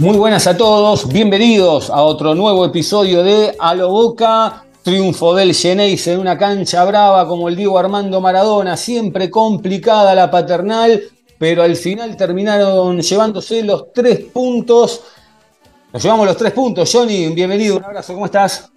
Muy 0.00 0.16
buenas 0.16 0.46
a 0.46 0.56
todos, 0.56 1.12
bienvenidos 1.12 1.90
a 1.90 2.00
otro 2.00 2.34
nuevo 2.34 2.64
episodio 2.64 3.22
de 3.22 3.54
A 3.58 3.74
lo 3.74 3.90
Boca, 3.90 4.64
triunfo 4.82 5.34
del 5.34 5.54
Geneis 5.54 6.06
en 6.06 6.20
una 6.20 6.38
cancha 6.38 6.82
brava 6.86 7.28
como 7.28 7.50
el 7.50 7.56
Diego 7.56 7.78
Armando 7.78 8.18
Maradona, 8.18 8.78
siempre 8.78 9.28
complicada 9.28 10.14
la 10.14 10.30
paternal, 10.30 11.02
pero 11.38 11.62
al 11.62 11.76
final 11.76 12.16
terminaron 12.16 12.98
llevándose 13.02 13.62
los 13.62 13.92
tres 13.92 14.20
puntos. 14.32 15.02
Nos 15.92 16.02
llevamos 16.02 16.24
los 16.24 16.36
tres 16.38 16.54
puntos, 16.54 16.90
Johnny, 16.90 17.26
bienvenido, 17.34 17.76
un 17.76 17.84
abrazo, 17.84 18.14
¿cómo 18.14 18.24
estás? 18.24 18.70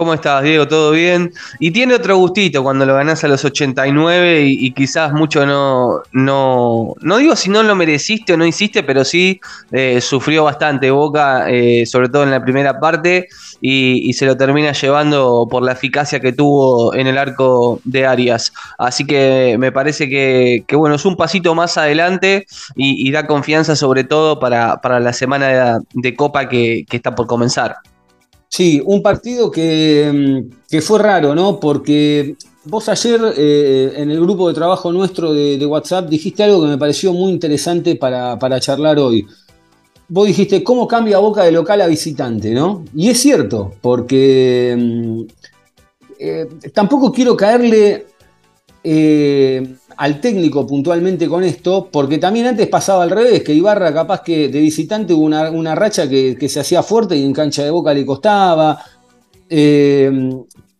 ¿Cómo 0.00 0.14
estás, 0.14 0.42
Diego? 0.42 0.66
¿Todo 0.66 0.92
bien? 0.92 1.30
Y 1.58 1.72
tiene 1.72 1.92
otro 1.92 2.16
gustito 2.16 2.62
cuando 2.62 2.86
lo 2.86 2.94
ganás 2.94 3.22
a 3.22 3.28
los 3.28 3.44
89 3.44 4.44
y, 4.44 4.66
y 4.66 4.70
quizás 4.72 5.12
mucho 5.12 5.44
no, 5.44 6.00
no, 6.12 6.94
no 7.02 7.18
digo 7.18 7.36
si 7.36 7.50
no 7.50 7.62
lo 7.62 7.76
mereciste 7.76 8.32
o 8.32 8.38
no 8.38 8.46
hiciste, 8.46 8.82
pero 8.82 9.04
sí 9.04 9.42
eh, 9.72 10.00
sufrió 10.00 10.44
bastante 10.44 10.90
Boca, 10.90 11.50
eh, 11.50 11.84
sobre 11.84 12.08
todo 12.08 12.22
en 12.22 12.30
la 12.30 12.42
primera 12.42 12.80
parte, 12.80 13.28
y, 13.60 14.10
se 14.14 14.24
lo 14.24 14.38
termina 14.38 14.72
llevando 14.72 15.46
por 15.50 15.62
la 15.62 15.72
eficacia 15.72 16.18
que 16.18 16.32
tuvo 16.32 16.94
en 16.94 17.06
el 17.06 17.18
arco 17.18 17.82
de 17.84 18.06
Arias. 18.06 18.54
Así 18.78 19.04
que 19.04 19.56
me 19.58 19.70
parece 19.70 20.08
que, 20.08 20.64
que, 20.66 20.76
bueno, 20.76 20.94
es 20.94 21.04
un 21.04 21.16
pasito 21.16 21.54
más 21.54 21.76
adelante 21.76 22.46
y, 22.74 23.12
da 23.12 23.26
confianza 23.26 23.76
sobre 23.76 24.04
todo 24.04 24.40
para, 24.40 24.80
para 24.80 24.98
la 24.98 25.12
semana 25.12 25.80
de, 25.92 26.16
Copa 26.16 26.48
que 26.48 26.86
está 26.90 27.14
por 27.14 27.26
comenzar. 27.26 27.76
Sí, 28.50 28.82
un 28.84 29.00
partido 29.00 29.48
que, 29.48 30.44
que, 30.68 30.80
fue 30.82 30.98
raro, 30.98 31.36
¿no? 31.36 31.60
Porque 31.60 32.34
vos 32.64 32.88
ayer 32.88 33.20
eh, 33.36 33.92
en 33.94 34.10
el 34.10 34.20
grupo 34.20 34.48
de 34.48 34.54
trabajo 34.54 34.90
nuestro 34.90 35.32
de, 35.32 35.64
WhatsApp 35.64 36.08
dijiste 36.08 36.42
algo 36.42 36.62
que 36.62 36.66
me 36.66 36.76
pareció 36.76 37.12
muy 37.12 37.30
interesante 37.30 37.94
para, 37.94 38.40
para, 38.40 38.58
charlar 38.58 38.98
hoy. 38.98 39.24
Vos 40.08 40.26
dijiste, 40.26 40.64
¿cómo 40.64 40.88
cambia 40.88 41.18
Boca 41.18 41.44
de 41.44 41.52
local 41.52 41.80
a 41.80 41.86
visitante, 41.86 42.50
no? 42.50 42.84
Y 42.92 43.10
es 43.10 43.20
cierto, 43.20 43.72
porque 43.80 45.26
eh, 46.18 46.48
tampoco 46.74 47.12
quiero 47.12 47.36
caerle 47.36 48.06
eh, 48.82 49.76
al 50.00 50.18
técnico 50.18 50.66
puntualmente 50.66 51.28
con 51.28 51.44
esto, 51.44 51.90
porque 51.92 52.16
también 52.16 52.46
antes 52.46 52.66
pasaba 52.68 53.02
al 53.02 53.10
revés, 53.10 53.42
que 53.42 53.52
Ibarra 53.52 53.92
capaz 53.92 54.22
que 54.22 54.48
de 54.48 54.58
visitante 54.58 55.12
hubo 55.12 55.24
una, 55.24 55.50
una 55.50 55.74
racha 55.74 56.08
que, 56.08 56.36
que, 56.40 56.48
se 56.48 56.58
hacía 56.58 56.82
fuerte 56.82 57.14
y 57.18 57.22
en 57.22 57.34
cancha 57.34 57.62
de 57.64 57.70
boca 57.70 57.92
le 57.92 58.06
costaba. 58.06 58.82
Eh, 59.50 60.10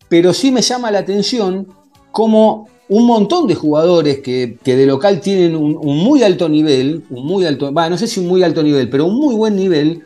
pero 0.09 0.33
sí 0.33 0.51
me 0.51 0.63
llama 0.63 0.89
la 0.89 0.99
atención 0.99 1.67
como 2.11 2.67
un 2.89 3.05
montón 3.05 3.45
de 3.45 3.53
jugadores 3.53 4.21
que, 4.21 4.57
que 4.63 4.75
de 4.75 4.87
local 4.87 5.21
tienen 5.21 5.55
un, 5.55 5.77
un, 5.79 5.97
muy 5.99 6.23
alto 6.23 6.49
nivel, 6.49 7.03
un 7.11 7.23
muy 7.23 7.45
alto, 7.45 7.71
bah, 7.71 7.91
no 7.91 7.99
sé 7.99 8.07
si 8.07 8.21
un 8.21 8.27
muy 8.27 8.41
alto 8.41 8.63
nivel, 8.63 8.89
pero 8.89 9.05
un 9.05 9.19
muy 9.19 9.35
buen 9.35 9.55
nivel, 9.55 10.01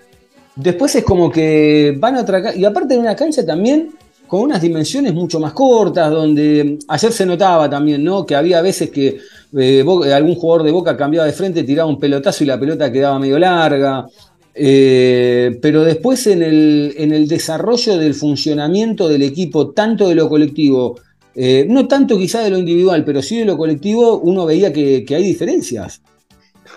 después 0.57 0.93
es 0.93 1.05
como 1.05 1.31
que 1.31 1.95
van 1.97 2.17
a 2.17 2.21
otra 2.21 2.53
y 2.53 2.65
aparte 2.65 2.95
de 2.95 2.99
una 2.99 3.15
cancha 3.15 3.45
también 3.45 3.94
con 4.27 4.41
unas 4.41 4.61
dimensiones 4.61 5.13
mucho 5.13 5.39
más 5.39 5.53
cortas, 5.53 6.11
donde 6.11 6.77
ayer 6.87 7.11
se 7.11 7.25
notaba 7.25 7.69
también, 7.69 8.03
¿no? 8.03 8.25
Que 8.25 8.35
había 8.35 8.61
veces 8.61 8.89
que 8.89 9.17
eh, 9.57 10.13
algún 10.13 10.35
jugador 10.35 10.65
de 10.65 10.71
Boca 10.71 10.97
cambiaba 10.97 11.25
de 11.25 11.33
frente, 11.33 11.63
tiraba 11.63 11.89
un 11.89 11.99
pelotazo 11.99 12.43
y 12.43 12.47
la 12.47 12.59
pelota 12.59 12.91
quedaba 12.91 13.19
medio 13.19 13.39
larga. 13.39 14.05
Eh, 14.53 15.59
pero 15.61 15.83
después 15.83 16.27
en 16.27 16.41
el, 16.41 16.93
en 16.97 17.11
el, 17.11 17.27
desarrollo 17.27 17.97
del 17.97 18.13
funcionamiento 18.13 19.09
del 19.09 19.23
equipo, 19.23 19.71
tanto 19.71 20.07
de 20.07 20.15
lo 20.15 20.29
colectivo, 20.29 20.95
eh, 21.35 21.65
no 21.67 21.87
tanto 21.87 22.17
quizá 22.17 22.39
de 22.41 22.49
lo 22.49 22.57
individual, 22.57 23.03
pero 23.03 23.21
sí 23.21 23.37
de 23.37 23.45
lo 23.45 23.57
colectivo, 23.57 24.19
uno 24.19 24.45
veía 24.45 24.71
que 24.71 25.05
hay 25.09 25.23
diferencias. 25.23 26.01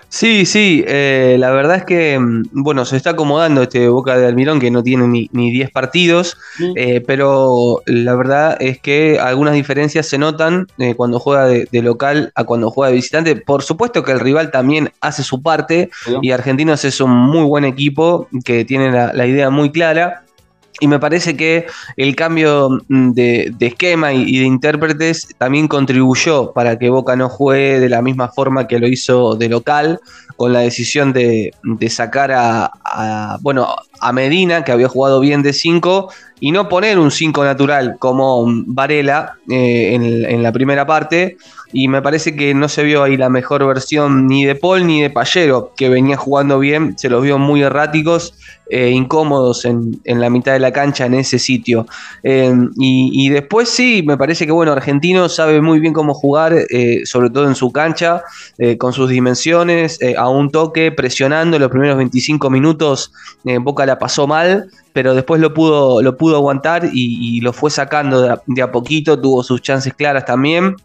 Sí, 0.09 0.47
sí, 0.47 0.85
eh, 0.87 1.37
la 1.39 1.51
verdad 1.51 1.77
es 1.77 1.85
que, 1.85 2.19
bueno, 2.53 2.85
se 2.85 2.97
está 2.97 3.11
acomodando 3.11 3.63
este 3.63 3.89
Boca 3.89 4.17
de 4.17 4.27
Almirón 4.27 4.59
que 4.59 4.71
no 4.71 4.83
tiene 4.83 5.07
ni, 5.07 5.29
ni 5.33 5.51
10 5.51 5.71
partidos, 5.71 6.37
mm. 6.59 6.73
eh, 6.77 7.05
pero 7.07 7.83
la 7.87 8.15
verdad 8.15 8.57
es 8.61 8.81
que 8.81 9.19
algunas 9.21 9.55
diferencias 9.55 10.07
se 10.07 10.19
notan 10.19 10.67
eh, 10.79 10.95
cuando 10.95 11.21
juega 11.21 11.47
de, 11.47 11.69
de, 11.71 11.83
local 11.83 12.33
a 12.35 12.45
cuando 12.45 12.71
juega 12.71 12.91
de 12.91 12.97
visitante. 12.97 13.37
Por 13.37 13.63
supuesto 13.63 14.03
que 14.03 14.13
el 14.13 14.21
rival 14.21 14.51
también 14.51 14.93
hace 15.01 15.23
su 15.23 15.43
parte 15.43 15.91
¿Sí? 16.05 16.17
y 16.23 16.31
Argentinos 16.31 16.85
es 16.85 17.01
un 17.01 17.11
muy 17.11 17.45
buen 17.45 17.65
equipo 17.65 18.29
que 18.45 18.65
tiene 18.65 18.91
la, 18.91 19.13
la 19.13 19.27
idea 19.27 19.51
muy 19.51 19.71
clara. 19.71 20.25
Y 20.81 20.87
me 20.87 20.99
parece 20.99 21.37
que 21.37 21.67
el 21.97 22.15
cambio 22.15 22.81
de, 22.89 23.53
de 23.57 23.67
esquema 23.67 24.13
y, 24.13 24.39
de 24.39 24.45
intérpretes 24.45 25.29
también 25.39 25.69
contribuyó 25.69 26.53
para 26.53 26.79
que 26.79 26.91
Boca 26.91 27.17
no 27.17 27.29
juegue 27.29 27.81
de 27.81 27.89
la 27.89 28.03
misma 28.03 28.29
forma 28.29 28.67
que 28.67 28.79
lo 28.79 28.87
hizo 28.87 29.35
de 29.35 29.49
local, 29.49 30.01
con 30.37 30.53
la 30.53 30.61
decisión 30.61 31.13
de, 31.13 31.53
sacar 31.89 32.31
a, 32.33 33.39
bueno, 33.41 33.75
a 34.01 34.13
Medina, 34.13 34.63
que 34.63 34.71
había 34.71 34.89
jugado 34.89 35.19
bien 35.19 35.43
de 35.43 35.53
5, 35.53 36.13
y 36.41 36.53
no 36.53 36.69
poner 36.69 36.99
un 36.99 37.11
5 37.11 37.45
natural 37.45 37.97
como 37.99 38.45
Varela 38.67 39.35
eh, 39.51 39.95
en, 39.95 40.43
la 40.43 40.53
primera 40.53 40.87
parte. 40.87 41.37
Y 41.73 41.89
me 41.89 42.01
parece 42.01 42.35
que 42.35 42.55
no 42.55 42.69
se 42.69 42.83
vio 42.83 43.03
ahí 43.03 43.17
la 43.17 43.29
mejor 43.29 43.67
versión 43.67 44.27
ni 44.27 44.45
de 44.45 44.55
Paul 44.55 44.87
ni 44.87 45.03
de 45.03 45.11
Pallero, 45.11 45.73
que 45.77 45.89
venía 45.89 46.17
jugando 46.17 46.59
bien, 46.59 46.99
se 46.99 47.11
los 47.11 47.23
vio 47.23 47.39
muy 47.39 47.63
erráticos, 47.63 48.35
eh, 48.71 48.91
incómodos 48.91 49.65
en, 49.65 50.01
en, 50.05 50.21
la 50.21 50.29
mitad 50.29 50.53
de 50.53 50.59
la 50.59 50.73
cancha 50.73 51.07
en 51.07 51.15
ese 51.15 51.39
sitio. 51.39 51.87
Eh, 52.23 52.53
y, 52.77 53.29
después 53.31 53.69
sí, 53.69 54.03
me 54.07 54.17
parece 54.19 54.45
que 54.47 54.53
bueno, 54.53 54.73
Argentino 54.73 55.29
sabe 55.29 55.61
muy 55.61 55.81
bien 55.81 55.95
cómo 55.95 56.15
jugar, 56.15 56.55
eh, 56.55 57.01
sobre 57.05 57.31
todo 57.31 57.49
en 57.49 57.55
su 57.55 57.73
cancha, 57.73 58.23
eh, 58.59 58.77
con 58.77 58.93
sus 58.93 59.09
dimensiones, 59.09 59.99
a 60.17 60.29
un 60.29 60.51
toque, 60.51 60.93
presionando 60.93 61.59
los 61.59 61.71
primeros 61.71 61.97
25 61.97 62.51
minutos, 62.51 63.13
Boca 63.61 63.87
la 63.87 63.99
pasó 63.99 64.27
mal, 64.27 64.69
pero 64.93 65.15
después 65.15 65.41
lo 65.41 65.55
pudo, 65.55 66.03
lo 66.03 66.17
pudo 66.17 66.37
aguantar 66.37 66.91
y, 66.93 67.41
lo 67.41 67.53
fue 67.53 67.71
sacando 67.71 68.21
de 68.47 68.63
a, 68.63 68.73
poquito, 68.73 69.19
tuvo 69.19 69.43
sus 69.43 69.63
chances 69.63 69.95
claras 69.95 70.25
también. 70.25 70.77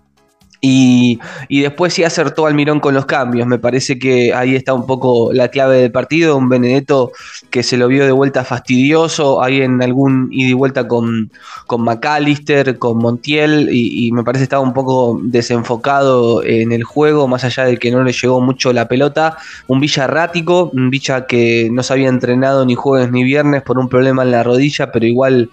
Y, 0.66 1.20
y, 1.50 1.60
después 1.60 1.94
sí 1.94 2.06
acertó 2.06 2.46
Almirón 2.46 2.80
con 2.80 2.94
los 2.94 3.06
cambios. 3.06 3.46
Me 3.46 3.60
parece 3.60 4.00
que 4.00 4.34
ahí 4.34 4.56
está 4.56 4.74
un 4.74 4.86
poco 4.86 5.34
la 5.34 5.50
clave 5.50 5.80
del 5.80 5.92
partido. 5.92 6.38
Un 6.38 6.48
Benedetto 6.48 7.12
que 7.50 7.64
se 7.64 7.76
lo 7.76 7.90
vio 7.90 8.06
de 8.06 8.14
vuelta 8.14 8.46
fastidioso, 8.46 9.44
ahí 9.44 9.62
en 9.62 9.84
algún 9.84 10.30
ida 10.32 10.52
y 10.52 10.54
vuelta 10.54 10.88
con, 10.88 11.30
con 11.68 11.82
McAllister, 11.82 12.80
con 12.80 12.98
Montiel, 12.98 13.68
y, 13.74 14.10
me 14.14 14.24
parece 14.24 14.44
que 14.44 14.46
estaba 14.46 14.64
un 14.64 14.74
poco 14.74 15.20
desenfocado 15.22 16.42
en 16.46 16.72
el 16.72 16.86
juego, 16.86 17.28
más 17.28 17.44
allá 17.44 17.66
de 17.66 17.78
que 17.78 17.92
no 17.92 18.02
le 18.02 18.14
llegó 18.14 18.40
mucho 18.40 18.72
la 18.72 18.88
pelota. 18.88 19.38
Un 19.68 19.82
Villa 19.82 20.06
errático, 20.06 20.72
un 20.74 20.90
Villa 20.90 21.26
que 21.26 21.68
no 21.74 21.84
se 21.84 21.92
había 21.92 22.08
entrenado 22.08 22.66
ni 22.66 22.76
jueves 22.76 23.12
ni 23.12 23.26
viernes 23.26 23.64
por 23.64 23.78
un 23.80 23.90
problema 23.90 24.24
en 24.24 24.32
la 24.32 24.44
rodilla, 24.44 24.94
pero 24.94 25.06
igual 25.06 25.50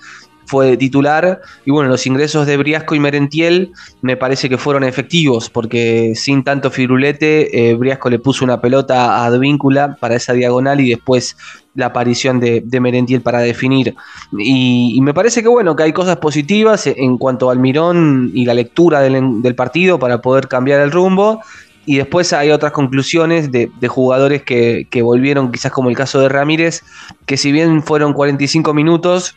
fue 0.51 0.77
titular. 0.77 1.41
Y 1.65 1.71
bueno, 1.71 1.89
los 1.89 2.05
ingresos 2.09 2.45
de 2.45 2.57
Briasco 2.57 2.97
y 2.97 2.99
Merentiel 2.99 3.71
me 4.03 4.17
parece 4.17 4.49
que 4.49 4.59
fueron 4.59 4.83
efectivos, 4.83 5.49
porque 5.49 6.15
sin 6.17 6.43
tanto 6.43 6.73
firulete, 6.73 7.71
eh, 7.71 7.75
Briasco 7.77 8.11
le 8.11 8.19
puso 8.19 8.45
una 8.45 8.61
pelota 8.61 9.15
a 9.15 9.27
Advíncula 9.27 9.97
para 10.01 10.17
esa 10.17 10.33
diagonal 10.33 10.81
y 10.81 10.91
después 10.91 11.37
la 11.77 11.87
aparición 11.87 12.41
de, 12.41 12.81
Merentiel 12.81 13.23
para 13.23 13.39
definir. 13.39 13.95
Y, 14.37 14.99
me 15.03 15.15
parece 15.15 15.41
que 15.41 15.49
bueno, 15.49 15.77
que 15.77 15.85
hay 15.85 15.93
cosas 15.93 16.17
positivas 16.17 16.89
en 16.89 17.17
cuanto 17.17 17.51
al 17.51 17.61
Mirón 17.61 18.33
y 18.35 18.45
la 18.45 18.55
lectura 18.55 19.03
del, 19.03 19.55
partido 19.55 20.01
para 20.01 20.21
poder 20.21 20.49
cambiar 20.49 20.81
el 20.81 20.91
rumbo. 20.91 21.43
Y 21.87 21.97
después 21.97 22.33
hay 22.33 22.51
otras 22.51 22.73
conclusiones 22.73 23.53
de, 23.53 23.71
de 23.81 23.89
jugadores 23.89 24.43
que, 24.43 24.89
que, 24.91 25.03
volvieron, 25.03 25.53
quizás 25.53 25.71
como 25.71 25.91
el 25.91 25.97
caso 25.97 26.21
de 26.21 26.29
Ramírez, 26.29 26.83
que 27.25 27.37
si 27.37 27.53
bien 27.53 27.83
fueron 27.83 28.13
45 28.13 28.75
minutos, 28.75 29.37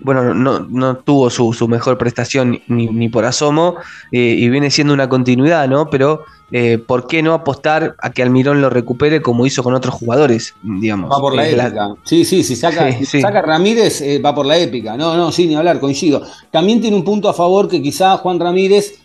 bueno, 0.00 0.34
no, 0.34 0.60
no 0.60 0.96
tuvo 0.96 1.30
su, 1.30 1.52
su, 1.52 1.68
mejor 1.68 1.98
prestación 1.98 2.60
ni, 2.68 2.86
ni 2.86 3.08
por 3.08 3.24
asomo 3.24 3.76
eh, 4.12 4.36
y 4.38 4.48
viene 4.48 4.70
siendo 4.70 4.94
una 4.94 5.08
continuidad, 5.08 5.68
¿no? 5.68 5.90
Pero 5.90 6.24
eh, 6.50 6.78
¿por 6.78 7.06
qué 7.06 7.22
no 7.22 7.34
apostar 7.34 7.96
a 8.00 8.10
que 8.10 8.22
Almirón 8.22 8.62
lo 8.62 8.70
recupere 8.70 9.20
como 9.20 9.44
hizo 9.44 9.62
con 9.62 9.74
otros 9.74 9.94
jugadores, 9.94 10.54
digamos? 10.62 11.10
Va 11.10 11.20
por 11.20 11.34
la 11.34 11.48
épica. 11.48 11.94
Sí, 12.04 12.24
sí, 12.24 12.42
si 12.42 12.56
saca, 12.56 12.88
saca 13.04 13.42
Ramírez, 13.42 14.00
eh, 14.00 14.18
va 14.18 14.34
por 14.34 14.46
la 14.46 14.56
épica. 14.56 14.96
No, 14.96 15.16
no, 15.16 15.32
sí, 15.32 15.46
ni 15.46 15.56
hablar, 15.56 15.80
coincido. 15.80 16.22
También 16.50 16.80
tiene 16.80 16.96
un 16.96 17.04
punto 17.04 17.28
a 17.28 17.34
favor 17.34 17.68
que 17.68 17.82
quizá 17.82 18.16
Juan 18.18 18.40
Ramírez, 18.40 19.00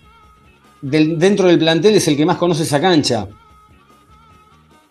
dentro 0.81 1.47
del 1.47 1.59
plantel, 1.59 1.95
es 1.95 2.07
el 2.07 2.15
que 2.15 2.25
más 2.25 2.37
conoce 2.37 2.63
esa 2.63 2.79
cancha. 2.79 3.27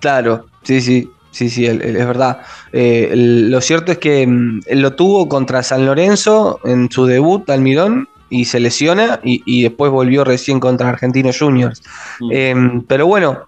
Claro, 0.01 0.47
sí, 0.63 0.81
sí. 0.81 1.11
Sí, 1.33 1.49
sí, 1.49 1.67
es 1.67 2.07
verdad. 2.07 2.43
Eh, 2.73 3.11
lo 3.15 3.61
cierto 3.61 3.91
es 3.91 3.99
que 3.99 4.27
mm, 4.27 4.61
lo 4.75 4.95
tuvo 4.95 5.29
contra 5.29 5.63
San 5.63 5.85
Lorenzo 5.87 6.61
en 6.65 6.91
su 6.91 7.07
debut, 7.07 7.49
Almirón, 7.51 8.09
y 8.29 8.45
se 8.47 8.61
lesiona 8.61 9.21
y, 9.23 9.63
después 9.63 9.93
volvió 9.93 10.25
recién 10.25 10.59
contra 10.59 10.89
Argentinos 10.89 11.39
Juniors. 11.39 11.83
Em, 12.31 12.83
pero 12.83 13.07
bueno, 13.07 13.41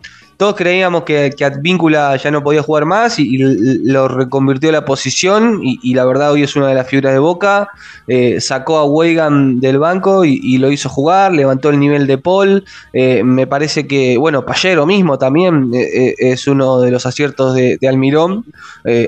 todos 0.44 0.56
creíamos 0.56 1.04
que, 1.04 1.30
que, 1.34 1.42
Advíncula 1.42 2.14
ya 2.16 2.30
no 2.30 2.42
podía 2.42 2.62
jugar 2.62 2.84
más 2.84 3.18
y, 3.18 3.38
lo 3.38 4.08
reconvirtió 4.08 4.68
a 4.68 4.72
la 4.72 4.84
posición 4.84 5.60
y, 5.62 5.94
la 5.94 6.04
verdad 6.04 6.32
hoy 6.32 6.42
es 6.42 6.54
una 6.54 6.66
de 6.66 6.74
las 6.74 6.86
figuras 6.86 7.14
de 7.14 7.18
Boca. 7.18 7.70
Eh, 8.08 8.42
sacó 8.42 8.76
a 8.76 8.84
Weigan 8.84 9.58
del 9.58 9.78
banco 9.78 10.22
y, 10.22 10.58
lo 10.58 10.70
hizo 10.70 10.90
jugar, 10.90 11.32
levantó 11.32 11.70
el 11.70 11.80
nivel 11.80 12.06
de 12.06 12.18
Paul. 12.18 12.62
Eh, 12.92 13.24
me 13.24 13.46
parece 13.46 13.86
que, 13.86 14.18
bueno, 14.18 14.44
Payero 14.44 14.84
mismo 14.84 15.16
también 15.16 15.70
eh, 15.72 16.14
es 16.18 16.46
uno 16.46 16.78
de 16.78 16.90
los 16.90 17.06
aciertos 17.06 17.54
de, 17.54 17.78
Almirón. 17.88 18.44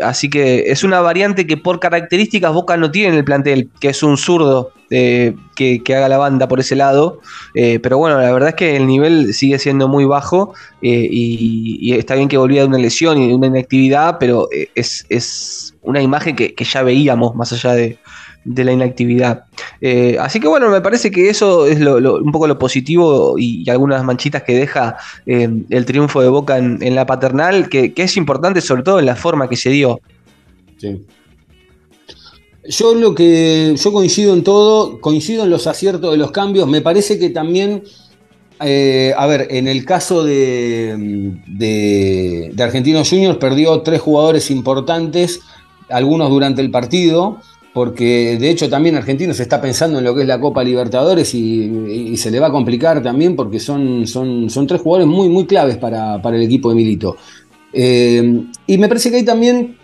así 0.03 0.31
que 0.31 0.71
es 0.71 0.85
una 0.85 1.03
variante 1.03 1.47
que 1.47 1.59
por 1.59 1.81
características 1.81 2.55
Boca 2.55 2.79
no 2.79 2.91
tiene 2.91 3.11
en 3.11 3.15
el 3.17 3.25
plantel, 3.25 3.69
que 3.79 3.91
es 3.91 4.03
un 4.03 4.17
zurdo. 4.17 4.73
Que, 4.89 5.83
que, 5.85 5.95
haga 5.95 6.09
la 6.09 6.19
banda 6.19 6.49
por 6.49 6.61
ese 6.61 6.77
lado. 6.77 7.21
pero 7.55 7.99
bueno, 7.99 8.21
la 8.21 8.33
verdad 8.33 8.51
es 8.51 8.55
que 8.55 8.77
el 8.77 8.87
nivel 8.87 9.35
sigue 9.35 9.59
siendo 9.59 9.89
muy 9.89 10.05
bajo 10.05 10.55
y, 10.81 11.93
está 11.95 12.15
bien 12.15 12.29
que 12.29 12.39
volvía 12.39 12.63
de 12.63 12.69
una 12.69 12.79
lesión 12.79 13.21
y 13.21 13.29
de 13.29 13.35
una 13.35 13.47
inactividad, 13.47 14.19
pero 14.19 14.49
eh, 14.53 14.69
es, 14.75 15.75
una 15.83 16.03
imagen 16.03 16.37
que, 16.37 16.55
ya 16.59 16.83
veíamos 16.83 17.35
más 17.35 17.53
allá 17.53 17.73
de, 17.73 17.99
la 18.45 18.73
inactividad. 18.73 19.45
Eh, 19.81 20.17
así 20.21 20.39
que 20.39 20.47
bueno, 20.47 20.71
me 20.71 20.81
parece 20.81 21.11
que 21.11 21.29
eso 21.29 21.67
es 21.67 21.81
un 21.81 22.31
poco 22.33 22.47
lo 22.47 22.59
positivo 22.59 23.37
y, 23.39 23.69
algunas 23.71 24.05
manchitas 24.05 24.43
que 24.43 24.55
deja 24.55 24.97
eh, 25.27 25.49
el 25.71 25.85
triunfo 25.85 26.23
de 26.23 26.29
Boca 26.29 26.59
en, 26.59 26.95
la 26.95 27.07
paternal, 27.07 27.69
que, 27.69 27.93
es 27.97 28.17
importante 28.17 28.61
sobre 28.61 28.83
todo 28.83 28.99
en 28.99 29.07
la 29.07 29.17
forma 29.17 29.49
que 29.49 29.57
se 29.57 29.71
dio. 29.71 30.01
Yo 32.69 32.95
lo 32.95 33.15
que 33.15 33.75
yo 33.77 33.93
coincido 33.93 34.35
en 34.35 34.43
todo, 34.43 35.01
coincido 35.01 35.45
en 35.45 35.51
los 35.51 35.67
aciertos 35.67 36.11
de 36.11 36.17
los 36.17 36.31
cambios, 36.31 36.69
me 36.69 36.81
parece 36.81 37.19
que 37.19 37.31
también 37.31 37.83
eh, 38.61 39.13
a 39.17 39.27
ver, 39.27 39.49
en 39.51 39.69
el 39.69 39.85
caso 39.85 40.25
de, 40.25 41.35
de, 41.47 42.63
Argentinos 42.63 43.11
Juniors 43.11 43.37
perdió 43.37 43.83
tres 43.83 44.01
jugadores 44.01 44.51
importantes, 44.51 45.41
algunos 45.91 46.31
durante 46.31 46.63
el 46.63 46.71
partido, 46.71 47.39
porque 47.75 48.39
de 48.41 48.49
hecho 48.49 48.71
también 48.71 48.97
Argentinos 48.97 49.39
está 49.41 49.61
pensando 49.61 49.99
en 49.99 50.05
lo 50.05 50.15
que 50.15 50.23
es 50.23 50.27
la 50.27 50.41
Copa 50.41 50.65
Libertadores 50.65 51.35
y, 51.35 52.17
se 52.17 52.31
le 52.31 52.41
va 52.41 52.47
a 52.47 52.53
complicar 52.53 53.03
también 53.03 53.37
porque 53.37 53.61
son, 53.61 54.07
son, 54.07 54.49
son 54.49 54.67
tres 54.67 54.81
jugadores 54.81 55.07
muy, 55.07 55.29
muy 55.29 55.45
claves 55.45 55.77
para, 55.77 56.17
el 56.17 56.43
equipo 56.43 56.71
de 56.71 56.75
Milito. 56.75 57.17
Eh, 57.75 58.43
y 58.67 58.79
me 58.79 58.89
parece 58.89 59.11
que 59.11 59.17
ahí 59.17 59.25
también 59.25 59.77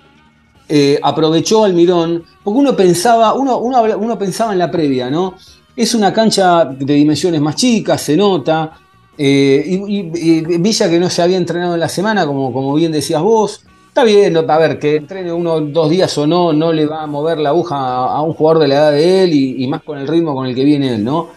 eh, 0.75 0.99
aprovechó 1.03 1.65
Almirón, 1.65 2.25
porque 2.43 2.59
uno 2.59 2.75
pensaba, 2.75 3.35
uno, 3.35 3.59
uno, 3.59 4.19
pensaba 4.19 4.55
en 4.55 4.59
la 4.59 4.71
previa, 4.71 5.11
¿no? 5.11 5.35
Es 5.77 5.95
una 5.95 6.15
cancha 6.15 6.65
de 6.65 6.95
dimensiones 6.95 7.43
más 7.43 7.57
chicas, 7.57 8.01
se 8.01 8.17
nota. 8.17 8.73
Eh, 9.19 9.63
y, 9.69 10.41
Villa 10.57 10.89
que 10.89 10.99
no 10.99 11.11
se 11.11 11.21
había 11.21 11.37
entrenado 11.37 11.75
en 11.75 11.81
la 11.81 11.91
semana, 11.91 12.25
como, 12.25 12.55
como 12.55 12.73
bien 12.73 12.91
decías 12.91 13.21
vos. 13.21 13.67
Está 13.89 14.03
bien, 14.05 14.35
a 14.35 14.59
ver, 14.59 14.79
que 14.79 14.97
entrene 14.97 15.31
uno 15.31 15.61
dos 15.61 15.91
días 15.91 16.17
o 16.17 16.27
no, 16.27 16.55
no 16.55 16.73
le 16.73 16.87
va 16.87 17.03
a 17.03 17.07
mover 17.07 17.37
la 17.37 17.51
aguja 17.51 17.77
a, 17.77 18.23
un 18.23 18.33
jugador 18.33 18.63
de 18.63 18.69
la 18.69 18.75
edad 18.77 18.93
de 18.93 19.25
él 19.25 19.35
y, 19.35 19.67
más 19.69 19.83
con 19.83 19.99
el 19.99 20.09
ritmo 20.09 20.35
con 20.35 20.47
el 20.47 20.55
que 20.55 20.65
viene 20.65 20.95
él, 20.95 21.05
¿no? 21.05 21.29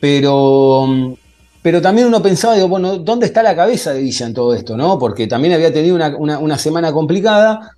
Pero, 0.00 1.14
pero 1.62 1.80
también 1.80 2.08
uno 2.08 2.20
pensaba, 2.20 2.56
digo, 2.56 2.66
bueno, 2.66 2.98
¿dónde 2.98 3.26
está 3.26 3.40
la 3.40 3.54
cabeza 3.54 3.92
de 3.92 4.02
Villa 4.02 4.26
en 4.26 4.34
todo 4.34 4.52
esto, 4.52 4.76
no? 4.76 4.98
Porque 4.98 5.28
también 5.28 5.54
había 5.54 5.72
tenido 5.72 5.94
una, 5.94 6.38
una 6.40 6.58
semana 6.58 6.92
complicada. 6.92 7.73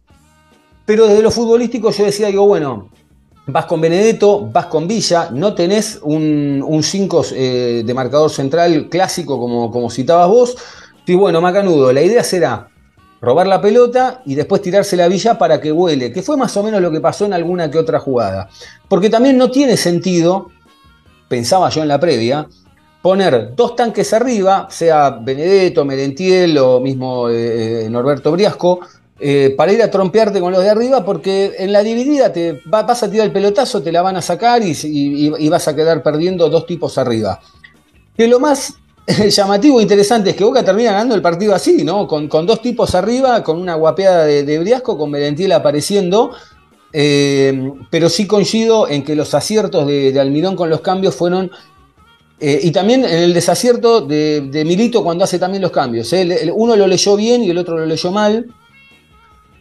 Pero 0.86 1.06
desde 1.06 1.22
lo 1.22 1.30
futbolístico 1.30 1.90
yo 1.90 2.04
decía, 2.04 2.28
digo, 2.28 2.46
bueno, 2.46 2.90
Vas 3.48 3.66
con 3.66 3.80
Benedetto, 3.80 4.48
vas 4.52 4.66
con 4.66 4.88
Villa, 4.88 5.30
no 5.32 5.54
tenés 5.54 6.00
un 6.02 6.80
5 6.82 7.26
eh, 7.32 7.82
de 7.86 7.94
marcador 7.94 8.28
central 8.28 8.88
clásico 8.88 9.38
como, 9.38 9.70
como 9.70 9.88
citabas 9.88 10.28
vos. 10.28 10.56
Y 11.06 11.14
bueno, 11.14 11.40
Macanudo, 11.40 11.92
la 11.92 12.02
idea 12.02 12.24
será 12.24 12.68
robar 13.20 13.46
la 13.46 13.60
pelota 13.60 14.20
y 14.26 14.34
después 14.34 14.62
tirársela 14.62 15.04
a 15.04 15.08
Villa 15.08 15.38
para 15.38 15.60
que 15.60 15.70
vuele, 15.70 16.12
que 16.12 16.22
fue 16.22 16.36
más 16.36 16.56
o 16.56 16.64
menos 16.64 16.82
lo 16.82 16.90
que 16.90 17.00
pasó 17.00 17.24
en 17.24 17.34
alguna 17.34 17.70
que 17.70 17.78
otra 17.78 18.00
jugada. 18.00 18.48
Porque 18.88 19.10
también 19.10 19.38
no 19.38 19.48
tiene 19.48 19.76
sentido, 19.76 20.50
pensaba 21.28 21.70
yo 21.70 21.82
en 21.82 21.88
la 21.88 22.00
previa, 22.00 22.48
poner 23.00 23.54
dos 23.54 23.76
tanques 23.76 24.12
arriba, 24.12 24.66
sea 24.72 25.10
Benedetto, 25.10 25.84
Merentiel 25.84 26.58
o 26.58 26.80
mismo 26.80 27.28
eh, 27.28 27.84
eh, 27.84 27.90
Norberto 27.90 28.32
Briasco, 28.32 28.80
eh, 29.18 29.54
para 29.56 29.72
ir 29.72 29.82
a 29.82 29.90
trompearte 29.90 30.40
con 30.40 30.52
los 30.52 30.62
de 30.62 30.68
arriba, 30.68 31.02
porque 31.02 31.54
en 31.58 31.72
la 31.72 31.82
dividida 31.82 32.32
te 32.32 32.60
vas 32.66 33.02
a 33.02 33.10
tirar 33.10 33.26
el 33.26 33.32
pelotazo, 33.32 33.82
te 33.82 33.90
la 33.90 34.02
van 34.02 34.16
a 34.16 34.22
sacar 34.22 34.60
y, 34.62 35.48
vas 35.48 35.68
a 35.68 35.74
quedar 35.74 36.02
perdiendo 36.02 36.50
dos 36.50 36.66
tipos 36.66 36.98
arriba. 36.98 37.40
Que 38.14 38.28
lo 38.28 38.38
más 38.40 38.74
llamativo 39.30 39.80
e 39.80 39.84
interesante 39.84 40.30
es 40.30 40.36
que 40.36 40.44
Boca 40.44 40.62
termina 40.62 40.92
ganando 40.92 41.14
el 41.14 41.22
partido 41.22 41.54
así, 41.54 41.82
¿no? 41.82 42.06
Con, 42.06 42.28
dos 42.28 42.60
tipos 42.60 42.94
arriba, 42.94 43.42
con 43.42 43.58
una 43.58 43.74
guapeada 43.74 44.26
de, 44.26 44.58
Briasco, 44.58 44.98
con 44.98 45.10
Merentiel 45.10 45.52
apareciendo. 45.52 46.32
Eh, 46.92 47.72
pero 47.90 48.08
sí 48.08 48.26
coincido 48.26 48.88
en 48.88 49.02
que 49.02 49.16
los 49.16 49.32
aciertos 49.34 49.86
de, 49.86 50.18
Almirón 50.20 50.56
con 50.56 50.70
los 50.70 50.80
cambios 50.80 51.14
fueron 51.14 51.50
eh, 52.38 52.60
y 52.62 52.70
también 52.70 53.04
en 53.04 53.18
el 53.18 53.34
desacierto 53.34 54.02
de, 54.02 54.62
Milito 54.66 55.02
cuando 55.02 55.24
hace 55.24 55.38
también 55.38 55.62
los 55.62 55.72
cambios. 55.72 56.14
Uno 56.54 56.76
lo 56.76 56.86
leyó 56.86 57.16
bien 57.16 57.42
y 57.42 57.48
el 57.48 57.56
otro 57.56 57.78
lo 57.78 57.86
leyó 57.86 58.12
mal. 58.12 58.46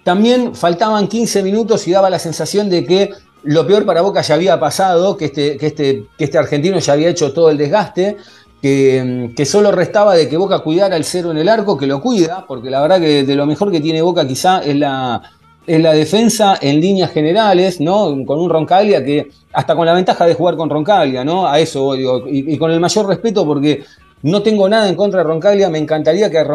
También 0.05 0.53
faltaban 0.53 1.07
15 1.07 1.41
minutos 1.41 1.87
y 1.87 1.91
daba 1.91 2.11
la 2.11 2.19
sensación 2.19 2.69
de 2.69 2.85
que 2.85 3.09
lo 3.41 3.65
peor 3.65 3.87
para 3.87 4.01
Boca 4.01 4.21
ya 4.21 4.35
había 4.35 4.59
pasado, 4.59 5.17
que 5.17 5.25
este, 5.25 5.57
que 5.57 5.65
este, 5.65 6.05
que 6.15 6.25
este 6.25 6.37
argentino 6.37 6.77
ya 6.77 6.93
había 6.93 7.09
hecho 7.09 7.33
todo 7.33 7.49
el 7.49 7.57
desgaste, 7.57 8.15
que, 8.61 9.45
solo 9.47 9.71
restaba 9.71 10.13
de 10.13 10.29
que 10.29 10.37
Boca 10.37 10.59
cuidara 10.59 10.95
el 10.95 11.05
cero 11.05 11.31
en 11.31 11.39
el 11.39 11.49
arco, 11.49 11.75
que 11.75 11.87
lo 11.87 12.01
cuida, 12.01 12.45
porque 12.47 12.69
la 12.69 12.83
verdad 12.83 12.99
que 12.99 13.23
de 13.23 13.33
lo 13.33 13.47
mejor 13.47 13.71
que 13.71 13.81
tiene 13.81 14.03
Boca 14.03 14.27
quizá 14.27 14.59
es 14.59 14.75
la, 14.75 15.23
la 15.65 15.93
defensa 15.93 16.55
en 16.61 16.81
líneas 16.81 17.09
generales, 17.09 17.81
¿no? 17.81 18.15
Con 18.27 18.39
un 18.39 18.51
Roncaglia 18.51 19.03
que, 19.03 19.31
hasta 19.53 19.75
con 19.75 19.87
la 19.87 19.95
ventaja 19.95 20.27
de 20.27 20.35
jugar 20.35 20.55
con 20.55 20.69
Roncaglia, 20.69 21.25
¿no? 21.25 21.47
A 21.47 21.59
eso 21.59 21.95
digo, 21.95 22.25
y, 22.27 22.55
con 22.59 22.69
el 22.69 22.79
mayor 22.79 23.07
respeto 23.07 23.43
porque 23.43 23.83
no 24.21 24.43
tengo 24.43 24.69
nada 24.69 24.87
en 24.87 24.95
contra 24.95 25.21
de 25.21 25.23
Roncaglia, 25.23 25.67
me 25.71 25.79
encantaría 25.79 26.29
que 26.29 26.45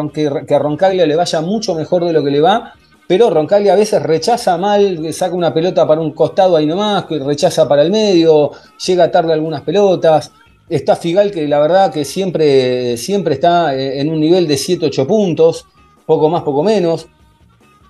que 0.47 0.55
a 0.55 0.59
Roncaglia 0.59 1.05
le 1.05 1.17
vaya 1.17 1.41
mucho 1.41 1.75
mejor 1.75 2.05
de 2.05 2.13
lo 2.13 2.23
que 2.23 2.31
le 2.31 2.39
va, 2.39 2.75
pero 3.11 3.29
Roncaglia 3.29 3.73
a 3.73 3.75
veces 3.75 4.01
rechaza 4.01 4.57
mal, 4.57 5.13
saca 5.13 5.35
una 5.35 5.53
pelota 5.53 5.85
para 5.85 5.99
un 5.99 6.13
costado 6.13 6.55
ahí 6.55 6.65
nomás, 6.65 7.03
rechaza 7.09 7.67
para 7.67 7.81
el 7.81 7.91
medio, 7.91 8.51
llega 8.87 9.11
tarde 9.11 9.33
algunas 9.33 9.63
pelotas. 9.63 10.31
Está 10.69 10.95
Figal 10.95 11.29
que 11.29 11.45
la 11.45 11.59
verdad 11.59 11.91
que 11.91 12.05
siempre, 12.05 12.95
siempre 12.95 13.33
está 13.33 13.75
eh, 13.75 13.99
en 13.99 14.09
un 14.09 14.17
nivel 14.17 14.47
de 14.47 14.55
7-8 14.55 15.05
puntos, 15.05 15.65
poco 16.05 16.29
más, 16.29 16.43
poco 16.43 16.63
menos. 16.63 17.07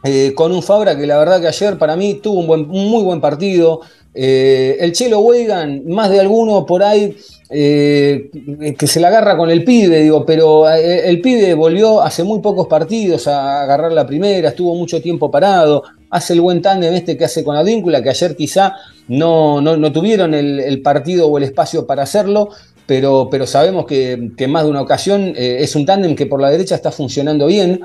Eh, 0.04 0.34
con 0.34 0.52
un 0.52 0.64
Fabra 0.64 0.98
que 0.98 1.06
la 1.06 1.20
verdad 1.20 1.40
que 1.40 1.50
ayer 1.50 1.78
para 1.78 1.96
mí 1.96 2.16
tuvo 2.16 2.40
un, 2.40 2.68
muy 2.68 3.04
buen 3.04 3.22
partido. 3.22 3.82
Eh, 4.14 4.78
el 4.82 4.92
Chelo 4.92 5.20
Weigan, 5.20 5.84
más 5.88 6.10
de 6.10 6.20
alguno 6.20 6.66
por 6.66 6.84
ahí 6.84 7.16
eh, 7.50 8.30
que 8.78 8.88
se 8.88 9.00
la 9.00 9.08
agarra 9.08 9.38
con 9.38 9.50
el 9.50 9.64
pibe, 9.64 10.02
digo, 10.02 10.26
pero 10.26 10.70
eh, 10.70 11.08
el 11.08 11.22
pibe 11.22 11.54
volvió 11.54 12.02
hace 12.02 12.24
muy 12.24 12.40
pocos 12.40 12.68
partidos 12.68 13.28
a 13.28 13.62
agarrar 13.62 13.94
la 13.94 14.06
primera, 14.06 14.50
estuvo 14.50 14.76
mucho 14.76 15.02
tiempo 15.02 15.32
parado, 15.32 15.84
hace 16.10 16.34
el 16.34 16.42
buen 16.42 16.62
tándem 16.62 16.94
este 16.94 17.16
que 17.16 17.24
hace 17.24 17.44
con 17.44 17.56
Advíncula, 17.56 18.04
que 18.04 18.10
ayer 18.10 18.36
quizá 18.36 18.76
no, 19.08 19.62
no, 19.62 19.92
tuvieron 19.94 20.34
el, 20.34 20.82
partido 20.82 21.28
o 21.28 21.38
el 21.38 21.46
espacio 21.46 21.88
para 21.88 22.04
hacerlo, 22.04 22.50
pero, 22.86 23.30
pero 23.32 23.48
sabemos 23.48 23.86
que, 23.86 24.32
en 24.36 24.52
más 24.52 24.66
de 24.66 24.70
una 24.70 24.82
ocasión 24.82 25.34
es 25.38 25.74
un 25.76 25.86
tándem 25.86 26.16
que 26.16 26.26
por 26.26 26.42
la 26.42 26.50
derecha 26.50 26.76
está 26.76 26.92
funcionando 26.92 27.48
bien. 27.48 27.82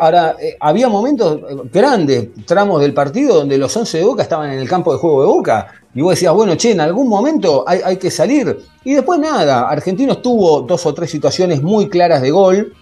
Ahora, 0.00 0.36
había 0.60 0.88
momentos 0.88 1.40
grandes, 1.72 2.28
tramos 2.46 2.80
del 2.80 2.94
partido, 2.94 3.36
donde 3.36 3.58
los 3.58 3.76
11 3.76 3.98
de 3.98 4.04
Boca 4.04 4.22
estaban 4.22 4.50
en 4.50 4.58
el 4.58 4.68
campo 4.68 4.92
de 4.92 4.98
juego 4.98 5.20
de 5.22 5.28
Boca 5.28 5.68
y 5.94 6.00
vos 6.00 6.10
decías, 6.10 6.32
bueno, 6.32 6.54
che, 6.56 6.72
en 6.72 6.80
algún 6.80 7.08
momento 7.08 7.64
hay, 7.66 7.96
que 7.96 8.10
salir. 8.10 8.58
Y 8.84 8.94
después 8.94 9.18
nada, 9.18 9.68
Argentinos 9.68 10.22
tuvo 10.22 10.60
dos 10.60 10.86
o 10.86 10.94
tres 10.94 11.10
situaciones 11.10 11.62
muy 11.62 11.88
claras 11.88 12.22
de 12.22 12.30
gol, 12.30 12.72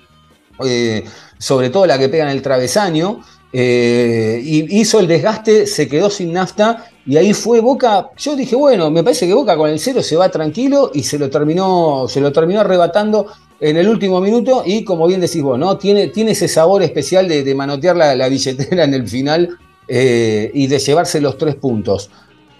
eh, 0.65 1.05
sobre 1.39 1.71
todo 1.71 1.87
la 1.87 1.99
que 1.99 2.09
pega 2.09 2.25
en 2.25 2.31
el 2.31 2.43
travesaño, 2.43 3.21
eh, 3.53 4.41
y 4.45 4.81
hizo 4.81 5.01
el 5.01 5.07
desgaste, 5.07 5.67
se 5.67 5.89
quedó 5.89 6.11
sin 6.11 6.33
nafta 6.33 6.89
y 7.07 7.17
ahí 7.17 7.33
fue 7.33 7.61
Boca, 7.61 8.11
yo 8.17 8.37
dije, 8.37 8.57
bueno, 8.57 8.91
me 8.91 9.03
parece 9.03 9.27
que 9.27 9.33
Boca 9.33 9.57
con 9.57 9.71
el 9.71 9.79
cero 9.79 10.03
se 10.03 10.17
va 10.17 10.29
tranquilo 10.29 10.91
y 10.93 11.03
se 11.05 11.19
lo 11.19 11.31
terminó, 11.31 12.07
se 12.09 12.21
lo 12.21 12.33
terminó 12.33 12.61
arrebatando 12.61 13.29
en 13.61 13.77
el 13.77 13.89
último 13.89 14.21
minuto 14.21 14.63
y 14.65 14.85
como 14.85 15.07
bien 15.07 15.21
decís 15.21 15.43
vos, 15.43 15.59
¿no? 15.59 15.79
Tiene, 15.79 16.09
tiene 16.09 16.33
ese 16.33 16.49
sabor 16.49 16.83
especial 16.83 17.29
de, 17.29 17.55
manotear 17.55 17.97
la, 17.97 18.29
billetera 18.29 18.85
en 18.85 18.95
el 18.95 19.09
final 19.09 19.57
eh, 19.89 20.51
y 20.53 20.67
de 20.67 20.79
llevarse 20.79 21.21
los 21.21 21.39
tres 21.39 21.55
puntos. 21.57 22.11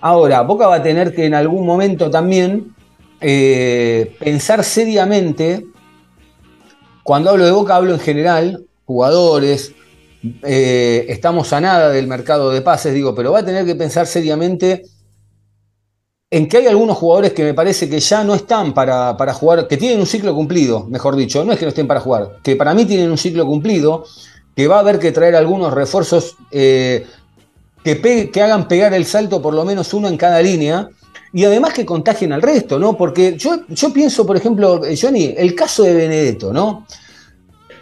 Ahora, 0.01 0.43
Boca 0.43 0.67
va 0.67 0.77
a 0.77 0.83
tener 0.83 1.15
que 1.15 1.27
en 1.27 1.35
algún 1.35 1.67
momento 1.67 2.11
también 2.11 2.75
eh, 3.21 4.15
pensar 4.19 4.63
seriamente, 4.63 5.67
cuando 7.03 7.31
hablo 7.31 7.45
de 7.45 7.51
Boca 7.51 7.77
hablo 7.77 7.95
en 7.95 8.01
general, 8.01 8.65
jugadores, 8.85 9.73
eh, 10.43 11.07
estamos 11.09 11.53
a 11.53 11.61
nada 11.61 11.91
del 11.91 12.07
mercado 12.07 12.51
de 12.51 12.63
pases, 12.63 12.95
digo, 12.95 13.15
pero 13.15 13.33
va 13.33 13.41
a 13.41 13.45
tener 13.45 13.65
que 13.65 13.75
pensar 13.75 14.07
seriamente 14.07 14.85
en 16.31 16.49
que 16.49 16.57
hay 16.57 16.67
algunos 16.67 16.97
jugadores 16.97 17.33
que 17.33 17.45
me 17.45 17.55
parece 17.55 17.89
que 17.89 18.01
ya 18.01 18.25
no 18.25 18.35
están 18.35 18.75
para, 18.75 19.15
jugar, 19.33 19.69
que 19.69 19.77
tienen 19.77 20.01
un 20.01 20.07
ciclo 20.07 20.35
cumplido, 20.35 20.85
mejor 20.89 21.15
dicho, 21.15 21.45
no 21.45 21.53
es 21.53 21.59
que 21.59 21.65
no 21.65 21.69
estén 21.69 21.87
para 21.87 22.01
jugar, 22.01 22.39
que 22.43 22.57
para 22.57 22.75
mí 22.75 22.85
tienen 22.85 23.11
un 23.11 23.19
ciclo 23.19 23.47
cumplido, 23.47 24.05
que 24.55 24.67
va 24.67 24.77
a 24.77 24.81
haber 24.81 24.99
que 24.99 25.13
traer 25.13 25.37
algunos 25.37 25.73
refuerzos 25.73 26.37
eh, 26.51 27.07
que, 27.85 28.31
que, 28.33 28.43
hagan 28.43 28.67
pegar 28.67 28.93
el 28.95 29.05
salto 29.05 29.41
por 29.41 29.55
lo 29.55 29.65
menos 29.65 29.95
uno 29.95 30.09
en 30.09 30.17
cada 30.17 30.43
línea. 30.43 30.89
Y 31.33 31.45
además 31.45 31.75
que 31.75 31.85
contagien 31.85 32.33
al 32.33 32.41
resto, 32.41 32.79
¿no? 32.79 32.97
Porque 32.97 33.37
yo, 33.37 33.67
yo 33.69 33.93
pienso, 33.93 34.25
por 34.25 34.37
ejemplo, 34.37 34.81
Johnny, 34.99 35.35
el 35.37 35.55
caso 35.55 35.83
de 35.83 35.93
Benedetto, 35.93 36.51
¿no? 36.53 36.87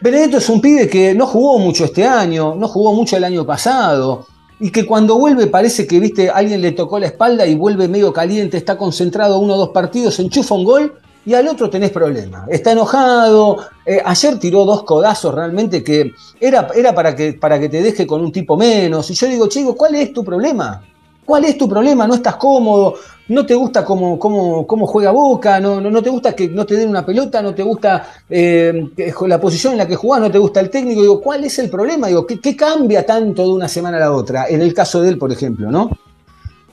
Benedetto 0.01 0.39
es 0.39 0.49
un 0.49 0.61
pibe 0.61 0.89
que 0.89 1.15
no 1.15 1.27
jugó 1.27 1.59
mucho 1.61 1.85
este 1.85 2.05
año, 2.05 2.57
no 2.57 2.67
jugó 2.67 2.93
mucho 2.93 3.17
el 3.17 3.23
año 3.23 3.47
pasado, 3.47 4.27
y 4.61 4.71
que 4.71 4.87
cuando 4.87 5.19
vuelve 5.19 5.47
parece 5.47 5.87
que, 5.87 5.99
viste, 5.99 6.31
alguien 6.31 6.61
le 6.61 6.73
tocó 6.73 6.99
la 6.99 7.07
espalda 7.07 7.47
y 7.47 7.55
vuelve 7.55 7.89
medio 7.89 8.13
caliente, 8.13 8.57
está 8.57 8.79
concentrado 8.79 9.39
uno 9.39 9.55
o 9.55 9.59
dos 9.59 9.69
partidos, 9.71 10.19
enchufa 10.19 10.55
un 10.55 10.65
gol 10.65 10.95
y 11.27 11.35
al 11.35 11.49
otro 11.49 11.71
tenés 11.71 11.91
problema. 11.91 12.47
Está 12.49 12.73
enojado, 12.73 13.59
eh, 13.87 14.01
ayer 14.05 14.39
tiró 14.39 14.65
dos 14.65 14.85
codazos 14.85 15.35
realmente 15.35 15.83
que 15.83 16.13
era, 16.39 16.69
era 16.75 16.95
para, 16.95 17.17
que, 17.17 17.33
para 17.33 17.59
que 17.59 17.69
te 17.69 17.83
deje 17.83 18.07
con 18.07 18.21
un 18.21 18.31
tipo 18.31 18.57
menos. 18.57 19.11
Y 19.11 19.15
yo 19.15 19.27
digo, 19.27 19.49
chico, 19.49 19.75
¿cuál 19.75 19.95
es 19.97 20.13
tu 20.13 20.25
problema? 20.25 20.83
¿Cuál 21.25 21.45
es 21.47 21.57
tu 21.57 21.69
problema? 21.69 22.07
¿No 22.07 22.15
estás 22.15 22.37
cómodo? 22.37 22.97
¿No 23.26 23.47
te 23.47 23.54
gusta 23.54 23.85
cómo, 23.85 24.19
cómo, 24.19 24.66
cómo 24.66 24.87
juega 24.87 25.11
Boca? 25.11 25.59
¿No, 25.59 25.81
no, 25.81 26.02
te 26.02 26.11
gusta 26.11 26.35
que 26.35 26.49
no 26.49 26.66
te 26.66 26.75
den 26.75 26.90
una 26.90 27.07
pelota? 27.07 27.40
¿No 27.40 27.54
te 27.54 27.62
gusta 27.62 28.07
eh, 28.28 28.88
la 29.26 29.40
posición 29.40 29.73
en 29.73 29.78
la 29.78 29.88
que 29.88 29.97
jugás? 29.97 30.21
¿No 30.21 30.31
te 30.31 30.38
gusta 30.38 30.61
el 30.61 30.69
técnico? 30.69 31.00
Digo, 31.00 31.21
¿cuál 31.23 31.43
es 31.45 31.59
el 31.59 31.71
problema? 31.71 32.09
Digo, 32.09 32.26
¿qué, 32.26 32.38
¿qué, 32.38 32.54
cambia 32.54 33.07
tanto 33.07 33.43
de 33.43 33.52
una 33.52 33.69
semana 33.69 33.97
a 33.97 34.00
la 34.00 34.12
otra? 34.12 34.47
En 34.49 34.61
el 34.61 34.75
caso 34.75 35.00
de 35.00 35.09
él, 35.09 35.19
por 35.19 35.33
ejemplo, 35.33 35.71
¿no? 35.71 35.90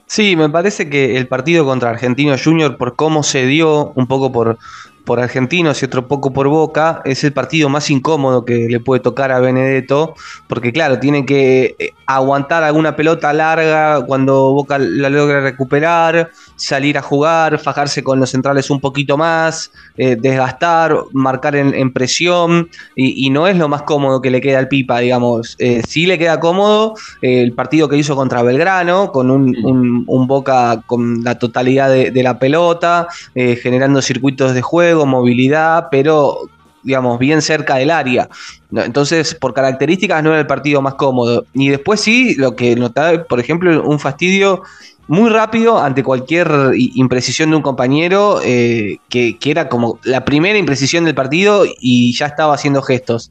Sí, 0.08 0.36
me 0.36 0.50
parece 0.50 0.90
que 0.90 1.16
el 1.16 1.30
partido 1.30 1.64
contra 1.64 1.90
Argentino 1.90 2.36
Junior, 2.38 2.76
por 2.76 2.98
cómo 2.98 3.24
se 3.24 3.46
dio, 3.46 3.94
un 3.96 4.08
poco 4.08 4.30
por, 4.34 4.58
por 5.06 5.20
Argentinos 5.20 5.82
y 5.82 5.86
otro 5.86 6.08
poco 6.08 6.32
por 6.34 6.48
Boca, 6.48 7.02
es 7.06 7.24
el 7.24 7.34
partido 7.34 7.70
más 7.70 7.90
incómodo 7.90 8.46
que 8.46 8.68
le 8.70 8.80
puede 8.80 9.02
tocar 9.02 9.32
a 9.32 9.40
Benedetto, 9.40 10.16
porque 10.48 10.72
claro, 10.72 11.00
tiene 11.00 11.26
que 11.26 11.76
eh, 11.80 11.94
aguantar 12.06 12.64
alguna 12.64 12.96
pelota 12.96 13.34
larga 13.34 14.06
cuando 14.06 14.54
Boca 14.54 14.78
la 14.78 15.10
logra 15.10 15.42
recuperar, 15.42 16.32
salir 16.62 16.98
a 16.98 17.02
jugar, 17.02 17.58
fajarse 17.60 18.04
con 18.04 18.20
los 18.20 18.30
centrales 18.30 18.70
un 18.70 18.80
poquito 18.80 19.18
más, 19.18 19.72
eh, 19.98 20.16
desgastar, 20.20 20.96
marcar 21.12 21.56
en, 21.56 21.92
presión, 21.92 22.70
y, 22.96 23.30
no 23.32 23.48
es 23.48 23.58
lo 23.58 23.68
más 23.68 23.82
cómodo 23.84 24.22
que 24.22 24.30
le 24.30 24.42
queda 24.42 24.60
al 24.60 24.68
Pipa, 24.68 25.00
digamos. 25.00 25.56
Eh, 25.60 25.82
sí 25.88 26.06
le 26.06 26.18
queda 26.18 26.40
cómodo 26.40 26.94
el 27.22 27.54
partido 27.54 27.90
que 27.90 27.98
hizo 27.98 28.16
contra 28.16 28.44
Belgrano, 28.44 29.12
con 29.12 29.32
un, 29.32 30.06
Boca 30.28 30.82
con 30.86 31.24
la 31.24 31.38
totalidad 31.40 31.90
de 31.90 32.24
la 32.24 32.38
pelota, 32.40 33.08
generando 33.34 34.02
circuitos 34.02 34.54
de 34.54 34.62
juego 34.62 35.06
movilidad, 35.06 35.88
pero 35.90 36.38
digamos, 36.84 37.20
bien 37.20 37.42
cerca 37.42 37.76
del 37.76 37.92
área. 37.92 38.30
Entonces, 38.72 39.36
por 39.36 39.54
características 39.54 40.24
no 40.24 40.32
era 40.32 40.40
el 40.40 40.48
partido 40.48 40.82
más 40.82 40.96
cómodo. 40.96 41.46
Y 41.54 41.70
después 41.70 42.02
sí, 42.02 42.36
lo 42.36 42.56
que 42.56 42.76
notaba, 42.76 43.24
por 43.24 43.40
ejemplo, 43.40 43.84
un 43.84 44.00
fastidio 44.00 44.64
muy 45.12 45.30
rápido 45.30 45.78
ante 45.78 46.04
cualquier 46.04 46.50
imprecisión 46.74 47.50
de 47.50 47.58
un 47.58 47.62
compañero, 47.62 48.40
eh, 48.46 49.00
que, 49.10 49.38
era 49.44 49.68
como 49.68 50.00
la 50.06 50.24
primera 50.24 50.58
imprecisión 50.58 51.04
del 51.04 51.14
partido 51.14 51.66
y 51.82 52.14
ya 52.14 52.28
estaba 52.28 52.54
haciendo 52.54 52.82
gestos. 52.82 53.30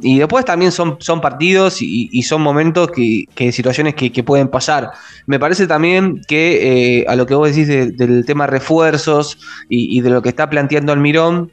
Y 0.00 0.20
después 0.20 0.46
también 0.46 0.72
son, 0.72 0.96
son 1.00 1.20
partidos 1.20 1.82
y, 1.82 2.22
son 2.22 2.40
momentos 2.40 2.90
que, 2.92 3.52
situaciones 3.52 3.94
que, 3.94 4.24
pueden 4.24 4.48
pasar. 4.48 4.92
Me 5.26 5.38
parece 5.38 5.66
también 5.66 6.22
que 6.26 7.00
eh, 7.00 7.04
a 7.06 7.14
lo 7.14 7.26
que 7.26 7.34
vos 7.34 7.54
decís 7.54 7.68
del 7.68 8.24
tema 8.24 8.46
refuerzos 8.46 9.36
y, 9.68 9.98
y 9.98 10.00
de 10.00 10.08
lo 10.08 10.22
que 10.22 10.30
está 10.30 10.48
planteando 10.48 10.92
Almirón, 10.92 11.52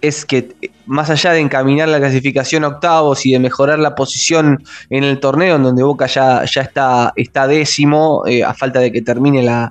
es 0.00 0.24
que 0.24 0.54
más 0.86 1.10
allá 1.10 1.32
de 1.32 1.40
encaminar 1.40 1.88
la 1.88 1.98
clasificación 1.98 2.64
a 2.64 2.68
octavos 2.68 3.26
y 3.26 3.32
de 3.32 3.38
mejorar 3.38 3.78
la 3.78 3.94
posición 3.94 4.64
en 4.90 5.04
el 5.04 5.20
torneo, 5.20 5.56
en 5.56 5.62
donde 5.62 5.82
Boca 5.82 6.06
ya, 6.06 6.44
ya 6.44 6.62
está, 6.62 7.12
está 7.16 7.46
décimo, 7.46 8.24
eh, 8.26 8.42
a 8.42 8.54
falta 8.54 8.80
de 8.80 8.90
que 8.90 9.02
termine 9.02 9.42
la, 9.42 9.70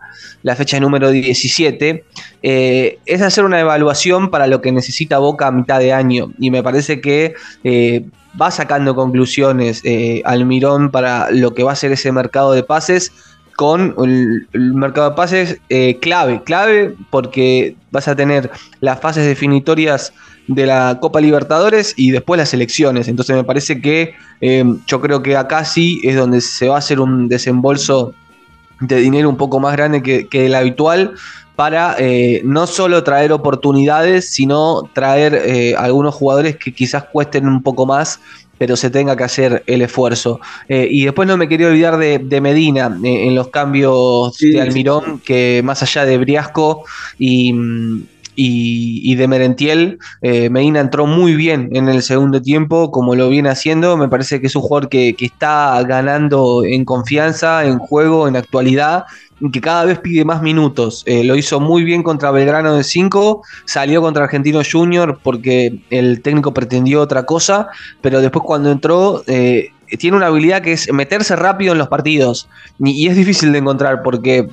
fecha 0.56 0.80
número 0.80 1.10
17, 1.10 2.04
eh, 2.44 3.00
es 3.06 3.22
hacer 3.22 3.44
una 3.44 3.60
evaluación 3.60 4.30
para 4.30 4.48
lo 4.48 4.62
que 4.62 4.72
necesita 4.72 5.18
Boca 5.18 5.48
a 5.48 5.52
mitad 5.52 5.80
de 5.80 5.94
año. 5.94 6.32
Y 6.40 6.52
me 6.52 6.62
parece 6.62 7.02
que 7.02 7.34
eh, 7.64 8.06
va 8.40 8.52
sacando 8.52 8.94
conclusiones 8.96 9.82
Almirón 10.24 10.92
para 10.92 11.32
lo 11.32 11.56
que 11.56 11.64
va 11.64 11.72
a 11.72 11.76
ser 11.76 11.92
ese 11.92 12.12
mercado 12.12 12.54
de 12.54 12.64
pases 12.64 13.12
con 13.58 13.96
el, 14.04 14.76
mercado 14.76 15.10
de 15.10 15.16
pases 15.16 15.60
eh, 15.70 15.98
clave, 16.00 16.44
clave 16.44 16.94
porque 17.10 17.76
vas 17.90 18.08
a 18.08 18.16
tener 18.16 18.52
las 18.82 19.00
fases 19.00 19.26
definitorias 19.26 20.14
de 20.46 20.68
la 20.68 21.00
Copa 21.02 21.20
Libertadores 21.20 21.96
y 21.98 22.12
después 22.12 22.38
las 22.38 22.54
elecciones. 22.54 23.08
Entonces 23.08 23.36
me 23.36 23.44
parece 23.44 23.82
que 23.82 24.14
eh, 24.42 24.64
yo 24.86 25.02
creo 25.02 25.24
que 25.24 25.36
acá 25.36 25.66
sí 25.66 26.00
es 26.04 26.16
donde 26.16 26.40
se 26.40 26.68
va 26.68 26.76
a 26.76 26.78
hacer 26.78 27.00
un 27.00 27.28
desembolso 27.30 28.14
de 28.80 28.98
dinero 28.98 29.28
un 29.28 29.38
poco 29.38 29.60
más 29.60 29.76
grande 29.76 30.04
que, 30.04 30.46
el 30.46 30.54
habitual 30.54 31.16
para 31.56 31.96
eh, 31.98 32.44
no 32.46 32.68
solo 32.68 33.04
traer 33.04 33.32
oportunidades, 33.32 34.30
sino 34.30 34.84
traer 34.94 35.76
algunos 35.80 36.14
jugadores 36.14 36.58
que 36.58 36.72
quizás 36.72 37.06
cuesten 37.12 37.48
un 37.48 37.64
poco 37.64 37.88
más 37.88 38.20
pero 38.58 38.76
se 38.76 38.90
tenga 38.90 39.16
que 39.16 39.24
hacer 39.24 39.64
el 39.68 39.82
esfuerzo. 39.82 40.40
Eh, 40.68 40.88
y 40.90 41.06
después 41.06 41.28
no 41.28 41.38
me 41.38 41.48
quería 41.48 41.68
olvidar 41.68 41.98
de, 41.98 42.42
Medina 42.42 42.98
eh, 43.04 43.28
en 43.28 43.36
los 43.36 43.50
cambios 43.50 44.38
de 44.38 44.62
Almirón, 44.62 45.20
que 45.20 45.62
más 45.64 45.82
allá 45.82 46.06
de 46.06 46.18
Briasco 46.18 46.86
y, 47.18 47.54
de 48.38 49.28
Merentiel, 49.28 49.98
eh, 50.22 50.50
Medina 50.50 50.80
entró 50.80 51.08
muy 51.08 51.36
bien 51.36 51.70
en 51.74 51.90
el 51.90 52.04
segundo 52.04 52.42
tiempo, 52.42 52.92
como 52.92 53.16
lo 53.16 53.30
viene 53.30 53.50
haciendo. 53.50 53.98
Me 53.98 54.08
parece 54.08 54.40
que 54.40 54.48
es 54.48 54.56
un 54.56 54.62
jugador 54.62 54.90
que, 54.90 55.16
que 55.16 55.26
está 55.26 55.82
ganando 55.84 56.64
en 56.64 56.86
confianza, 56.86 57.66
en 57.66 57.80
juego, 57.80 58.28
en 58.28 58.36
actualidad 58.36 59.06
que 59.52 59.62
cada 59.62 59.86
vez 59.86 60.00
pide 60.00 60.26
más 60.26 60.42
minutos. 60.42 61.04
Eh, 61.06 61.24
lo 61.24 61.36
hizo 61.36 61.60
muy 61.60 61.84
bien 61.84 62.04
contra 62.04 62.32
Belgrano 62.32 62.76
de 62.76 62.84
5, 62.84 63.44
salió 63.66 64.02
contra 64.02 64.24
Argentino 64.24 64.62
Junior 64.70 65.20
porque 65.22 65.80
el 65.90 66.22
técnico 66.22 66.54
pretendió 66.54 67.02
otra 67.02 67.26
cosa, 67.26 67.68
pero 68.02 68.22
después 68.22 68.44
cuando 68.46 68.72
entró 68.72 69.24
eh, 69.28 69.72
tiene 70.00 70.18
una 70.18 70.28
habilidad 70.28 70.62
que 70.62 70.74
es 70.74 70.92
meterse 70.92 71.36
rápido 71.36 71.74
en 71.74 71.78
los 71.78 71.88
partidos 71.88 72.50
y 72.80 73.08
es 73.08 73.16
difícil 73.16 73.52
de 73.52 73.60
encontrar 73.60 74.02
porque 74.02 74.50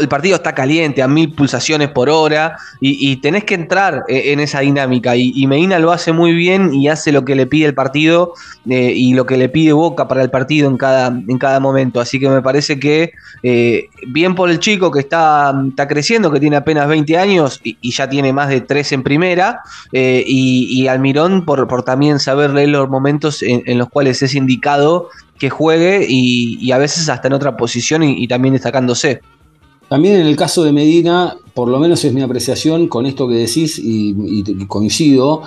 el 0.00 0.08
partido 0.08 0.36
está 0.36 0.54
caliente 0.54 1.02
a 1.02 1.08
mil 1.08 1.32
pulsaciones 1.32 1.88
por 1.88 2.10
hora 2.10 2.58
y, 2.80 3.16
tenés 3.16 3.44
que 3.44 3.54
entrar 3.54 4.04
eh, 4.08 4.32
en 4.32 4.40
esa 4.40 4.60
dinámica 4.60 5.16
y, 5.16 5.46
Medina 5.46 5.78
lo 5.78 5.90
hace 5.90 6.12
muy 6.12 6.32
bien 6.32 6.74
y 6.74 6.88
hace 6.88 7.12
lo 7.12 7.24
que 7.24 7.34
le 7.34 7.46
pide 7.46 7.66
el 7.66 7.74
partido 7.74 8.34
eh, 8.68 8.92
y 8.94 9.14
lo 9.14 9.26
que 9.26 9.36
le 9.36 9.48
pide 9.48 9.72
Boca 9.72 10.06
para 10.06 10.22
el 10.22 10.30
partido 10.30 10.68
en 10.68 10.76
cada, 10.76 11.08
en 11.08 11.38
cada 11.38 11.60
momento. 11.60 12.00
Así 12.00 12.20
que 12.20 12.28
me 12.28 12.42
parece 12.42 12.78
que 12.78 13.12
eh, 13.42 13.88
bien 14.06 14.34
por 14.34 14.50
el 14.50 14.60
chico 14.60 14.90
que 14.90 15.00
está, 15.00 15.52
está, 15.68 15.88
creciendo, 15.88 16.30
que 16.30 16.40
tiene 16.40 16.56
apenas 16.56 16.86
20 16.86 17.16
años 17.16 17.60
y, 17.64 17.90
ya 17.90 18.08
tiene 18.08 18.32
más 18.32 18.48
de 18.48 18.60
3 18.60 18.92
en 18.92 19.02
primera 19.02 19.62
y, 19.92 20.86
Almirón 20.88 21.44
por, 21.44 21.66
por 21.66 21.82
también 21.82 22.20
saber 22.20 22.50
leer 22.50 22.68
los 22.68 22.88
momentos 22.88 23.42
en, 23.42 23.78
los 23.78 23.88
cuales 23.88 24.22
es 24.22 24.34
indicado 24.34 25.08
que 25.38 25.50
juegue 25.50 26.06
y, 26.08 26.70
a 26.70 26.78
veces 26.78 27.08
hasta 27.08 27.28
en 27.28 27.34
otra 27.34 27.56
posición 27.56 28.02
y 28.02 28.28
también 28.28 28.54
destacándose. 28.54 29.20
También 29.90 30.20
en 30.20 30.26
el 30.28 30.36
caso 30.36 30.62
de 30.62 30.70
Medina, 30.70 31.36
por 31.52 31.66
lo 31.66 31.80
menos 31.80 32.04
es 32.04 32.14
mi 32.14 32.22
apreciación 32.22 32.86
con 32.86 33.06
esto 33.06 33.26
que 33.26 33.34
decís 33.34 33.76
y, 33.82 34.44
coincido, 34.68 35.42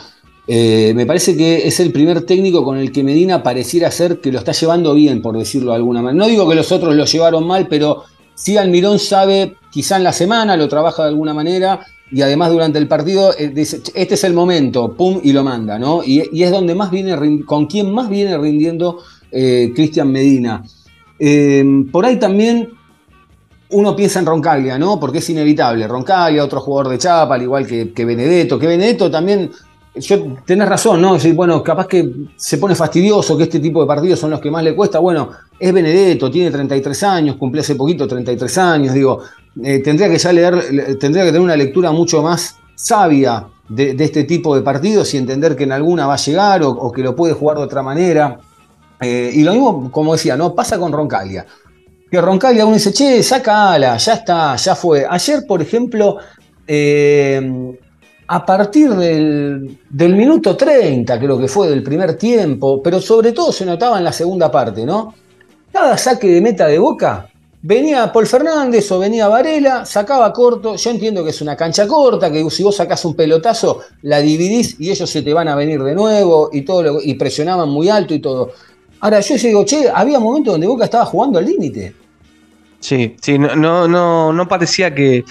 eh, 0.45 0.91
me 0.97 1.05
parece 1.05 1.37
que 1.37 1.65
es 1.65 1.79
el 1.79 1.93
primer 1.93 2.25
técnico 2.25 2.61
con 2.61 2.77
el 2.77 2.91
que 2.91 3.05
Medina 3.05 3.41
pareciera 3.41 3.89
ser 3.89 4.19
que 4.19 4.33
lo 4.33 4.39
está 4.39 4.51
llevando 4.51 4.93
bien, 4.95 5.21
por 5.21 5.37
decirlo 5.37 5.71
de 5.71 5.77
alguna 5.77 6.01
manera. 6.01 6.25
No 6.25 6.29
digo 6.29 6.49
que 6.49 6.55
los 6.55 6.73
otros 6.73 6.93
lo 6.93 7.05
llevaron 7.05 7.47
mal, 7.47 7.67
pero 7.69 8.03
sí 8.35 8.57
Almirón 8.57 8.99
sabe, 8.99 9.55
quizá 9.71 9.95
en 9.95 10.03
la 10.03 10.11
semana 10.11 10.57
lo 10.57 10.67
trabaja 10.67 11.03
de 11.03 11.09
alguna 11.09 11.33
manera 11.33 11.79
y 12.11 12.21
además 12.21 12.51
durante 12.51 12.79
el 12.79 12.89
partido 12.89 13.33
eh, 13.39 13.47
dice, 13.47 13.81
este 13.95 14.15
es 14.15 14.25
el 14.25 14.33
momento, 14.33 14.93
pum, 14.93 15.21
y 15.23 15.31
lo 15.31 15.45
manda, 15.45 15.79
¿no? 15.79 16.03
Y, 16.03 16.43
es 16.43 16.51
donde 16.51 16.75
más 16.75 16.91
viene, 16.91 17.45
con 17.45 17.67
quien 17.67 17.93
más 17.93 18.09
viene 18.09 18.37
rindiendo 18.37 18.99
eh, 19.31 19.71
Cristian 19.73 20.11
Medina. 20.11 20.65
por 21.93 22.05
ahí 22.05 22.19
también 22.19 22.82
uno 23.73 23.95
piensa 23.95 24.19
en 24.19 24.25
Roncaglia, 24.25 24.77
¿no? 24.77 24.99
Porque 24.99 25.17
es 25.19 25.29
inevitable. 25.29 25.87
Roncaglia, 25.87 26.43
otro 26.43 26.61
jugador 26.61 26.91
de 26.91 26.97
Chapa, 26.97 27.35
al 27.35 27.41
igual 27.41 27.67
que, 27.67 28.05
Benedetto, 28.05 28.57
que 28.57 28.67
Benedetto 28.67 29.11
también 29.11 29.51
yo 29.95 30.37
tenés 30.45 30.67
razón, 30.67 31.01
¿no? 31.01 31.17
Bueno, 31.35 31.61
capaz 31.61 31.87
que 31.87 32.09
se 32.35 32.57
pone 32.57 32.73
fastidioso, 32.73 33.37
que 33.37 33.43
este 33.43 33.59
tipo 33.59 33.81
de 33.81 33.87
partidos 33.87 34.19
son 34.19 34.31
los 34.31 34.39
que 34.39 34.49
más 34.49 34.63
le 34.63 34.75
cuesta. 34.75 34.99
Bueno, 34.99 35.29
es 35.59 35.71
Benedetto, 35.71 36.31
tiene 36.31 36.49
33 36.49 37.03
años, 37.03 37.35
cumple 37.35 37.61
hace 37.61 37.75
poquito 37.75 38.07
33 38.07 38.57
años, 38.57 38.93
digo, 38.93 39.19
eh, 39.61 39.79
tendría 39.79 40.09
que 40.09 40.17
ya 40.17 40.33
leer, 40.33 40.97
tendría 40.97 41.23
que 41.23 41.29
tener 41.29 41.41
una 41.41 41.55
lectura 41.55 41.91
mucho 41.91 42.23
más 42.23 42.57
sabia 42.75 43.45
de, 43.69 43.95
este 43.99 44.23
tipo 44.23 44.55
de 44.55 44.61
partidos 44.61 45.13
y 45.13 45.17
entender 45.17 45.55
que 45.55 45.63
en 45.63 45.71
alguna 45.71 46.07
va 46.07 46.15
a 46.15 46.17
llegar 46.17 46.61
o, 46.63 46.91
que 46.91 47.01
lo 47.01 47.15
puede 47.15 47.33
jugar 47.33 47.57
de 47.57 47.63
otra 47.63 47.81
manera. 47.83 48.39
Eh, 48.99 49.31
y 49.33 49.43
lo 49.43 49.51
mismo, 49.51 49.91
como 49.91 50.13
decía, 50.13 50.35
¿no? 50.37 50.55
Pasa 50.55 50.79
con 50.79 50.91
Roncalia. 50.91 51.45
Que 52.13 52.21
Roncalia 52.21 52.63
uno 52.63 52.75
dice, 52.75 52.93
che, 52.93 53.23
saca 53.23 53.71
ala, 53.71 53.97
ya 53.97 54.13
está, 54.13 54.55
ya 54.55 54.75
fue. 54.75 55.03
Ayer, 55.09 55.47
por 55.47 55.63
ejemplo, 55.63 56.19
eh, 56.67 57.75
a 58.27 58.45
partir 58.45 58.91
del, 58.91 59.79
minuto 60.15 60.55
30, 60.55 61.19
creo 61.19 61.39
que 61.39 61.47
fue, 61.47 61.69
del 61.69 61.81
primer 61.81 62.15
tiempo, 62.15 62.83
pero 62.83 63.01
sobre 63.01 63.31
todo 63.31 63.51
se 63.51 63.65
notaba 63.65 63.97
en 63.97 64.03
la 64.03 64.11
segunda 64.11 64.51
parte, 64.51 64.85
¿no? 64.85 65.15
Cada 65.71 65.97
saque 65.97 66.27
de 66.27 66.39
meta 66.39 66.67
de 66.67 66.77
boca, 66.77 67.27
venía 67.63 68.11
Paul 68.11 68.27
Fernández 68.27 68.91
o 68.91 68.99
venía 68.99 69.27
Varela, 69.27 69.83
sacaba 69.83 70.31
corto, 70.31 70.75
yo 70.75 70.91
entiendo 70.91 71.23
que 71.23 71.31
es 71.31 71.41
una 71.41 71.57
cancha 71.57 71.87
corta, 71.87 72.31
que 72.31 72.47
si 72.51 72.61
vos 72.61 72.75
sacás 72.75 73.03
un 73.05 73.15
pelotazo, 73.15 73.79
la 74.03 74.19
dividís 74.19 74.79
y 74.79 74.91
ellos 74.91 75.09
se 75.09 75.23
te 75.23 75.33
van 75.33 75.47
a 75.47 75.55
venir 75.55 75.81
de 75.81 75.95
nuevo 75.95 76.51
y 76.53 76.61
todo 76.61 77.01
y 77.01 77.15
presionaban 77.15 77.69
muy 77.69 77.89
alto 77.89 78.13
y 78.13 78.19
todo. 78.19 78.51
Ahora 78.99 79.19
yo 79.19 79.35
digo, 79.35 79.65
che, 79.65 79.89
había 79.91 80.19
momentos 80.19 80.53
donde 80.53 80.67
Boca 80.67 80.85
estaba 80.85 81.05
jugando 81.05 81.39
al 81.39 81.45
límite. 81.45 82.02
Sí, 82.83 83.15
sí, 83.21 83.39
no, 83.39 83.55
no, 83.87 84.33
no, 84.33 84.47
parecía 84.49 84.93
que, 84.93 85.23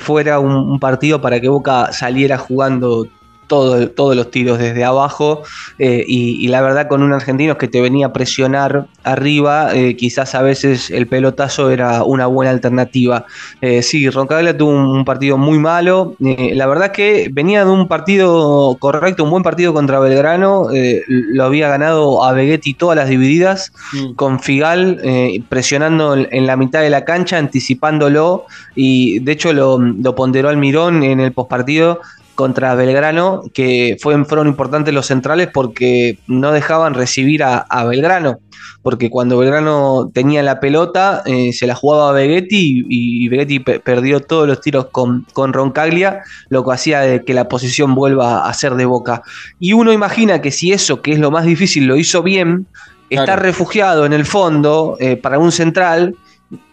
fuera 0.00 0.40
un, 0.40 0.80
partido 0.80 1.20
para 1.20 1.40
que 1.40 1.48
Boca 1.48 1.92
saliera 1.92 2.36
jugando 2.36 3.06
todos 3.46 4.16
los 4.16 4.30
tiros 4.30 4.58
desde 4.58 4.84
abajo 4.84 5.42
eh, 5.78 6.04
y, 6.06 6.46
la 6.48 6.62
verdad 6.62 6.88
con 6.88 7.02
un 7.02 7.12
argentino 7.12 7.58
que 7.58 7.68
te 7.68 7.80
venía 7.80 8.06
a 8.06 8.12
presionar 8.12 8.86
arriba, 9.02 9.74
eh, 9.74 9.96
quizás 9.96 10.34
a 10.34 10.42
veces 10.42 10.90
el 10.90 11.06
pelotazo 11.06 11.70
era 11.70 12.02
una 12.04 12.26
buena 12.26 12.50
alternativa. 12.50 13.26
Eh, 13.60 13.82
sí, 13.82 14.08
Roncaglia 14.08 14.56
tuvo 14.56 14.70
un, 14.70 15.04
partido 15.04 15.38
muy 15.38 15.58
malo, 15.58 16.14
la 16.18 16.66
verdad 16.66 16.90
que 16.90 17.28
venía 17.32 17.64
de 17.64 17.70
un 17.70 17.86
partido 17.86 18.76
correcto, 18.80 19.22
un 19.22 19.30
buen 19.30 19.42
partido 19.42 19.72
contra 19.72 20.00
Belgrano, 20.00 20.68
lo 21.08 21.44
había 21.44 21.68
ganado 21.68 22.24
a 22.24 22.32
Begetti 22.32 22.74
todas 22.74 22.96
las 22.96 23.08
divididas, 23.08 23.72
mm. 23.92 24.14
con 24.14 24.40
Figal 24.40 25.00
presionando 25.48 26.16
en, 26.16 26.46
la 26.46 26.56
mitad 26.56 26.80
de 26.80 26.90
la 26.90 27.04
cancha, 27.04 27.38
anticipándolo 27.38 28.46
y 28.74 29.20
de 29.20 29.32
hecho 29.32 29.52
lo, 29.52 29.78
lo 29.78 30.14
ponderó 30.14 30.48
Almirón 30.48 31.04
en 31.04 31.20
el 31.20 31.32
postpartido 31.32 32.00
contra 32.36 32.76
Belgrano, 32.76 33.42
que 33.52 33.96
fue, 34.00 34.24
fueron 34.24 34.46
importantes 34.46 34.94
los 34.94 35.06
centrales 35.06 35.48
porque 35.52 36.18
no 36.28 36.52
dejaban 36.52 36.94
recibir 36.94 37.42
a, 37.42 37.66
Belgrano, 37.84 38.38
porque 38.82 39.10
cuando 39.10 39.38
Belgrano 39.38 40.10
tenía 40.14 40.44
la 40.44 40.60
pelota 40.60 41.22
eh, 41.26 41.52
se 41.52 41.66
la 41.66 41.74
jugaba 41.74 42.10
a 42.10 42.12
Begetti 42.12 42.84
y, 42.88 43.28
Begetti 43.28 43.58
perdió 43.58 44.20
todos 44.20 44.46
los 44.46 44.60
tiros 44.60 44.86
con, 44.92 45.26
con, 45.32 45.52
Roncaglia, 45.52 46.22
lo 46.48 46.64
que 46.64 46.72
hacía 46.72 47.22
que 47.24 47.34
la 47.34 47.48
posición 47.48 47.96
vuelva 47.96 48.48
a 48.48 48.54
ser 48.54 48.74
de 48.74 48.84
boca. 48.84 49.22
Y 49.58 49.72
uno 49.72 49.92
imagina 49.92 50.40
que 50.40 50.52
si 50.52 50.72
eso, 50.72 51.02
que 51.02 51.12
es 51.12 51.18
lo 51.18 51.32
más 51.32 51.44
difícil, 51.44 51.86
lo 51.86 51.96
hizo 51.96 52.22
bien, 52.22 52.66
estar 53.10 53.42
refugiado 53.42 54.06
en 54.06 54.12
el 54.12 54.24
fondo 54.24 54.96
eh, 55.00 55.16
para 55.16 55.38
un 55.38 55.50
central 55.50 56.14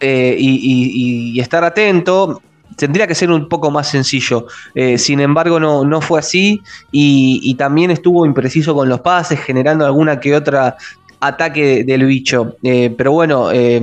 eh, 0.00 0.36
y 0.38 1.40
estar 1.40 1.64
atento 1.64 2.40
tendría 2.76 3.06
que 3.06 3.14
ser 3.14 3.30
un 3.30 3.48
poco 3.48 3.70
más 3.70 3.88
sencillo. 3.88 4.46
Eh, 4.74 4.98
sin 4.98 5.20
embargo, 5.20 5.60
no, 5.60 5.84
no 5.84 6.00
fue 6.00 6.18
así 6.18 6.62
y, 6.90 7.54
también 7.54 7.90
estuvo 7.90 8.26
impreciso 8.26 8.74
con 8.74 8.88
los 8.88 9.00
pases, 9.00 9.38
generando 9.40 9.86
alguna 9.86 10.18
que 10.18 10.34
otra 10.34 10.76
ataque 11.20 11.84
del 11.84 12.04
bicho. 12.04 12.56
Eh, 12.62 12.92
pero 12.96 13.12
bueno, 13.12 13.50
eh, 13.52 13.80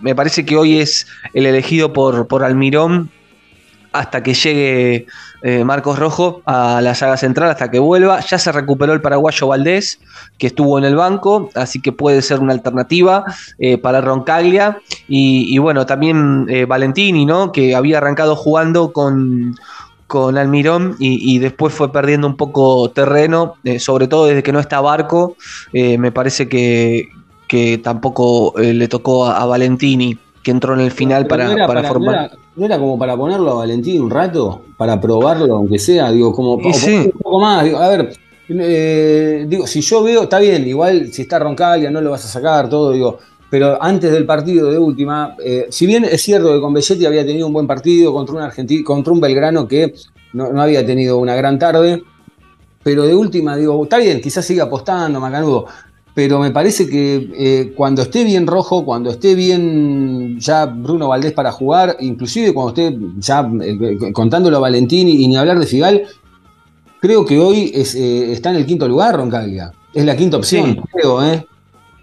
me 0.00 0.14
parece 0.14 0.44
que 0.44 0.56
hoy 0.56 0.78
es 0.78 1.06
el 1.34 1.46
elegido 1.46 1.92
por, 1.92 2.26
por 2.28 2.44
Almirón 2.44 3.10
hasta 3.92 4.22
que 4.22 4.34
llegue 4.34 5.06
eh, 5.42 5.64
Marcos 5.64 5.98
Rojo 5.98 6.42
a 6.46 6.80
la 6.82 6.94
saga 6.94 7.16
central, 7.16 7.50
hasta 7.50 7.70
que 7.70 7.78
vuelva. 7.78 8.20
Ya 8.20 8.38
se 8.38 8.50
recuperó 8.52 8.92
el 8.92 9.00
paraguayo 9.00 9.46
Valdés, 9.46 10.00
que 10.36 10.48
estuvo 10.48 10.78
en 10.78 10.84
el 10.84 10.96
banco, 10.96 11.50
así 11.54 11.80
que 11.80 11.92
puede 11.92 12.22
ser 12.22 12.40
una 12.40 12.52
alternativa 12.52 13.24
eh, 13.58 13.78
para 13.78 14.00
Roncaglia. 14.00 14.80
Y, 15.06 15.56
bueno, 15.58 15.86
también 15.86 16.46
eh, 16.48 16.64
Valentini, 16.64 17.24
¿no? 17.24 17.52
que 17.52 17.74
había 17.74 17.98
arrancado 17.98 18.36
jugando 18.36 18.92
con, 18.92 19.54
con 20.06 20.36
Almirón 20.36 20.96
y, 20.98 21.38
después 21.38 21.72
fue 21.72 21.92
perdiendo 21.92 22.26
un 22.26 22.36
poco 22.36 22.90
terreno, 22.90 23.54
sobre 23.78 24.08
todo 24.08 24.26
desde 24.26 24.42
que 24.42 24.52
no 24.52 24.60
está 24.60 24.80
Barco. 24.80 25.36
me 25.72 26.12
parece 26.12 26.48
que, 26.48 27.08
que 27.46 27.78
tampoco 27.78 28.54
le 28.56 28.88
tocó 28.88 29.26
a 29.26 29.44
Valentini 29.46 30.18
que 30.42 30.50
entró 30.50 30.74
en 30.74 30.80
el 30.80 30.90
final 30.90 31.26
para, 31.26 31.48
formar. 31.84 32.30
No 32.56 32.66
era, 32.66 32.78
como 32.78 32.98
para 32.98 33.16
ponerlo 33.16 33.52
a 33.52 33.54
Valentín 33.54 34.02
un 34.02 34.10
rato? 34.10 34.62
Para 34.76 35.00
probarlo, 35.00 35.56
aunque 35.56 35.78
sea, 35.78 36.10
digo, 36.10 36.32
como 36.32 36.54
un 36.54 37.12
poco 37.22 37.40
más. 37.40 37.72
a 37.74 37.88
ver, 37.88 38.12
eh, 38.48 39.44
digo, 39.48 39.66
si 39.66 39.80
yo 39.80 40.02
veo, 40.02 40.22
está 40.22 40.38
bien, 40.38 40.66
igual 40.66 41.12
si 41.12 41.22
está 41.22 41.38
Roncalia 41.38 41.90
no 41.90 42.00
lo 42.00 42.10
vas 42.10 42.24
a 42.24 42.28
sacar, 42.28 42.68
todo, 42.68 42.92
digo. 42.92 43.18
Pero 43.50 43.82
antes 43.82 44.12
del 44.12 44.26
partido 44.26 44.70
de 44.70 44.78
última, 44.78 45.34
eh, 45.42 45.68
si 45.70 45.86
bien 45.86 46.04
es 46.04 46.20
cierto 46.22 46.52
que 46.52 46.60
con 46.60 46.74
Belletti 46.74 47.06
había 47.06 47.24
tenido 47.24 47.46
un 47.46 47.52
buen 47.52 47.66
partido 47.66 48.12
contra 48.12 48.34
un 48.34 48.42
argentino, 48.42 48.84
contra 48.84 49.12
un 49.12 49.20
Belgrano 49.20 49.66
que 49.66 49.94
no, 50.34 50.52
no 50.52 50.60
había 50.60 50.84
tenido 50.84 51.18
una 51.18 51.34
gran 51.34 51.58
tarde, 51.58 52.02
pero 52.82 53.06
de 53.06 53.14
última, 53.14 53.56
digo, 53.56 53.82
está 53.82 53.98
bien, 53.98 54.20
quizás 54.20 54.44
siga 54.44 54.64
apostando, 54.64 55.18
Macanudo, 55.18 55.66
pero 56.18 56.40
me 56.40 56.50
parece 56.50 56.88
que 56.88 57.30
eh, 57.38 57.72
cuando 57.76 58.02
esté 58.02 58.24
bien 58.24 58.48
Rojo, 58.48 58.84
cuando 58.84 59.08
esté 59.08 59.36
bien 59.36 60.36
ya 60.40 60.66
Bruno 60.66 61.06
Valdés 61.06 61.30
para 61.30 61.52
jugar, 61.52 61.96
inclusive 62.00 62.52
cuando 62.52 62.70
esté 62.70 62.98
ya 63.18 63.48
eh, 63.62 64.12
contándolo 64.12 64.56
a 64.56 64.60
Valentín 64.60 65.06
y, 65.06 65.28
ni 65.28 65.36
hablar 65.36 65.60
de 65.60 65.66
Figal, 65.66 66.02
creo 67.00 67.24
que 67.24 67.38
hoy 67.38 67.70
eh, 67.72 68.32
está 68.32 68.50
en 68.50 68.56
el 68.56 68.66
quinto 68.66 68.88
lugar 68.88 69.14
Roncaglia. 69.14 69.70
Es 69.94 70.04
la 70.04 70.16
quinta 70.16 70.38
opción, 70.38 70.82
creo, 70.92 71.24
¿eh? 71.24 71.46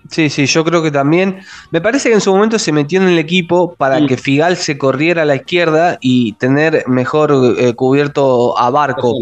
Sí, 0.09 0.29
sí, 0.29 0.45
yo 0.45 0.63
creo 0.63 0.83
que 0.83 0.91
también. 0.91 1.39
Me 1.71 1.81
parece 1.81 2.09
que 2.09 2.15
en 2.15 2.21
su 2.21 2.31
momento 2.31 2.59
se 2.59 2.71
metió 2.71 3.01
en 3.01 3.07
el 3.07 3.17
equipo 3.17 3.73
para 3.75 4.05
que 4.05 4.17
Figal 4.17 4.55
se 4.55 4.77
corriera 4.77 5.23
a 5.23 5.25
la 5.25 5.35
izquierda 5.35 5.97
y 5.99 6.33
tener 6.33 6.83
mejor 6.87 7.55
eh, 7.57 7.73
cubierto 7.73 8.57
a 8.57 8.69
Barco. 8.69 9.15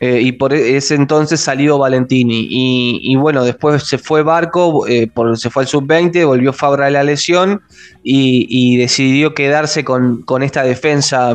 Eh, 0.00 0.20
y 0.22 0.32
por 0.32 0.54
e, 0.54 0.76
ese 0.76 0.94
entonces 0.94 1.40
salió 1.40 1.76
Valentini. 1.78 2.46
Y, 2.50 3.16
bueno, 3.16 3.44
después 3.44 3.82
se 3.82 3.98
fue 3.98 4.22
Barco, 4.22 4.86
eh, 4.86 5.08
por, 5.12 5.36
se 5.38 5.50
fue 5.50 5.64
al 5.64 5.68
sub-20, 5.68 6.26
volvió 6.26 6.52
Fabra 6.52 6.86
a 6.86 6.90
la 6.90 7.04
lesión 7.04 7.60
y, 8.02 8.78
decidió 8.78 9.34
quedarse 9.34 9.84
con, 9.84 10.22
con 10.22 10.42
esta 10.42 10.62
defensa 10.62 11.34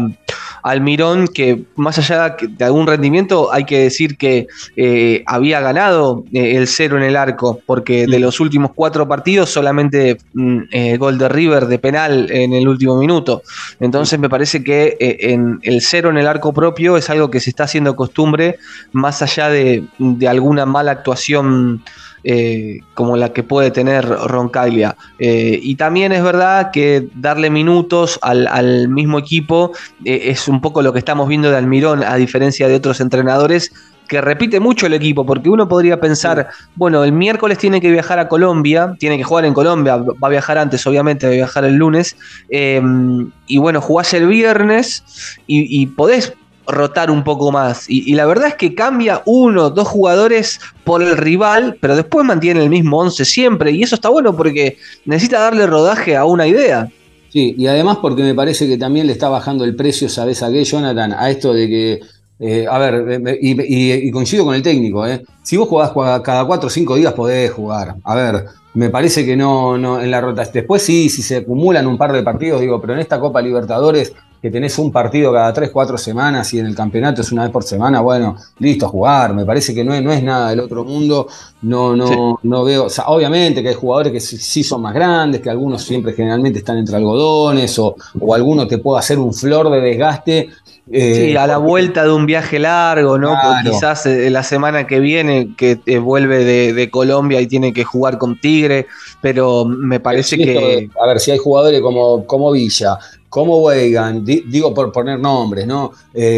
Almirón, 0.66 1.28
que 1.28 1.64
más 1.76 2.00
allá 2.00 2.38
de 2.42 2.66
algún 2.66 2.88
rendimiento, 2.88 3.54
hay 3.54 3.66
que 3.66 3.82
decir 3.82 4.18
que 4.18 4.48
eh, 4.76 5.24
había 5.28 5.60
ganado 5.60 6.24
eh, 6.34 6.56
el 6.56 6.68
cero 6.68 6.98
en 6.98 7.04
el 7.04 7.16
arco, 7.16 7.62
porque 7.68 8.08
de 8.08 8.18
los 8.18 8.40
últimos 8.40 8.72
cuatro 8.74 9.08
partidos 9.08 9.52
solamente 9.52 10.18
mm, 10.34 10.62
eh, 10.72 10.98
gol 10.98 11.20
de 11.20 11.30
River 11.30 11.68
de 11.68 11.78
penal 11.78 12.32
en 12.32 12.54
el 12.54 12.68
último 12.68 12.98
minuto. 12.98 13.44
Entonces 13.80 14.18
me 14.18 14.28
parece 14.28 14.64
que 14.64 14.98
en 15.00 15.60
el 15.62 15.82
cero 15.82 16.10
en 16.10 16.18
el 16.18 16.26
arco 16.26 16.52
propio 16.52 16.98
es 16.98 17.12
algo 17.12 17.30
que 17.30 17.40
se 17.40 17.52
está 17.52 17.66
haciendo 17.66 17.96
costumbre, 17.96 18.58
más 18.92 19.22
allá 19.22 19.50
de, 19.50 19.84
de 20.00 20.28
alguna 20.28 20.66
mala 20.66 20.94
actuación 20.94 21.84
eh, 22.28 22.80
como 22.96 23.18
la 23.18 23.34
que 23.34 23.44
puede 23.44 23.70
tener 23.70 24.04
Roncaglia. 24.04 24.96
Eh, 25.20 25.60
y 25.62 25.76
también 25.76 26.12
es 26.12 26.24
verdad 26.24 26.72
que 26.72 27.08
darle 27.14 27.52
minutos 27.52 28.18
al, 28.24 28.90
mismo 28.90 29.20
equipo 29.20 29.74
eh, 30.04 30.22
es 30.24 30.48
un 30.48 30.60
poco 30.60 30.82
lo 30.82 30.92
que 30.92 30.98
estamos 30.98 31.30
viendo 31.30 31.52
de 31.52 31.58
Almirón, 31.58 32.04
a 32.04 32.16
diferencia 32.16 32.68
de 32.68 32.74
otros 32.74 33.00
entrenadores 33.00 33.72
que 34.08 34.22
repite 34.22 34.60
mucho 34.60 34.88
el 34.88 34.96
equipo, 34.96 35.24
porque 35.24 35.50
uno 35.50 35.68
podría 35.68 36.00
pensar, 36.00 36.50
bueno, 36.76 37.04
el 37.04 37.12
miércoles 37.12 37.60
tiene 37.60 37.80
que 37.80 37.92
viajar 37.92 38.18
a 38.18 38.28
Colombia, 38.28 38.96
tiene 38.98 39.18
que 39.18 39.24
jugar 39.24 39.46
en 39.46 39.54
Colombia, 39.54 39.98
va 39.98 40.28
a 40.28 40.30
viajar 40.30 40.58
antes, 40.58 40.86
obviamente, 40.88 41.28
va 41.28 41.32
a 41.34 41.36
viajar 41.36 41.66
el 41.66 41.76
lunes, 41.76 42.16
y 42.50 43.58
bueno, 43.58 43.82
jugás 43.82 44.14
el 44.16 44.28
viernes 44.28 45.04
y, 45.48 45.82
y 45.82 45.88
podés 45.88 46.34
rotar 46.68 47.12
un 47.12 47.24
poco 47.24 47.52
más. 47.52 47.86
Y, 47.90 48.14
la 48.16 48.26
verdad 48.26 48.50
es 48.50 48.56
que 48.56 48.76
cambia 48.76 49.22
uno, 49.26 49.70
dos 49.70 49.88
jugadores 49.88 50.60
por 50.84 51.02
el 51.02 51.18
rival, 51.18 51.78
pero 51.80 51.96
después 51.96 52.26
mantiene 52.26 52.64
el 52.64 52.70
mismo 52.70 53.00
11 53.00 53.26
siempre. 53.26 53.72
Y 53.72 53.84
eso 53.84 53.96
está 53.96 54.10
bueno 54.10 54.36
porque 54.36 54.78
necesita 55.06 55.40
darle 55.40 55.68
rodaje 55.68 56.16
a 56.16 56.26
una 56.26 56.48
idea. 56.48 56.90
Sí, 57.30 57.56
y 57.58 57.68
además 57.68 57.98
porque 58.02 58.24
me 58.24 58.34
parece 58.34 58.68
que 58.68 58.78
también 58.78 59.08
le 59.08 59.14
está 59.14 59.30
bajando 59.30 59.66
el 59.66 59.76
precio, 59.76 60.08
¿sabes 60.08 60.42
a 60.42 60.50
qué, 60.52 60.64
Jonathan? 60.64 61.14
A 61.14 61.30
esto 61.30 61.54
de 61.54 61.68
que 61.68 62.00
eh, 62.38 62.66
a 62.70 62.78
ver, 62.78 63.38
y, 63.42 64.12
coincido 64.12 64.44
con 64.44 64.56
el 64.56 64.62
técnico, 64.62 65.08
¿eh? 65.08 65.24
si 65.42 65.56
vos 65.56 65.70
jugás 65.70 65.92
cada 66.22 66.46
cuatro 66.46 66.68
o 66.68 66.70
cinco 66.70 66.96
días 66.96 67.14
podés 67.14 67.52
jugar. 67.52 67.96
A 68.04 68.16
ver, 68.16 68.46
me 68.74 68.90
parece 68.90 69.26
que 69.26 69.38
no, 69.38 69.78
no 69.78 70.02
en 70.02 70.12
la 70.12 70.20
rotación. 70.20 70.54
Después 70.54 70.82
sí, 70.82 71.10
si 71.10 71.22
se 71.22 71.38
acumulan 71.38 71.88
un 71.88 71.98
par 71.98 72.12
de 72.12 72.24
partidos, 72.24 72.60
digo, 72.60 72.82
pero 72.82 72.94
en 72.94 73.00
esta 73.00 73.20
Copa 73.20 73.42
Libertadores 73.42 74.14
que 74.46 74.52
tenés 74.52 74.78
un 74.78 74.92
partido 74.92 75.34
cada 75.34 75.52
tres, 75.52 75.72
cuatro 75.72 75.98
semanas 75.98 76.54
y 76.54 76.60
en 76.60 76.68
el 76.68 76.76
campeonato 76.76 77.22
es 77.22 77.32
una 77.32 77.42
vez 77.42 77.52
por 77.52 77.64
semana, 77.64 78.02
bueno, 78.02 78.36
listo 78.60 78.86
a 78.86 78.90
jugar. 78.90 79.34
Me 79.34 79.44
parece 79.44 79.74
que 79.74 79.84
no 79.84 79.92
es, 79.92 80.04
no 80.04 80.12
es 80.12 80.22
nada 80.22 80.52
del 80.52 80.60
otro 80.60 80.84
mundo. 80.84 81.28
No, 81.64 81.96
no, 81.96 82.40
no 82.44 82.64
veo. 82.64 82.86
O 82.86 82.90
sea, 82.92 83.06
obviamente 83.08 83.64
que 83.64 83.70
hay 83.70 83.74
jugadores 83.74 84.14
que 84.14 84.20
sí 84.20 84.64
son 84.64 84.84
más 84.84 84.94
grandes, 84.94 85.42
que 85.42 85.50
algunos 85.50 85.82
siempre 85.82 86.14
generalmente 86.14 86.60
están 86.60 86.78
entre 86.78 86.96
algodones, 86.96 87.80
o, 87.80 87.96
o 88.20 88.36
alguno 88.36 88.68
te 88.68 88.78
puede 88.78 89.00
hacer 89.00 89.18
un 89.18 89.34
flor 89.34 89.72
de 89.72 89.82
desgaste 89.82 90.50
sí, 90.92 90.98
eh, 90.98 91.38
a 91.38 91.48
la 91.48 91.58
vuelta 91.58 92.04
de 92.04 92.12
un 92.12 92.26
viaje 92.26 92.60
largo, 92.60 93.18
¿no? 93.18 93.36
quizás 93.64 94.06
eh, 94.06 94.30
la 94.30 94.44
semana 94.44 94.86
que 94.86 95.00
viene, 95.00 95.56
que 95.58 95.80
eh, 95.86 95.98
vuelve 95.98 96.44
de, 96.44 96.90
Colombia 96.90 97.42
y 97.42 97.48
tiene 97.48 97.74
que 97.74 97.84
jugar 97.84 98.18
con 98.18 98.40
Tigre, 98.40 98.86
pero 99.22 99.66
me 99.66 100.00
parece 100.00 100.38
que. 100.38 100.90
a 101.02 101.08
ver, 101.08 101.20
si 101.20 101.32
hay 101.32 101.38
jugadores 101.38 101.82
como, 101.82 102.26
como 102.26 102.52
Villa, 102.52 102.98
como 103.28 103.58
Weigan, 103.58 104.24
digo 104.24 104.74
por 104.74 104.92
poner 104.92 105.20
nombres, 105.20 105.68
¿no? 105.68 105.92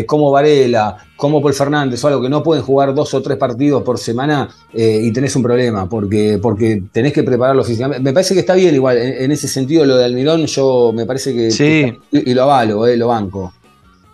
como 0.08 0.32
Varela, 0.32 0.98
como 1.16 1.42
Paul 1.42 1.54
Fernández 1.54 2.04
o 2.04 2.08
algo 2.08 2.22
que 2.22 2.30
no 2.30 2.42
pueden 2.42 2.64
jugar 2.64 2.96
dos 2.96 3.14
o 3.14 3.22
tres 3.22 3.38
partidos 3.38 3.84
por 3.84 4.00
semana 4.00 4.50
y 4.74 5.12
tenés 5.12 5.36
un 5.36 5.44
problema, 5.44 5.88
porque, 5.88 6.40
porque 6.42 6.82
tenés 6.92 7.14
que 7.14 7.22
prepararlo 7.22 7.64
físicamente. 7.64 8.02
Me 8.02 8.14
parece 8.14 8.34
que 8.34 8.40
está 8.40 8.56
bien 8.56 8.74
igual, 8.74 8.98
en, 8.98 9.32
ese 9.32 9.48
sentido 9.48 9.86
lo 9.86 9.98
de 9.98 10.06
Almirón, 10.06 10.48
yo 10.48 10.92
me 10.92 11.06
parece 11.06 11.36
que. 11.36 11.52
Sí. 11.52 11.94
y, 12.12 12.34
lo 12.34 12.44
avalo, 12.44 12.88
lo 12.88 13.08
banco. 13.08 13.54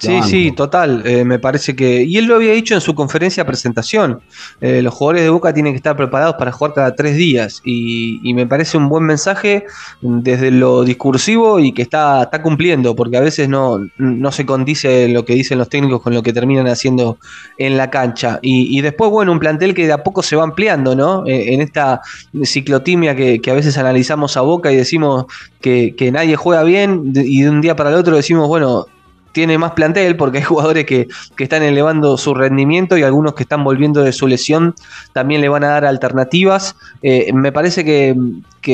Sí, 0.03 0.21
sí, 0.23 0.51
total. 0.51 1.01
Eh, 1.05 1.23
me 1.23 1.39
parece 1.39 1.75
que. 1.75 2.03
Y 2.03 2.17
él 2.17 2.25
lo 2.25 2.35
había 2.35 2.51
dicho 2.51 2.73
en 2.73 2.81
su 2.81 2.93
conferencia 2.93 3.43
de 3.43 3.47
presentación. 3.47 4.21
Eh, 4.61 4.81
los 4.81 4.93
jugadores 4.93 5.23
de 5.23 5.29
Boca 5.29 5.53
tienen 5.53 5.73
que 5.73 5.77
estar 5.77 5.95
preparados 5.95 6.35
para 6.35 6.51
jugar 6.51 6.73
cada 6.73 6.95
tres 6.95 7.15
días. 7.15 7.61
Y, 7.63 8.33
me 8.33 8.47
parece 8.47 8.77
un 8.77 8.89
buen 8.89 9.03
mensaje 9.03 9.65
desde 10.01 10.49
lo 10.49 10.83
discursivo 10.83 11.59
y 11.59 11.71
que 11.71 11.83
está, 11.83 12.23
está 12.23 12.41
cumpliendo, 12.41 12.95
porque 12.95 13.17
a 13.17 13.21
veces 13.21 13.47
no, 13.47 13.87
no 13.97 14.31
se 14.31 14.43
condice 14.43 15.07
lo 15.07 15.23
que 15.23 15.35
dicen 15.35 15.59
los 15.59 15.69
técnicos 15.69 16.01
con 16.01 16.15
lo 16.15 16.23
que 16.23 16.33
terminan 16.33 16.67
haciendo 16.67 17.17
en 17.59 17.77
la 17.77 17.91
cancha. 17.91 18.39
Y, 18.41 18.81
después, 18.81 19.11
bueno, 19.11 19.31
un 19.31 19.39
plantel 19.39 19.73
que 19.75 19.85
de 19.85 19.93
a 19.93 20.03
poco 20.03 20.23
se 20.23 20.35
va 20.35 20.43
ampliando, 20.43 20.95
¿no? 20.95 21.25
Eh, 21.27 21.53
en 21.53 21.61
esta 21.61 22.01
ciclotimia 22.43 23.15
que, 23.15 23.39
a 23.51 23.53
veces 23.53 23.77
analizamos 23.77 24.35
a 24.35 24.41
Boca 24.41 24.71
y 24.71 24.75
decimos 24.75 25.25
que, 25.61 25.93
que 25.95 26.11
nadie 26.11 26.35
juega 26.35 26.63
bien, 26.63 27.13
y 27.15 27.43
de 27.43 27.49
un 27.49 27.61
día 27.61 27.75
para 27.75 27.91
el 27.91 27.95
otro 27.95 28.15
decimos, 28.15 28.47
bueno 28.47 28.87
tiene 29.33 29.57
más 29.57 29.71
plantel 29.71 30.15
porque 30.15 30.37
hay 30.37 30.43
jugadores 30.45 30.85
que, 30.85 31.07
están 31.37 31.63
elevando 31.63 32.17
su 32.17 32.33
rendimiento 32.33 32.97
y 32.97 33.03
algunos 33.03 33.33
que 33.33 33.43
están 33.43 33.65
volviendo 33.65 34.01
de 34.01 34.13
su 34.13 34.27
lesión 34.27 34.73
también 35.11 35.41
le 35.41 35.49
van 35.49 35.65
a 35.65 35.69
dar 35.69 35.83
alternativas. 35.83 36.77
Eh, 37.01 37.33
me 37.33 37.51
parece 37.51 37.83
que, 37.83 38.15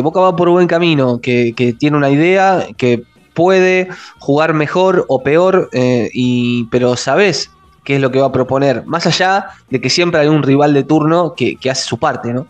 Boca 0.04 0.20
va 0.20 0.36
por 0.36 0.50
buen 0.50 0.68
camino, 0.68 1.20
que, 1.20 1.76
tiene 1.80 1.98
una 1.98 2.12
idea, 2.12 2.68
que 2.78 3.04
puede 3.34 3.88
jugar 4.20 4.54
mejor 4.54 5.06
o 5.08 5.24
peor, 5.24 5.70
eh, 5.72 6.12
y, 6.14 6.66
pero 6.66 6.96
sabes 6.96 7.50
qué 7.84 7.96
es 7.96 8.02
lo 8.02 8.12
que 8.12 8.20
va 8.20 8.28
a 8.28 8.32
proponer, 8.32 8.86
más 8.86 9.08
allá 9.08 9.48
de 9.70 9.82
que 9.82 9.90
siempre 9.90 10.22
hay 10.22 10.28
un 10.28 10.44
rival 10.44 10.74
de 10.74 10.84
turno 10.84 11.34
que, 11.36 11.58
hace 11.72 11.88
su 11.88 11.98
parte, 11.98 12.34
¿no? 12.34 12.46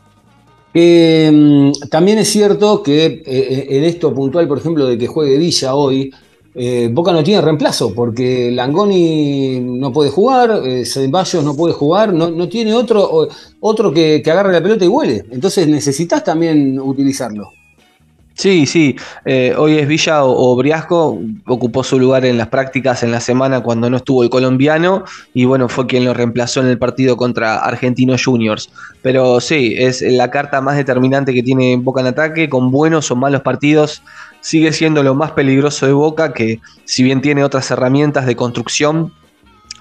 Mm, 0.74 1.72
también 1.90 2.20
es 2.20 2.30
cierto 2.30 2.84
que 2.84 3.24
eh, 3.26 3.68
en 3.70 3.84
esto 3.86 4.14
puntual, 4.14 4.48
por 4.48 4.58
ejemplo, 4.58 4.86
de 4.86 4.98
que 4.98 5.08
juegue 5.08 5.38
Villa 5.38 5.76
hoy, 5.76 6.12
eh, 6.56 6.90
Boca 6.92 7.12
no 7.12 7.24
tiene 7.24 7.42
reemplazo 7.42 7.94
porque 7.94 8.52
Langoni 8.52 9.60
no 9.60 9.92
puede 9.92 10.10
jugar, 10.10 10.62
eh, 10.66 10.84
no 11.44 11.56
puede 11.56 11.74
jugar, 11.74 12.14
no, 12.14 12.50
tiene 12.50 12.74
otro, 12.74 13.28
otro 13.60 13.94
que, 13.94 14.24
agarre 14.26 14.54
la 14.54 14.62
pelota 14.62 14.86
y 14.86 14.88
huele. 14.88 15.26
Entonces 15.32 15.68
necesitas 15.68 16.24
también 16.24 16.80
utilizarlo. 16.80 17.52
Sí, 18.40 18.66
sí. 18.66 18.96
Eh, 19.26 19.54
hoy 19.58 19.80
es 19.80 19.86
Villa 19.86 20.24
o, 20.24 20.56
Briasco, 20.56 21.20
ocupó 21.46 21.84
su 21.84 22.00
lugar 22.00 22.24
en 22.24 22.38
las 22.38 22.48
prácticas 22.48 23.04
en 23.04 23.12
la 23.12 23.20
semana 23.20 23.60
cuando 23.60 23.90
no 23.90 23.98
estuvo 23.98 24.24
el 24.24 24.30
colombiano 24.30 25.04
y 25.34 25.44
bueno, 25.44 25.68
fue 25.68 25.88
quien 25.88 26.06
lo 26.06 26.14
reemplazó 26.14 26.62
en 26.62 26.68
el 26.68 26.80
partido 26.80 27.18
contra 27.18 27.58
Argentinos 27.58 28.24
Juniors. 28.24 28.72
Pero 29.02 29.42
sí, 29.42 29.76
es 29.78 30.02
la 30.02 30.32
carta 30.32 30.62
más 30.62 30.78
determinante 30.78 31.34
que 31.34 31.44
tiene 31.44 31.76
Boca 31.76 32.00
en 32.00 32.08
ataque, 32.08 32.48
con 32.48 32.72
buenos 32.72 33.12
o 33.12 33.18
malos 33.18 33.42
partidos 33.42 34.04
sigue 34.40 34.72
siendo 34.72 35.04
lo 35.04 35.16
más 35.16 35.32
peligroso 35.32 35.86
de 35.86 35.92
Boca, 35.92 36.32
que 36.32 36.62
si 36.86 37.04
bien 37.04 37.20
tiene 37.20 37.44
otras 37.44 37.70
herramientas 37.72 38.26
de 38.26 38.38
construcción, 38.38 39.12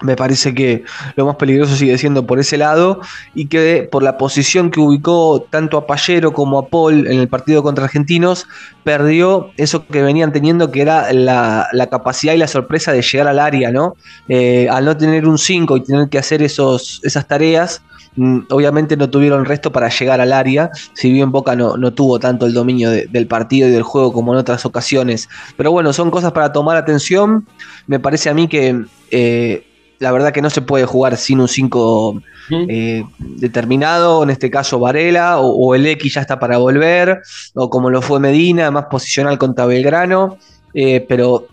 me 0.01 0.15
parece 0.15 0.53
que 0.53 0.83
lo 1.15 1.25
más 1.25 1.35
peligroso 1.35 1.75
sigue 1.75 1.97
siendo 1.97 2.25
por 2.25 2.39
ese 2.39 2.57
lado 2.57 3.01
y 3.35 3.47
que 3.47 3.87
por 3.91 4.03
la 4.03 4.17
posición 4.17 4.71
que 4.71 4.79
ubicó 4.79 5.45
tanto 5.49 5.77
a 5.77 5.87
Pallero 5.87 6.33
como 6.33 6.59
a 6.59 6.67
Paul 6.67 7.07
en 7.07 7.19
el 7.19 7.27
partido 7.27 7.63
contra 7.63 7.85
Argentinos, 7.85 8.47
perdió 8.83 9.51
eso 9.57 9.85
que 9.87 10.01
venían 10.01 10.31
teniendo 10.31 10.71
que 10.71 10.81
era 10.81 11.11
la, 11.13 11.67
capacidad 11.89 12.33
y 12.33 12.37
la 12.37 12.47
sorpresa 12.47 12.91
de 12.91 13.01
llegar 13.01 13.27
al 13.27 13.39
área, 13.39 13.71
¿no? 13.71 13.95
Eh, 14.27 14.67
al 14.69 14.85
no 14.85 14.95
tener 14.95 15.27
un 15.27 15.37
5 15.37 15.77
y 15.77 15.83
tener 15.83 16.09
que 16.09 16.19
hacer 16.19 16.41
esos, 16.43 17.01
esas 17.03 17.27
tareas, 17.27 17.81
Mm, 18.15 18.39
obviamente 18.49 18.97
no 18.97 19.09
tuvieron 19.09 19.45
resto 19.45 19.71
para 19.71 19.87
llegar 19.89 20.19
al 20.19 20.33
área, 20.33 20.71
si 20.93 21.11
bien 21.11 21.31
Boca 21.31 21.55
no, 21.55 21.77
no 21.77 21.93
tuvo 21.93 22.19
tanto 22.19 22.45
el 22.45 22.53
dominio 22.53 22.89
del 22.89 23.27
partido 23.27 23.67
y 23.67 23.71
del 23.71 23.83
juego 23.83 24.11
como 24.11 24.33
en 24.33 24.39
otras 24.39 24.65
ocasiones. 24.65 25.29
Pero 25.55 25.71
bueno, 25.71 25.93
son 25.93 26.11
cosas 26.11 26.31
para 26.31 26.51
tomar 26.51 26.75
atención. 26.75 27.47
Me 27.87 27.99
parece 27.99 28.29
a 28.29 28.33
mí 28.33 28.47
que 28.47 28.83
eh, 29.11 29.65
la 29.99 30.11
verdad 30.11 30.31
que 30.31 30.41
no 30.41 30.49
se 30.49 30.61
puede 30.61 30.85
jugar 30.85 31.17
sin 31.17 31.39
un 31.39 31.47
5 31.47 32.21
eh, 32.51 33.03
determinado, 33.19 34.23
en 34.23 34.29
este 34.29 34.49
caso 34.49 34.79
Varela, 34.79 35.39
o, 35.39 35.75
el 35.75 35.85
X 35.85 36.15
ya 36.15 36.21
está 36.21 36.39
para 36.39 36.57
volver, 36.57 37.21
o 37.53 37.69
como 37.69 37.89
lo 37.89 38.01
fue 38.01 38.19
Medina, 38.19 38.71
más 38.71 38.85
posicional 38.85 39.37
contra 39.37 39.65
Belgrano. 39.65 40.37
Eh, 40.73 41.05
pero 41.07 41.47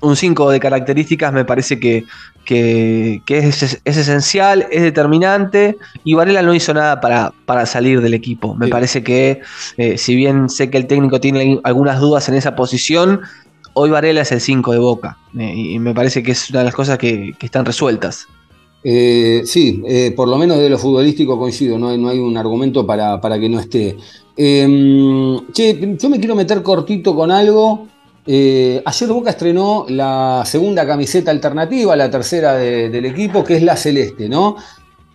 un 0.00 0.14
5 0.14 0.50
de 0.50 0.60
características 0.60 1.32
me 1.32 1.44
parece 1.44 1.80
que, 1.80 2.04
es, 3.26 3.80
esencial, 3.84 4.66
es 4.70 4.82
determinante 4.82 5.76
y 6.04 6.14
Varela 6.14 6.42
no 6.42 6.54
hizo 6.54 6.72
nada 6.74 7.00
para, 7.00 7.32
para 7.44 7.66
salir 7.66 8.00
del 8.00 8.14
equipo. 8.14 8.54
Me 8.54 8.68
parece 8.68 9.02
que 9.02 9.40
eh, 9.76 9.98
si 9.98 10.14
bien 10.14 10.48
sé 10.48 10.70
que 10.70 10.78
el 10.78 10.86
técnico 10.86 11.20
tiene 11.20 11.60
algunas 11.64 11.98
dudas 11.98 12.28
en 12.28 12.34
esa 12.34 12.54
posición, 12.54 13.22
hoy 13.78 13.90
Varela 13.90 14.22
es 14.22 14.32
el 14.32 14.40
5 14.40 14.72
de 14.72 14.78
Boca 14.78 15.18
eh, 15.38 15.54
y 15.54 15.78
me 15.78 15.94
parece 15.94 16.22
que 16.22 16.32
es 16.32 16.50
una 16.50 16.60
de 16.60 16.64
las 16.66 16.74
cosas 16.74 16.98
que, 16.98 17.34
están 17.40 17.64
resueltas. 17.64 18.26
Eh, 18.84 19.42
sí, 19.44 19.82
por 20.14 20.28
lo 20.28 20.38
menos 20.38 20.58
de 20.58 20.70
lo 20.70 20.78
futbolístico 20.78 21.38
coincido, 21.38 21.78
no 21.78 21.88
hay, 21.88 22.18
un 22.18 22.36
argumento 22.36 22.86
para, 22.86 23.20
para 23.20 23.38
que 23.38 23.48
no 23.48 23.58
esté. 23.58 23.96
Em, 24.36 25.50
che, 25.52 25.96
yo 25.98 26.08
me 26.08 26.18
quiero 26.18 26.36
meter 26.36 26.62
cortito 26.62 27.14
con 27.14 27.30
algo 27.30 27.88
eh, 28.28 28.82
ayer 28.84 29.08
Boca 29.08 29.30
estrenó 29.30 29.86
la 29.88 30.42
segunda 30.44 30.84
camiseta 30.84 31.30
alternativa, 31.30 31.94
la 31.94 32.10
tercera 32.10 32.54
del 32.54 33.04
equipo, 33.04 33.44
que 33.44 33.56
es 33.56 33.62
la 33.62 33.76
celeste, 33.76 34.28
¿no? 34.28 34.56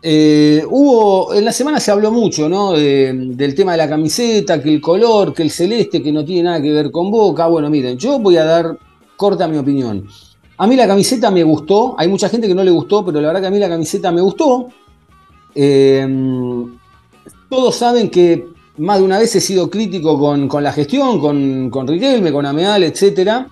Eh, 0.04 0.66
hubo, 0.68 1.34
en 1.34 1.46
la 1.46 1.52
semana 1.52 1.80
se 1.80 1.92
habló 1.92 2.12
mucho, 2.12 2.50
¿no? 2.50 2.74
del 2.74 3.54
tema 3.56 3.74
de 3.74 3.78
la 3.78 3.90
camiseta, 3.90 4.62
que 4.62 4.74
el 4.74 4.82
color, 4.82 5.34
que 5.34 5.44
el 5.44 5.52
celeste, 5.52 6.02
que 6.02 6.12
no 6.12 6.26
tiene 6.26 6.44
nada 6.44 6.62
que 6.62 6.72
ver 6.72 6.92
con 6.92 7.12
Boca. 7.12 7.48
Bueno, 7.48 7.70
miren, 7.70 7.98
yo 7.98 8.18
voy 8.20 8.38
a 8.38 8.46
dar 8.46 8.78
corta 9.16 9.48
mi 9.48 9.58
opinión. 9.58 10.08
A 10.58 10.68
mí 10.68 10.76
la 10.76 10.88
camiseta 10.88 11.30
me 11.32 11.44
gustó, 11.44 11.96
hay 11.98 12.08
mucha 12.08 12.30
gente 12.30 12.48
que 12.48 12.56
no 12.56 12.64
le 12.64 12.72
gustó, 12.72 13.06
pero 13.06 13.22
la 13.22 13.28
verdad 13.28 13.42
que 13.42 13.48
a 13.48 13.52
mí 13.52 13.60
la 13.60 13.70
camiseta 13.70 14.12
me 14.12 14.22
gustó. 14.22 14.68
Eh, 15.54 16.08
todos 17.50 17.76
saben 17.76 18.10
que 18.10 18.48
más 18.78 19.00
de 19.00 19.06
una 19.06 19.20
vez 19.20 19.36
he 19.36 19.42
sido 19.42 19.70
crítico 19.70 20.18
con, 20.18 20.64
la 20.64 20.72
gestión, 20.72 21.20
con, 21.20 21.70
con 21.70 21.88
Riquelme, 21.88 22.32
con 22.32 22.46
Ameal, 22.46 22.84
etc. 22.84 23.46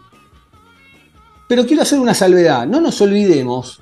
Pero 1.48 1.66
quiero 1.66 1.84
hacer 1.84 2.00
una 2.00 2.14
salvedad. 2.14 2.66
No 2.66 2.82
nos 2.82 3.00
olvidemos 3.02 3.82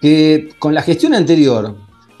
que 0.00 0.50
con 0.58 0.74
la 0.74 0.82
gestión 0.82 1.14
anterior 1.14 1.74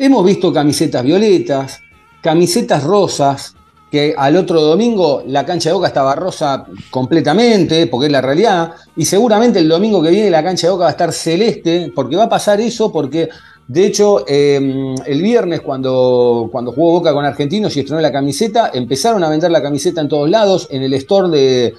hemos 0.04 0.24
visto 0.24 0.52
camisetas 0.52 1.04
violetas, 1.04 1.80
camisetas 2.20 2.82
rosas, 2.82 3.54
que 3.88 4.14
al 4.16 4.36
otro 4.36 4.60
domingo 4.60 5.22
la 5.26 5.46
cancha 5.46 5.68
de 5.68 5.74
Boca 5.74 5.86
estaba 5.86 6.14
rosa 6.16 6.66
completamente, 6.90 7.86
porque 7.86 8.06
es 8.06 8.12
la 8.12 8.20
realidad, 8.20 8.72
y 8.96 9.04
seguramente 9.04 9.60
el 9.60 9.68
domingo 9.68 10.02
que 10.02 10.10
viene 10.10 10.28
la 10.30 10.42
cancha 10.42 10.66
de 10.66 10.72
Boca 10.72 10.84
va 10.84 10.88
a 10.88 10.92
estar 10.92 11.12
celeste, 11.12 11.92
porque 11.94 12.16
va 12.16 12.24
a 12.24 12.28
pasar 12.28 12.60
eso, 12.60 12.90
porque 12.90 13.28
de 13.68 13.86
hecho, 13.86 14.24
em, 14.26 14.94
el 15.06 15.22
viernes 15.22 15.60
cuando, 15.60 16.48
cuando 16.50 16.72
jugó 16.72 16.92
Boca 16.92 17.12
con 17.12 17.24
Argentinos 17.24 17.76
y 17.76 17.80
estrenó 17.80 18.00
la 18.00 18.10
camiseta, 18.10 18.70
empezaron 18.74 19.22
a 19.22 19.28
vender 19.28 19.52
la 19.52 19.62
camiseta 19.62 20.00
en 20.00 20.08
todos 20.08 20.28
lados, 20.28 20.66
en 20.70 20.82
el 20.82 20.92
store 20.94 21.72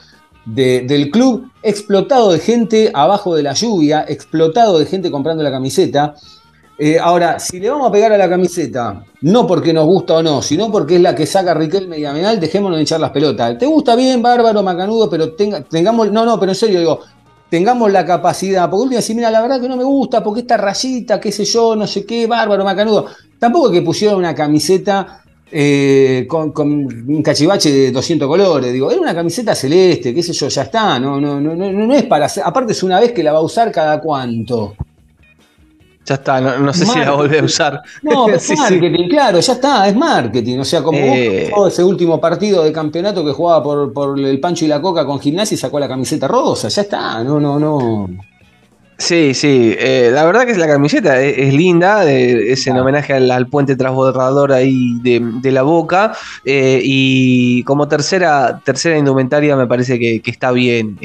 del 0.45 1.11
club, 1.11 1.51
explotado 1.61 2.31
de 2.31 2.39
gente 2.39 2.89
abajo 2.93 3.35
de 3.35 3.43
la 3.43 3.53
lluvia, 3.53 4.05
explotado 4.07 4.79
de 4.79 4.85
gente 4.85 5.11
comprando 5.11 5.43
la 5.43 5.51
camiseta. 5.51 6.15
Eh, 6.77 6.97
ahora, 6.99 7.39
si 7.39 7.59
le 7.59 7.69
vamos 7.69 7.87
a 7.87 7.91
pegar 7.91 8.11
a 8.11 8.17
la 8.17 8.27
camiseta, 8.27 9.03
no 9.21 9.45
porque 9.45 9.73
nos 9.73 9.85
gusta 9.85 10.15
o 10.15 10.23
no, 10.23 10.41
sino 10.41 10.71
porque 10.71 10.95
es 10.95 11.01
la 11.01 11.15
que 11.15 11.25
saca 11.25 11.53
Riquelme 11.53 11.99
y 11.99 12.03
dejémonos 12.37 12.77
de 12.77 12.83
echar 12.83 12.99
las 12.99 13.11
pelotas. 13.11 13.57
¿Te 13.57 13.65
gusta 13.65 13.95
bien, 13.95 14.21
bárbaro, 14.21 14.63
macanudo, 14.63 15.09
pero 15.09 15.33
tenga, 15.33 15.61
tengamos. 15.63 16.11
No, 16.11 16.25
no, 16.25 16.39
pero 16.39 16.51
en 16.51 16.55
serio 16.55 16.79
digo, 16.79 16.99
tengamos 17.49 17.91
la 17.91 18.03
capacidad, 18.05 18.67
porque 18.69 18.81
última 18.83 18.97
decir, 18.97 19.15
mira, 19.15 19.29
la 19.29 19.41
verdad 19.41 19.61
que 19.61 19.69
no 19.69 19.77
me 19.77 19.83
gusta, 19.83 20.23
porque 20.23 20.41
esta 20.41 20.57
rayita, 20.57 21.19
qué 21.19 21.31
sé 21.31 21.45
yo, 21.45 21.75
no 21.75 21.85
sé 21.85 22.05
qué, 22.05 22.25
bárbaro, 22.25 22.63
macanudo. 22.63 23.05
Tampoco 23.37 23.69
que 23.69 23.83
pusieron 23.83 24.17
una 24.17 24.33
camiseta 24.33 25.23
eh, 25.51 26.25
con, 26.27 26.51
un 26.65 27.21
cachivache 27.21 27.71
de 27.71 27.91
200 27.91 28.27
colores, 28.27 28.73
digo, 28.73 28.89
era 28.89 28.99
una 28.99 29.13
camiseta 29.13 29.53
celeste, 29.53 30.11
qué 30.11 30.23
sé 30.23 30.33
yo, 30.33 30.47
ya 30.47 30.63
está, 30.63 30.97
no, 30.97 31.21
no, 31.21 31.39
no, 31.39 31.53
no, 31.53 31.71
no 31.71 31.93
es 31.93 32.05
para 32.05 32.27
aparte 32.43 32.71
es 32.71 32.81
una 32.81 32.99
vez 32.99 33.11
que 33.11 33.21
la 33.21 33.31
va 33.31 33.37
a 33.37 33.43
usar 33.43 33.71
cada 33.71 34.01
cuánto. 34.01 34.73
Ya 36.05 36.15
está, 36.15 36.41
no, 36.41 36.73
sé 36.73 36.85
si 36.85 36.99
la 36.99 37.11
volví 37.11 37.37
a 37.37 37.43
usar. 37.43 37.81
No, 38.01 38.27
es 38.33 38.49
marketing, 38.57 39.07
claro, 39.07 39.39
ya 39.39 39.53
está, 39.53 39.87
es 39.87 39.95
marketing. 39.95 40.59
O 40.59 40.65
sea, 40.65 40.83
como 40.83 40.97
eh... 40.97 41.49
ese 41.67 41.83
último 41.83 42.19
partido 42.19 42.63
de 42.63 42.73
campeonato 42.73 43.23
que 43.23 43.31
jugaba 43.31 43.63
por, 43.63 43.93
por, 43.93 44.19
el 44.19 44.39
Pancho 44.39 44.65
y 44.65 44.67
la 44.67 44.81
Coca 44.81 45.05
con 45.05 45.19
gimnasia 45.19 45.55
y 45.55 45.57
sacó 45.57 45.79
la 45.79 45.87
camiseta 45.87 46.27
rosa, 46.27 46.67
ya 46.67 46.81
está, 46.81 47.23
no, 47.23 47.39
no, 47.39 47.57
no. 47.57 48.09
Sí, 48.97 49.33
sí, 49.33 49.75
eh, 49.77 50.11
la 50.13 50.23
verdad 50.23 50.45
que 50.45 50.55
la 50.55 50.67
camiseta 50.67 51.19
es, 51.19 51.53
linda, 51.53 52.09
es 52.09 52.67
en 52.67 52.77
homenaje 52.77 53.13
al, 53.13 53.47
puente 53.47 53.75
transbordador 53.75 54.53
ahí 54.53 54.99
de, 55.01 55.51
la 55.51 55.63
boca 55.63 56.13
eh, 56.45 56.79
y 56.83 57.63
como 57.63 57.87
tercera 57.87 58.61
tercera 58.63 58.97
indumentaria 58.97 59.55
me 59.55 59.67
parece 59.67 59.99
que, 59.99 60.21
está 60.25 60.51
bien. 60.51 60.97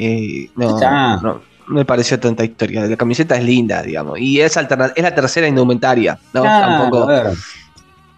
No, 0.55 0.79
no, 1.21 1.41
me 1.69 1.85
pareció 1.85 2.19
tanta 2.19 2.43
historia. 2.43 2.85
La 2.85 2.97
camiseta 2.97 3.37
es 3.37 3.43
linda, 3.43 3.81
digamos. 3.81 4.19
Y 4.19 4.41
es, 4.41 4.57
es 4.57 5.03
la 5.03 5.15
tercera 5.15 5.47
indumentaria, 5.47 6.19
¿no? 6.33 6.43
Tampoco. 6.43 7.07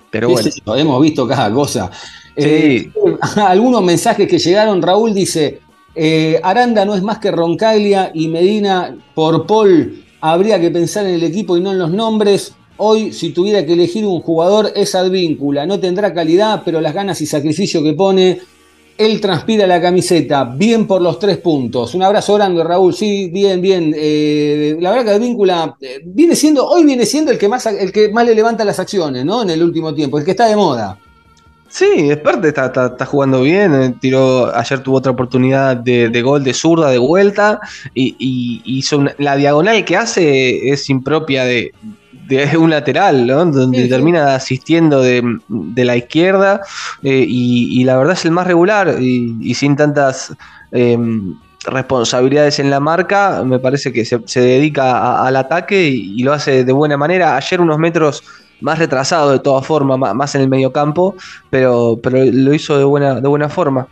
Pero 0.10 0.30
bueno. 0.30 0.76
hemos 0.76 1.02
visto 1.02 1.28
cada 1.28 1.52
cosa. 1.52 1.90
Sí. 2.36 2.44
Eh, 2.44 2.92
algunos 3.36 3.84
mensajes 3.84 4.28
que 4.28 4.40
llegaron, 4.40 4.82
Raúl 4.82 5.14
dice, 5.14 5.60
eh, 5.96 6.40
Aranda 6.44 6.86
no 6.86 6.96
es 6.96 7.02
más 7.02 7.20
que 7.20 7.32
Roncaglia 7.32 8.12
y 8.14 8.28
Medina 8.28 8.96
por 9.14 9.46
Paul. 9.46 10.04
Habría 10.22 10.60
que 10.60 10.72
pensar 10.72 11.06
en 11.06 11.16
el 11.16 11.24
equipo 11.24 11.58
y 11.58 11.62
no 11.62 11.72
en 11.72 11.80
los 11.80 11.92
nombres. 11.92 12.54
Hoy, 12.78 13.14
si 13.14 13.32
tuviera 13.32 13.66
que 13.66 13.74
elegir 13.74 14.06
un 14.06 14.22
jugador, 14.22 14.72
es 14.76 14.96
Advíncula. 14.96 15.66
No 15.66 15.80
tendrá 15.80 16.14
calidad, 16.14 16.62
pero 16.64 16.82
las 16.82 16.94
ganas 16.94 17.22
y 17.22 17.26
sacrificio 17.26 17.84
que 17.84 17.94
pone 17.94 18.40
él 18.98 19.20
transpira 19.20 19.66
la 19.66 19.82
camiseta, 19.82 20.44
bien 20.44 20.88
por 20.88 21.02
los 21.02 21.20
tres 21.20 21.38
puntos. 21.38 21.96
Un 21.96 22.04
abrazo 22.04 22.36
grande, 22.36 22.64
Raúl. 22.64 22.94
Sí, 22.94 23.30
bien, 23.32 23.62
bien. 23.62 23.94
Eh, 23.96 24.78
la 24.80 24.92
verdad 24.92 25.06
que 25.06 25.12
Advíncula 25.12 25.76
eh, 25.82 26.02
viene 26.06 26.36
siendo, 26.36 26.68
hoy 26.68 26.86
viene 26.86 27.06
siendo 27.06 27.32
el 27.32 27.38
que, 27.38 27.50
más, 27.50 27.66
el 27.66 27.92
que 27.92 28.10
más 28.10 28.26
le 28.26 28.36
levanta 28.36 28.64
las 28.64 28.80
acciones, 28.80 29.26
¿no? 29.26 29.44
En 29.44 29.50
el 29.50 29.64
último 29.64 29.94
tiempo, 29.94 30.18
el 30.18 30.26
que 30.26 30.32
está 30.32 30.48
de 30.48 30.56
moda. 30.56 30.98
Sí, 31.72 32.10
Esperte 32.10 32.50
está, 32.50 32.66
está, 32.66 33.06
jugando 33.06 33.42
bien. 33.42 33.74
Eh, 33.74 33.96
tiró, 34.00 34.54
ayer 34.54 34.82
tuvo 34.82 34.98
otra 34.98 35.14
oportunidad 35.14 35.78
de, 35.78 36.22
gol 36.22 36.44
de 36.44 36.54
zurda 36.54 36.90
de 36.90 36.98
vuelta. 36.98 37.62
Y, 37.96 38.62
hizo 38.66 39.04
la 39.18 39.38
diagonal 39.38 39.86
que 39.86 39.96
hace 39.96 40.70
es 40.70 40.90
impropia 40.90 41.46
de, 41.46 41.72
de 42.28 42.58
un 42.58 42.70
lateral, 42.70 43.28
¿no? 43.28 43.46
Donde 43.46 43.88
termina 43.88 44.36
asistiendo 44.36 45.02
de, 45.02 45.40
la 45.50 45.96
izquierda 45.96 46.62
eh, 47.04 47.26
y, 47.28 47.84
la 47.84 47.98
verdad 47.98 48.14
es 48.14 48.26
el 48.26 48.32
más 48.32 48.48
regular 48.48 48.98
y, 49.00 49.54
sin 49.54 49.76
tantas 49.76 50.34
em, 50.72 51.36
responsabilidades 51.66 52.60
en 52.60 52.70
la 52.70 52.80
marca, 52.80 53.44
me 53.44 53.60
parece 53.60 53.92
que 53.94 54.06
se, 54.06 54.20
dedica 54.40 55.26
al 55.26 55.36
ataque 55.36 55.88
y, 55.88 56.24
lo 56.24 56.34
hace 56.34 56.64
de 56.64 56.72
buena 56.72 56.98
manera. 56.98 57.36
Ayer 57.36 57.62
unos 57.62 57.78
metros 57.78 58.24
más 58.62 58.78
retrasado 58.78 59.32
de 59.32 59.40
todas 59.40 59.66
formas, 59.66 59.98
más, 59.98 60.36
en 60.36 60.42
el 60.42 60.50
medio 60.50 60.72
campo, 60.72 61.16
pero, 61.50 62.00
pero 62.02 62.24
lo 62.24 62.54
hizo 62.54 62.78
de 62.78 62.84
buena, 62.84 63.16
de 63.16 63.28
buena 63.28 63.50
forma. 63.50 63.88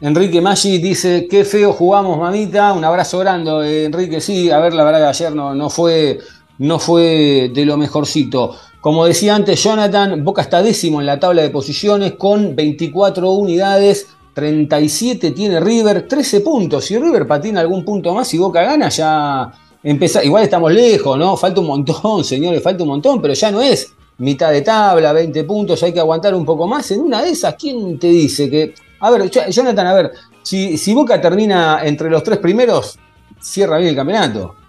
Enrique 0.00 0.40
Maggi 0.40 0.78
dice, 0.78 1.26
qué 1.30 1.44
feo 1.44 1.74
jugamos, 1.74 2.18
mamita. 2.18 2.72
Un 2.72 2.84
abrazo 2.84 3.18
grande, 3.18 3.84
Enrique. 3.84 4.20
Sí, 4.20 4.50
a 4.50 4.58
ver, 4.58 4.72
la 4.72 4.82
verdad 4.82 5.00
que 5.00 5.06
ayer 5.06 5.34
no, 5.34 5.54
no 5.54 5.68
fue 5.68 6.18
no 6.60 6.78
fue 6.78 7.50
de 7.52 7.64
lo 7.64 7.76
mejorcito. 7.76 8.54
Como 8.80 9.06
decía 9.06 9.34
antes 9.34 9.62
Jonathan, 9.62 10.22
Boca 10.22 10.42
está 10.42 10.62
décimo 10.62 11.00
en 11.00 11.06
la 11.06 11.18
tabla 11.18 11.42
de 11.42 11.50
posiciones 11.50 12.12
con 12.12 12.54
24 12.54 13.30
unidades, 13.30 14.08
37 14.34 15.32
tiene 15.32 15.58
River, 15.58 16.06
13 16.06 16.40
puntos. 16.40 16.84
Si 16.84 16.98
River 16.98 17.26
patina 17.26 17.60
algún 17.60 17.84
punto 17.84 18.14
más 18.14 18.32
y 18.34 18.38
Boca 18.38 18.62
gana, 18.62 18.90
ya 18.90 19.50
empieza. 19.82 20.22
Igual 20.22 20.44
estamos 20.44 20.72
lejos, 20.72 21.18
¿no? 21.18 21.36
Falta 21.36 21.60
un 21.62 21.66
montón, 21.66 22.24
señores, 22.24 22.62
falta 22.62 22.82
un 22.82 22.90
montón, 22.90 23.22
pero 23.22 23.32
ya 23.32 23.50
no 23.50 23.62
es 23.62 23.92
mitad 24.18 24.52
de 24.52 24.60
tabla, 24.60 25.14
20 25.14 25.44
puntos, 25.44 25.82
hay 25.82 25.94
que 25.94 26.00
aguantar 26.00 26.34
un 26.34 26.44
poco 26.44 26.66
más. 26.68 26.90
En 26.90 27.00
una 27.00 27.22
de 27.22 27.30
esas, 27.30 27.54
¿quién 27.54 27.98
te 27.98 28.08
dice 28.08 28.50
que.? 28.50 28.74
A 29.00 29.10
ver, 29.10 29.30
Jonathan, 29.30 29.86
a 29.86 29.94
ver, 29.94 30.12
si, 30.42 30.76
si 30.76 30.92
Boca 30.92 31.18
termina 31.18 31.80
entre 31.84 32.10
los 32.10 32.22
tres 32.22 32.38
primeros, 32.38 32.98
cierra 33.40 33.78
bien 33.78 33.88
el 33.88 33.96
campeonato. 33.96 34.59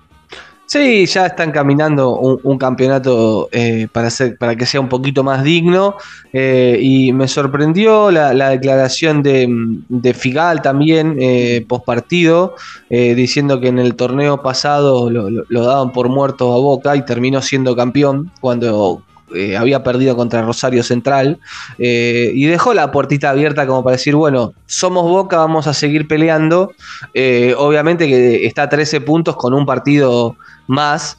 Sí, 0.71 1.05
ya 1.05 1.25
están 1.25 1.51
caminando 1.51 2.17
un, 2.17 2.57
campeonato 2.57 3.49
eh, 3.51 3.89
para, 3.91 4.07
para 4.39 4.55
que 4.55 4.65
sea 4.65 4.79
un 4.79 4.87
poquito 4.87 5.21
más 5.21 5.43
digno. 5.43 5.97
Eh, 6.31 6.77
y 6.81 7.11
me 7.11 7.27
sorprendió 7.27 8.09
la, 8.09 8.49
declaración 8.51 9.21
de, 9.21 10.13
Figal 10.13 10.61
también, 10.61 11.17
eh, 11.19 11.65
post 11.67 11.83
partido, 11.83 12.55
diciendo 12.89 13.59
que 13.59 13.67
en 13.67 13.79
el 13.79 13.95
torneo 13.95 14.41
pasado 14.41 15.09
lo, 15.09 15.29
lo, 15.29 15.65
daban 15.65 15.91
por 15.91 16.07
muerto 16.07 16.53
a 16.53 16.57
Boca 16.57 16.95
y 16.95 17.03
terminó 17.03 17.41
siendo 17.41 17.75
campeón 17.75 18.31
cuando 18.39 19.03
eh, 19.33 19.55
había 19.55 19.83
perdido 19.83 20.15
contra 20.15 20.41
Rosario 20.41 20.83
Central 20.83 21.39
eh, 21.77 22.31
y 22.33 22.45
dejó 22.45 22.73
la 22.73 22.91
puertita 22.91 23.29
abierta 23.29 23.65
como 23.65 23.83
para 23.83 23.95
decir, 23.95 24.15
bueno, 24.15 24.53
somos 24.65 25.03
Boca, 25.03 25.37
vamos 25.37 25.67
a 25.67 25.73
seguir 25.73 26.07
peleando. 26.07 26.73
Eh, 27.13 27.55
obviamente 27.57 28.07
que 28.07 28.45
está 28.45 28.63
a 28.63 28.69
13 28.69 29.01
puntos 29.01 29.35
con 29.35 29.53
un 29.53 29.65
partido 29.65 30.35
más, 30.67 31.17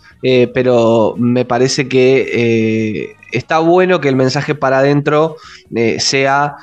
pero 0.54 1.14
me 1.18 1.44
parece 1.44 1.88
que 1.88 3.16
está 3.32 3.58
bueno 3.58 4.00
que 4.00 4.08
el 4.08 4.16
mensaje 4.16 4.54
para 4.54 4.78
adentro 4.78 5.36
sea, 5.98 6.56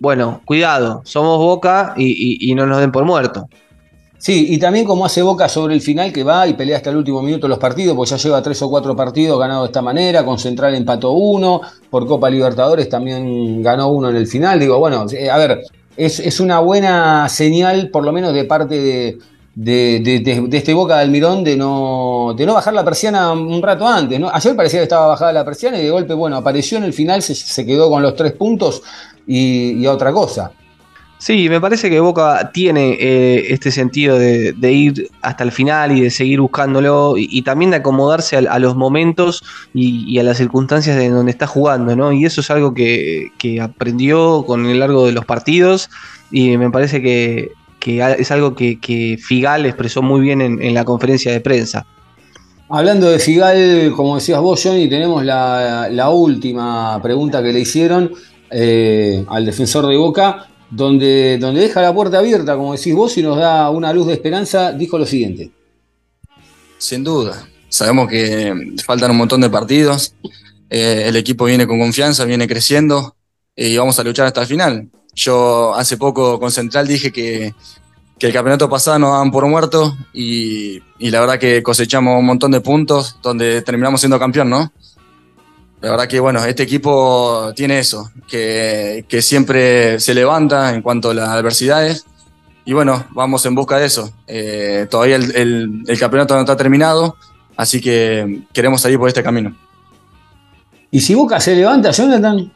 bueno, 0.00 0.40
cuidado, 0.44 1.02
somos 1.04 1.38
Boca 1.38 1.94
y 1.96 2.54
no 2.54 2.66
nos 2.66 2.80
den 2.80 2.92
por 2.92 3.04
muerto. 3.04 3.48
Sí, 4.18 4.46
y 4.48 4.58
también 4.58 4.86
como 4.86 5.04
hace 5.04 5.22
Boca 5.22 5.48
sobre 5.48 5.74
el 5.74 5.80
final, 5.80 6.12
que 6.12 6.24
va 6.24 6.48
y 6.48 6.54
pelea 6.54 6.78
hasta 6.78 6.90
el 6.90 6.96
último 6.96 7.22
minuto 7.22 7.46
los 7.48 7.58
partidos, 7.58 7.94
pues 7.94 8.10
ya 8.10 8.16
lleva 8.16 8.42
tres 8.42 8.60
o 8.62 8.70
cuatro 8.70 8.96
partidos 8.96 9.38
ganado 9.38 9.62
de 9.62 9.66
esta 9.66 9.82
manera, 9.82 10.24
con 10.24 10.38
Central 10.38 10.74
empató 10.74 11.12
uno, 11.12 11.60
por 11.90 12.06
Copa 12.06 12.30
Libertadores 12.30 12.88
también 12.88 13.62
ganó 13.62 13.88
uno 13.88 14.08
en 14.08 14.16
el 14.16 14.26
final. 14.26 14.58
Digo, 14.58 14.78
bueno, 14.78 15.06
eh, 15.12 15.30
a 15.30 15.36
ver, 15.36 15.62
es, 15.96 16.40
una 16.40 16.60
buena 16.60 17.28
señal, 17.28 17.90
por 17.90 18.04
lo 18.04 18.12
menos 18.12 18.32
de 18.32 18.44
parte 18.44 18.80
de, 18.80 19.18
este 19.58 20.74
Boca 20.74 20.96
de 20.96 21.02
Almirón, 21.02 21.42
de 21.42 21.56
no, 21.56 22.34
de 22.36 22.44
no 22.44 22.54
bajar 22.54 22.74
la 22.74 22.84
persiana 22.84 23.32
un 23.32 23.62
rato 23.62 23.86
antes. 23.86 24.20
¿no? 24.20 24.28
Ayer 24.32 24.54
parecía 24.54 24.80
que 24.80 24.84
estaba 24.84 25.06
bajada 25.06 25.32
la 25.32 25.44
persiana 25.44 25.78
y 25.78 25.84
de 25.84 25.90
golpe, 25.90 26.14
bueno, 26.14 26.36
apareció 26.36 26.76
en 26.78 26.84
el 26.84 26.92
final, 26.92 27.22
se, 27.22 27.66
quedó 27.66 27.88
con 27.88 28.02
los 28.02 28.14
tres 28.14 28.32
puntos 28.32 28.82
y, 29.26 29.84
a 29.86 29.92
otra 29.92 30.12
cosa. 30.12 30.52
Sí, 31.18 31.48
me 31.48 31.62
parece 31.62 31.88
que 31.88 31.98
Boca 31.98 32.50
tiene 32.52 32.98
eh, 33.00 33.46
este 33.48 33.70
sentido 33.70 34.18
de, 34.18 34.54
ir 34.70 35.08
hasta 35.22 35.44
el 35.44 35.50
final 35.50 35.96
y 35.96 36.02
de 36.02 36.10
seguir 36.10 36.42
buscándolo 36.42 37.14
y, 37.16 37.40
también 37.40 37.70
de 37.70 37.78
acomodarse 37.78 38.36
a, 38.36 38.58
los 38.58 38.76
momentos 38.76 39.42
y, 39.72 40.18
a 40.18 40.22
las 40.22 40.36
circunstancias 40.36 40.94
de 40.96 41.08
donde 41.08 41.32
está 41.32 41.46
jugando, 41.46 41.96
¿no? 41.96 42.12
Y 42.12 42.26
eso 42.26 42.42
es 42.42 42.50
algo 42.50 42.74
que, 42.74 43.30
aprendió 43.62 44.44
con 44.46 44.66
el 44.66 44.80
largo 44.80 45.06
de 45.06 45.12
los 45.12 45.24
partidos 45.24 45.88
y 46.30 46.58
me 46.58 46.70
parece 46.70 47.00
que, 47.00 47.52
es 47.86 48.30
algo 48.30 48.54
que, 48.54 49.18
Figal 49.22 49.66
expresó 49.66 50.02
muy 50.02 50.20
bien 50.20 50.40
en, 50.40 50.74
la 50.74 50.84
conferencia 50.84 51.32
de 51.32 51.40
prensa. 51.40 51.86
Hablando 52.68 53.08
de 53.10 53.18
Figal, 53.18 53.92
como 53.94 54.16
decías 54.16 54.40
vos, 54.40 54.60
Johnny, 54.62 54.88
tenemos 54.88 55.24
la, 55.24 56.10
última 56.10 57.00
pregunta 57.02 57.42
que 57.42 57.52
le 57.52 57.60
hicieron 57.60 58.12
eh, 58.50 59.24
al 59.28 59.46
defensor 59.46 59.86
de 59.86 59.96
Boca 59.96 60.48
donde, 60.70 61.38
donde 61.38 61.60
deja 61.60 61.80
la 61.80 61.94
puerta 61.94 62.18
abierta, 62.18 62.56
como 62.56 62.74
decís 62.74 62.94
vos, 62.94 63.16
y 63.18 63.22
nos 63.22 63.38
da 63.38 63.70
una 63.70 63.92
luz 63.92 64.08
de 64.08 64.14
esperanza, 64.14 64.72
dijo 64.72 64.98
lo 64.98 65.06
siguiente. 65.06 65.50
Sin 66.78 67.04
duda, 67.04 67.48
sabemos 67.68 68.08
que 68.08 68.74
faltan 68.84 69.10
un 69.12 69.16
montón 69.18 69.40
de 69.40 69.50
partidos, 69.50 70.14
eh, 70.68 71.04
el 71.06 71.16
equipo 71.16 71.44
viene 71.44 71.66
con 71.66 71.78
confianza, 71.78 72.24
viene 72.24 72.48
creciendo 72.48 73.16
y 73.54 73.76
vamos 73.76 73.98
a 73.98 74.04
luchar 74.04 74.26
hasta 74.26 74.42
el 74.42 74.46
final. 74.46 74.88
Yo 75.16 75.74
hace 75.74 75.96
poco 75.96 76.38
con 76.38 76.52
Central 76.52 76.86
dije 76.86 77.10
que, 77.10 77.54
que 78.18 78.26
el 78.26 78.32
campeonato 78.32 78.68
pasado 78.68 78.98
nos 78.98 79.10
daban 79.10 79.30
por 79.30 79.46
muerto 79.46 79.96
y, 80.12 80.80
la 80.98 81.20
verdad 81.20 81.38
que 81.38 81.62
cosechamos 81.62 82.18
un 82.18 82.26
montón 82.26 82.50
de 82.50 82.60
puntos 82.60 83.18
donde 83.22 83.62
terminamos 83.62 84.00
siendo 84.00 84.18
campeón, 84.18 84.48
¿no? 84.48 84.72
La 85.80 85.90
verdad 85.90 86.08
que 86.08 86.20
bueno, 86.20 86.42
este 86.44 86.62
equipo 86.62 87.52
tiene 87.54 87.78
eso, 87.78 88.10
que, 88.26 89.04
siempre 89.20 90.00
se 90.00 90.14
levanta 90.14 90.74
en 90.74 90.82
cuanto 90.82 91.10
a 91.10 91.14
las 91.14 91.28
adversidades. 91.28 92.06
Y 92.64 92.72
bueno, 92.72 93.06
vamos 93.12 93.44
en 93.46 93.54
busca 93.54 93.78
de 93.78 93.86
eso. 93.86 94.12
Eh, 94.26 94.86
todavía 94.90 95.16
el, 95.16 95.84
campeonato 96.00 96.34
no 96.34 96.40
está 96.40 96.56
terminado, 96.56 97.16
así 97.56 97.80
que 97.80 98.42
queremos 98.52 98.80
salir 98.80 98.98
por 98.98 99.08
este 99.08 99.22
camino. 99.22 99.54
¿Y 100.90 101.00
si 101.00 101.14
Boca 101.14 101.38
se 101.38 101.54
levanta, 101.54 101.90
Jonathan? 101.90 102.50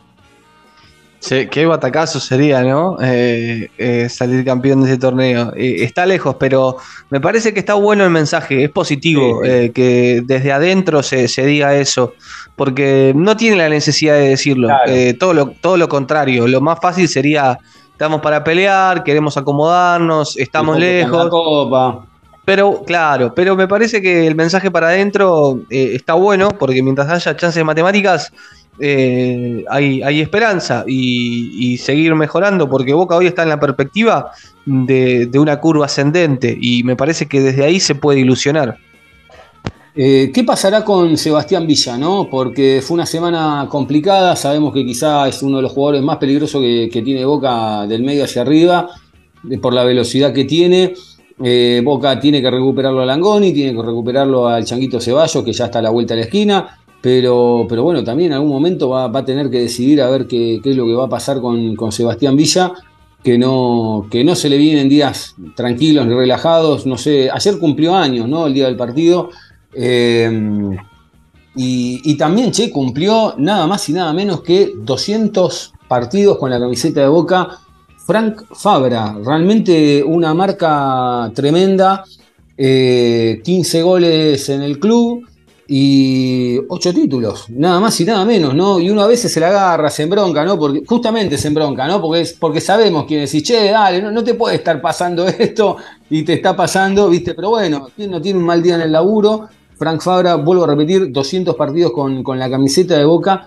Qué 1.51 1.67
batacazo 1.67 2.19
sería, 2.19 2.63
¿no? 2.63 2.97
Eh, 3.01 3.71
eh, 3.77 4.09
salir 4.09 4.45
campeón 4.45 4.83
de 4.83 4.91
ese 4.91 4.99
torneo. 4.99 5.53
Eh, 5.55 5.85
está 5.85 6.07
lejos, 6.07 6.37
pero 6.39 6.79
me 7.11 7.21
parece 7.21 7.53
que 7.53 7.61
está 7.61 7.75
bueno 7.75 8.05
el 8.05 8.11
mensaje, 8.11 8.65
es 8.65 8.71
positivo 8.71 9.41
que 9.43 10.23
desde 10.25 10.53
adentro 10.53 11.03
se, 11.03 11.27
diga 11.45 11.77
eso, 11.77 12.15
porque 12.57 13.13
no 13.15 13.37
tiene 13.37 13.57
la 13.57 13.69
necesidad 13.69 14.15
de 14.15 14.31
decirlo, 14.31 14.69
todo, 15.19 15.35
lo, 15.35 15.47
todo 15.61 15.77
lo 15.77 15.89
contrario, 15.89 16.49
lo 16.49 16.61
más 16.61 16.79
fácil 16.81 17.09
sería, 17.09 17.59
estamos 17.93 18.21
para 18.21 18.43
pelear, 18.43 19.05
queremos 19.05 19.37
acomodarnos, 19.37 20.37
estamos 20.37 20.79
lejos. 20.79 21.31
Pero, 22.43 22.83
claro, 22.85 23.33
pero 23.35 23.55
me 23.55 23.69
parece 23.69 24.01
que 24.01 24.27
el 24.27 24.35
mensaje 24.35 24.71
para 24.71 24.89
adentro 24.89 25.61
está 25.69 26.15
bueno, 26.15 26.49
porque 26.59 26.83
mientras 26.83 27.09
haya 27.09 27.37
chances 27.37 27.57
de 27.57 27.65
matemáticas, 27.65 28.33
eh, 28.79 29.65
hay, 29.69 30.21
esperanza 30.21 30.85
y, 30.87 31.77
seguir 31.79 32.15
mejorando, 32.15 32.69
porque 32.69 32.95
Boca 32.95 33.17
hoy 33.17 33.27
está 33.27 33.43
en 33.43 33.49
la 33.51 33.61
perspectiva 33.61 34.33
de, 34.65 35.31
una 35.39 35.61
curva 35.61 35.87
ascendente 35.87 36.57
y 36.59 36.83
me 36.85 36.97
parece 36.97 37.27
que 37.27 37.41
desde 37.41 37.65
ahí 37.65 37.81
se 37.81 37.95
puede 37.95 38.21
ilusionar. 38.21 38.79
Eh, 39.95 40.31
¿Qué 40.33 40.45
pasará 40.45 40.85
con 40.85 41.17
Sebastián 41.17 41.67
Villa? 41.67 41.99
¿no? 41.99 42.29
Porque 42.31 42.81
fue 42.83 42.95
una 42.95 43.07
semana 43.07 43.67
complicada, 43.69 44.37
sabemos 44.37 44.73
que 44.73 44.87
quizá 44.87 45.29
es 45.29 45.43
uno 45.43 45.57
de 45.57 45.65
los 45.65 45.73
jugadores 45.73 46.03
más 46.03 46.17
peligrosos 46.19 46.63
que, 46.63 47.03
tiene 47.05 47.25
Boca 47.25 47.87
del 47.87 48.03
medio 48.03 48.25
hacia 48.25 48.43
arriba, 48.43 48.89
por 49.61 49.75
la 49.75 49.85
velocidad 49.85 50.33
que 50.33 50.45
tiene. 50.45 50.95
Eh, 51.43 51.81
Boca 51.83 52.21
tiene 52.21 52.43
que 52.43 52.51
recuperarlo 52.51 53.01
a 53.01 53.07
Langoni, 53.07 53.53
tiene 53.53 53.75
que 53.75 53.83
recuperarlo 53.83 54.47
al 54.47 54.65
Changuito 54.65 55.01
Ceballos, 55.01 55.43
que 55.43 55.53
ya 55.53 55.67
está 55.67 55.79
a 55.79 55.83
la 55.83 55.91
vuelta 55.91 56.15
de 56.15 56.21
la 56.21 56.27
esquina. 56.27 56.80
Pero, 57.01 57.67
pero 57.69 57.83
bueno, 57.83 58.05
también 58.05 58.33
en 58.33 58.35
algún 58.35 58.51
momento 58.51 58.91
va, 58.91 59.07
a 59.07 59.25
tener 59.25 59.51
que 59.51 59.61
decidir 59.61 60.03
a 60.03 60.11
ver 60.11 60.27
qué, 60.27 60.61
es 60.63 60.77
lo 60.77 60.87
que 60.87 60.93
va 60.93 61.07
a 61.07 61.09
pasar 61.09 61.41
con, 61.41 61.93
Sebastián 61.93 62.37
Villa, 62.37 62.73
que 63.23 63.39
no, 63.39 64.07
que 64.11 64.23
no 64.23 64.35
se 64.35 64.51
le 64.51 64.59
vienen 64.59 64.89
días 64.89 65.35
tranquilos 65.57 66.07
ni 66.07 66.15
relajados. 66.15 66.87
No 66.87 66.99
sé, 66.99 67.31
ayer 67.31 67.59
cumplió 67.59 67.95
años, 67.95 68.29
¿no? 68.29 68.47
El 68.47 68.55
día 68.55 68.67
del 68.67 68.77
partido. 68.77 69.31
Eh, 69.73 70.77
y, 71.57 72.15
también, 72.17 72.53
che, 72.53 72.71
cumplió 72.71 73.35
nada 73.39 73.67
más 73.67 73.89
y 73.89 73.93
nada 73.93 74.13
menos 74.13 74.43
que 74.43 74.73
200 74.77 75.73
partidos 75.89 76.39
con 76.39 76.51
la 76.51 76.61
camiseta 76.61 77.01
de 77.01 77.09
Boca. 77.09 77.49
Frank 78.07 78.43
Fabra, 78.53 79.17
realmente 79.25 80.03
una 80.03 80.35
marca 80.35 81.31
tremenda. 81.35 82.05
15 82.57 82.59
eh, 82.59 83.83
goles 83.83 84.49
en 84.51 84.61
el 84.61 84.79
club 84.79 85.27
y 85.73 86.59
ocho 86.69 86.93
títulos, 86.93 87.49
nada 87.49 87.79
más 87.79 88.01
y 88.01 88.05
nada 88.05 88.25
menos, 88.25 88.53
¿no? 88.57 88.81
Y 88.81 88.91
uno 88.91 89.03
a 89.03 89.07
veces 89.07 89.33
se 89.33 89.39
la 89.39 89.51
agarra, 89.51 89.89
se 89.89 90.03
embronca, 90.03 90.45
¿no? 90.45 90.59
Porque, 90.59 90.83
justamente 90.85 91.39
se 91.39 91.47
embronca, 91.47 91.87
¿no? 91.87 92.01
Porque, 92.01 92.23
es, 92.23 92.33
porque 92.33 92.61
sabemos 92.61 93.05
quién 93.07 93.21
decir, 93.21 93.41
che, 93.45 93.71
dale, 93.71 94.03
no, 94.03 94.25
te 94.25 94.35
puede 94.35 94.57
estar 94.57 94.81
pasando 94.81 95.29
esto 95.39 95.77
y 96.11 96.25
te 96.25 96.33
está 96.33 96.57
pasando, 96.57 97.09
¿viste? 97.09 97.35
Pero 97.35 97.51
bueno, 97.51 97.87
no 97.97 98.21
tiene 98.21 98.41
un 98.41 98.45
mal 98.45 98.61
día 98.61 98.75
en 98.75 98.81
el 98.81 98.91
laburo. 98.91 99.49
Frank 99.77 100.01
Fabra, 100.01 100.35
vuelvo 100.35 100.65
a 100.65 100.67
repetir, 100.67 101.13
200 101.13 101.55
partidos 101.55 101.93
con, 101.93 102.37
la 102.37 102.51
camiseta 102.51 102.99
de 102.99 103.05
Boca. 103.05 103.47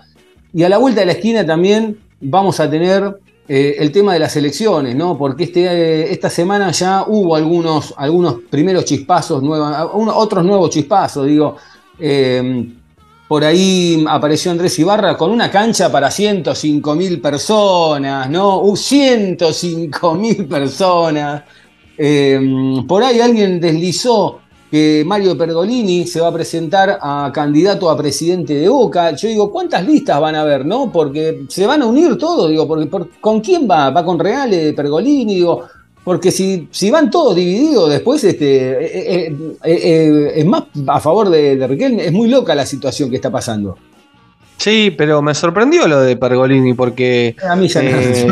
Y 0.54 0.62
a 0.62 0.70
la 0.70 0.78
vuelta 0.78 1.00
de 1.00 1.06
la 1.06 1.12
esquina 1.12 1.44
también 1.44 1.98
vamos 2.22 2.58
a 2.58 2.70
tener 2.70 3.18
eh, 3.46 3.76
el 3.80 3.92
tema 3.92 4.14
de 4.14 4.20
las 4.20 4.34
elecciones, 4.34 4.96
¿no? 4.96 5.18
Porque 5.18 5.44
este, 5.44 5.66
eh, 5.66 6.10
esta 6.10 6.30
semana 6.30 6.70
ya 6.70 7.04
hubo 7.06 7.36
algunos, 7.36 7.92
algunos 7.98 8.36
primeros 8.48 8.86
chispazos, 8.86 9.42
otros 9.44 10.42
nuevos 10.42 10.70
chispazos, 10.70 11.26
digo. 11.26 11.56
Em, 11.98 12.74
por 13.28 13.44
ahí 13.44 14.04
apareció 14.08 14.50
Andrés 14.50 14.78
Ibarra 14.78 15.16
con 15.16 15.30
una 15.30 15.50
cancha 15.50 15.90
para 15.90 16.10
105 16.10 16.94
mil 16.94 17.20
personas, 17.20 18.28
¿no? 18.28 18.76
105 18.76 20.10
uh, 20.10 20.14
mil 20.14 20.46
personas. 20.46 21.42
Em, 21.96 22.86
por 22.86 23.02
ahí 23.02 23.20
alguien 23.20 23.60
deslizó 23.60 24.40
que 24.70 25.04
Mario 25.06 25.38
Pergolini 25.38 26.04
se 26.06 26.20
va 26.20 26.28
a 26.28 26.32
presentar 26.32 26.98
a 27.00 27.30
candidato 27.32 27.88
a 27.88 27.96
presidente 27.96 28.54
de 28.54 28.68
Boca. 28.68 29.12
Yo 29.12 29.28
digo, 29.28 29.50
¿cuántas 29.52 29.86
listas 29.86 30.20
van 30.20 30.34
a 30.34 30.40
haber, 30.40 30.66
no? 30.66 30.90
Porque 30.90 31.44
se 31.48 31.64
van 31.66 31.82
a 31.82 31.86
unir 31.86 32.18
todos, 32.18 32.50
digo, 32.50 32.66
porque, 32.66 32.88
¿con 33.20 33.40
quién 33.40 33.68
va? 33.70 33.90
¿Va 33.90 34.04
con 34.04 34.18
Reale, 34.18 34.72
Pergolini? 34.72 35.36
Digo, 35.36 35.62
porque 36.04 36.30
si, 36.30 36.68
si 36.70 36.90
van 36.90 37.10
todos 37.10 37.34
divididos, 37.34 37.88
después 37.90 38.22
este, 38.22 38.46
eh, 38.46 39.26
eh, 39.26 39.56
eh, 39.64 40.32
es 40.36 40.44
más 40.44 40.64
a 40.86 41.00
favor 41.00 41.30
de, 41.30 41.56
de 41.56 41.66
Riquelme. 41.66 42.04
Es 42.04 42.12
muy 42.12 42.28
loca 42.28 42.54
la 42.54 42.66
situación 42.66 43.08
que 43.08 43.16
está 43.16 43.30
pasando. 43.30 43.76
Sí, 44.56 44.94
pero 44.96 45.20
me 45.20 45.34
sorprendió 45.34 45.86
lo 45.88 46.00
de 46.00 46.16
Pergolini 46.16 46.74
porque. 46.74 47.34
A 47.46 47.56
mí 47.56 47.68
ya 47.68 47.82
eh, 47.82 48.28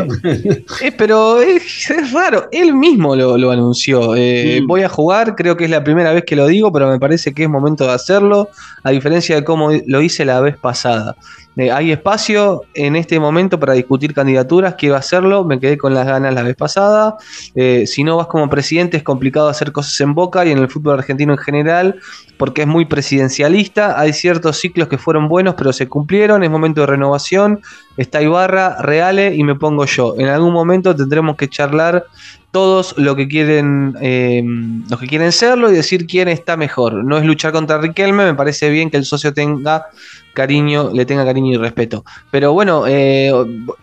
Pero 0.97 1.41
es, 1.41 2.11
raro, 2.13 2.47
él 2.51 2.73
mismo 2.73 3.15
lo, 3.15 3.51
anunció. 3.51 4.13
Mm. 4.13 4.65
Voy 4.65 4.83
a 4.83 4.89
jugar, 4.89 5.35
creo 5.35 5.57
que 5.57 5.65
es 5.65 5.69
la 5.69 5.83
primera 5.83 6.13
vez 6.13 6.23
que 6.25 6.35
lo 6.35 6.47
digo, 6.47 6.71
pero 6.71 6.89
me 6.89 6.99
parece 6.99 7.33
que 7.33 7.43
es 7.43 7.49
momento 7.49 7.85
de 7.85 7.93
hacerlo, 7.93 8.49
a 8.83 8.91
diferencia 8.91 9.35
de 9.35 9.43
cómo 9.43 9.69
lo 9.85 10.01
hice 10.01 10.25
la 10.25 10.39
vez 10.39 10.57
pasada. 10.57 11.15
Eh, 11.55 11.71
hay 11.71 11.91
espacio 11.91 12.63
en 12.73 12.95
este 12.95 13.19
momento 13.19 13.59
para 13.59 13.73
discutir 13.73 14.13
candidaturas, 14.13 14.75
quiero 14.75 14.95
hacerlo, 14.95 15.43
me 15.43 15.59
quedé 15.59 15.77
con 15.77 15.93
las 15.93 16.07
ganas 16.07 16.33
la 16.33 16.41
vez 16.41 16.55
pasada. 16.55 17.15
Eh, 17.55 17.85
si 17.85 18.03
no 18.03 18.17
vas 18.17 18.27
como 18.27 18.49
presidente 18.49 18.97
es 18.97 19.03
complicado 19.03 19.47
hacer 19.47 19.71
cosas 19.71 19.99
en 20.01 20.15
boca 20.15 20.45
y 20.45 20.51
en 20.51 20.57
el 20.57 20.69
fútbol 20.69 20.99
argentino 20.99 21.33
en 21.33 21.39
general, 21.39 21.99
porque 22.37 22.63
es 22.63 22.67
muy 22.67 22.85
presidencialista. 22.85 23.99
Hay 23.99 24.13
ciertos 24.13 24.57
ciclos 24.59 24.87
que 24.87 24.97
fueron 24.97 25.27
buenos, 25.27 25.55
pero 25.55 25.71
se 25.73 25.87
cumplieron, 25.87 26.43
es 26.43 26.49
momento 26.49 26.81
de 26.81 26.87
renovación. 26.87 27.61
Está 27.97 28.21
Ibarra, 28.21 28.81
Reale 28.81 29.35
y 29.35 29.43
me 29.43 29.55
pongo 29.55 29.85
yo. 29.85 30.15
En 30.17 30.27
algún 30.27 30.53
momento 30.53 30.95
tendremos 30.95 31.35
que 31.35 31.47
charlar 31.47 32.05
todos 32.53 32.93
lo 32.99 33.15
que 33.15 33.27
quieren, 33.27 33.95
eh, 33.99 34.43
los 34.87 34.99
que 34.99 35.07
quieren 35.07 35.31
serlo 35.31 35.71
y 35.71 35.73
decir 35.73 36.05
quién 36.05 36.27
está 36.27 36.55
mejor. 36.55 37.03
No 37.03 37.17
es 37.17 37.25
luchar 37.25 37.51
contra 37.51 37.79
Riquelme, 37.79 38.25
me 38.25 38.35
parece 38.35 38.69
bien 38.69 38.91
que 38.91 38.97
el 38.97 39.05
socio 39.05 39.33
tenga 39.33 39.87
cariño, 40.33 40.91
le 40.93 41.05
tenga 41.05 41.25
cariño 41.25 41.53
y 41.53 41.57
respeto. 41.57 42.05
Pero 42.29 42.53
bueno, 42.53 42.85
eh, 42.87 43.31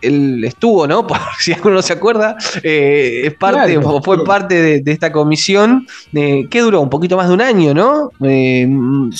él 0.01 0.43
estuvo, 0.45 0.87
¿no? 0.87 1.05
Por 1.07 1.17
si 1.39 1.51
alguno 1.51 1.75
no 1.75 1.81
se 1.81 1.93
acuerda, 1.93 2.37
eh, 2.63 3.23
es 3.25 3.33
parte, 3.33 3.77
o 3.77 4.01
fue 4.01 4.23
parte 4.23 4.81
de, 4.81 4.91
esta 4.91 5.11
comisión, 5.11 5.85
que 6.13 6.61
duró 6.61 6.79
un 6.79 6.89
poquito 6.89 7.17
más 7.17 7.27
de 7.27 7.33
un 7.33 7.41
año, 7.41 7.73
¿no? 7.73 8.09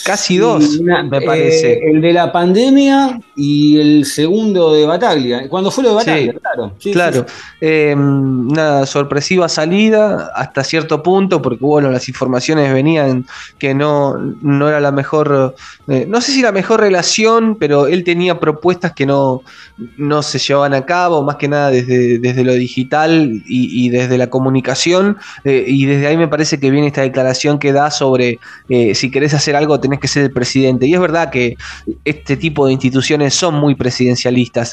casi 0.05 0.37
dos, 0.37 0.79
me 0.79 1.21
parece. 1.21 1.79
el 1.89 1.99
de 1.99 2.13
la 2.13 2.31
pandemia 2.31 3.19
y 3.35 3.77
el 3.79 4.05
segundo 4.05 4.73
de 4.73 4.80
Bataglia. 4.85 5.47
Cuando 5.49 5.71
fue 5.71 5.83
lo 5.83 5.91
de 5.91 5.95
Bataglia, 5.95 6.33
claro. 6.33 6.73
claro. 6.93 7.25
una 7.61 8.85
sorpresiva 8.85 9.47
salida 9.49 10.31
hasta 10.35 10.63
cierto 10.63 11.03
punto, 11.03 11.41
porque 11.41 11.63
bueno, 11.63 11.89
las 11.91 12.07
informaciones 12.07 12.73
venían 12.73 13.25
que 13.57 13.73
no, 13.73 14.17
no 14.17 14.67
era 14.67 14.79
la 14.79 14.91
mejor, 14.91 15.55
no 15.87 16.21
sé 16.21 16.31
si 16.31 16.41
la 16.41 16.51
mejor 16.51 16.79
relación 16.79 17.11
pero 17.59 17.87
él 17.87 18.03
tenía 18.03 18.39
propuestas 18.39 18.93
que 18.93 19.05
no, 19.05 19.41
no 19.97 20.21
se 20.23 20.39
llevaban 20.39 20.73
a 20.73 20.85
cabo, 20.85 21.23
más 21.23 21.35
que 21.35 21.47
nada 21.47 21.69
desde, 21.69 22.19
desde 22.19 22.43
lo 22.43 22.53
digital 22.53 23.41
y, 23.45 23.89
desde 23.89 24.17
la 24.17 24.29
comunicación, 24.29 25.17
eh, 25.43 25.63
y 25.67 25.85
desde 25.85 26.07
ahí 26.07 26.17
me 26.17 26.27
parece 26.27 26.59
que 26.59 26.71
viene 26.71 26.87
esta 26.87 27.01
declaración 27.01 27.59
que 27.59 27.71
da 27.73 27.91
sobre 27.91 28.39
eh, 28.69 28.95
si 28.95 29.11
querés 29.11 29.33
hacer 29.33 29.55
algo 29.55 29.79
tenés 29.79 29.99
que 29.99 30.07
ser 30.07 30.23
el 30.23 30.31
presidente. 30.31 30.85
Y 30.85 30.93
es 30.93 30.99
verdad 30.99 31.29
que 31.29 31.55
este 32.05 32.37
tipo 32.37 32.65
de 32.65 32.73
instituciones 32.73 33.33
son 33.33 33.55
muy 33.55 33.75
presidencialistas. 33.75 34.70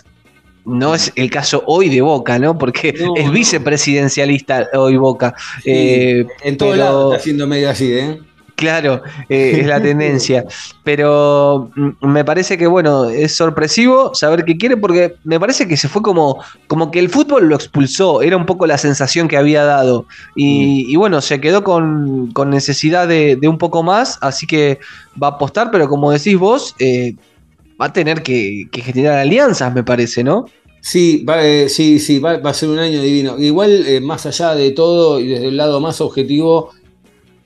No 0.69 0.95
es 0.95 1.13
el 1.17 1.31
caso 1.31 1.63
hoy 1.67 1.89
de 1.89 2.01
Boca, 2.01 2.39
¿no? 2.39 2.57
Porque 2.59 2.95
es 3.17 3.31
vicepresidencialista 3.31 4.69
hoy 4.75 4.97
Boca. 4.97 5.35
Eh, 5.65 6.27
en 6.43 6.57
todo 6.57 6.77
lado 6.77 7.13
está 7.13 7.21
haciendo 7.21 7.47
medio 7.47 7.71
así, 7.71 7.93
¿eh? 7.93 8.21
Claro, 8.59 9.03
eh, 9.29 9.61
es 9.61 9.67
la 9.69 9.81
tendencia. 9.83 10.45
Pero 10.83 11.71
mm, 11.77 12.07
me 12.09 12.25
parece 12.25 12.59
que, 12.59 12.67
bueno, 12.67 13.05
es 13.05 13.37
sorpresivo 13.37 14.13
saber 14.17 14.45
qué 14.45 14.57
quiere 14.57 14.77
porque 14.77 15.15
me 15.23 15.39
parece 15.39 15.69
que 15.69 15.77
se 15.77 15.89
fue 15.89 16.03
como, 16.03 16.43
como 16.67 16.91
que 16.91 16.99
el 16.99 17.09
fútbol 17.09 17.49
lo 17.49 17.55
expulsó. 17.55 18.21
Era 18.21 18.37
un 18.37 18.47
poco 18.47 18.67
la 18.67 18.77
sensación 18.77 19.29
que 19.29 19.37
había 19.37 19.63
dado. 19.63 20.07
Y, 20.35 20.93
mm. 20.93 20.99
bueno, 20.99 21.21
se 21.21 21.41
quedó 21.41 21.63
con, 21.63 22.33
necesidad 22.49 23.07
de, 23.07 23.39
un 23.45 23.59
poco 23.59 23.85
más, 23.85 24.19
así 24.23 24.45
que 24.45 24.81
va 25.23 25.29
a 25.29 25.31
apostar, 25.31 25.71
pero 25.71 25.89
como 25.89 26.11
decís 26.11 26.37
vos, 26.37 26.75
eh, 26.81 27.15
va 27.81 27.87
a 27.87 27.93
tener 27.93 28.23
que, 28.23 28.69
generar 28.73 29.19
alianzas, 29.19 29.75
me 29.75 29.85
parece, 29.85 30.25
¿no? 30.25 30.47
Sí, 30.81 31.25
eh, 31.43 31.67
sí, 31.69 31.99
sí, 31.99 32.19
va, 32.19 32.33
a 32.33 32.55
ser 32.55 32.69
un 32.69 32.79
año 32.79 33.03
divino. 33.03 33.39
Igual, 33.39 33.85
más 34.03 34.27
allá 34.27 34.55
de 34.55 34.71
todo 34.71 35.21
y 35.21 35.27
desde 35.29 35.49
el 35.49 35.57
lado 35.57 35.81
más 35.81 36.01
objetivo, 36.01 36.71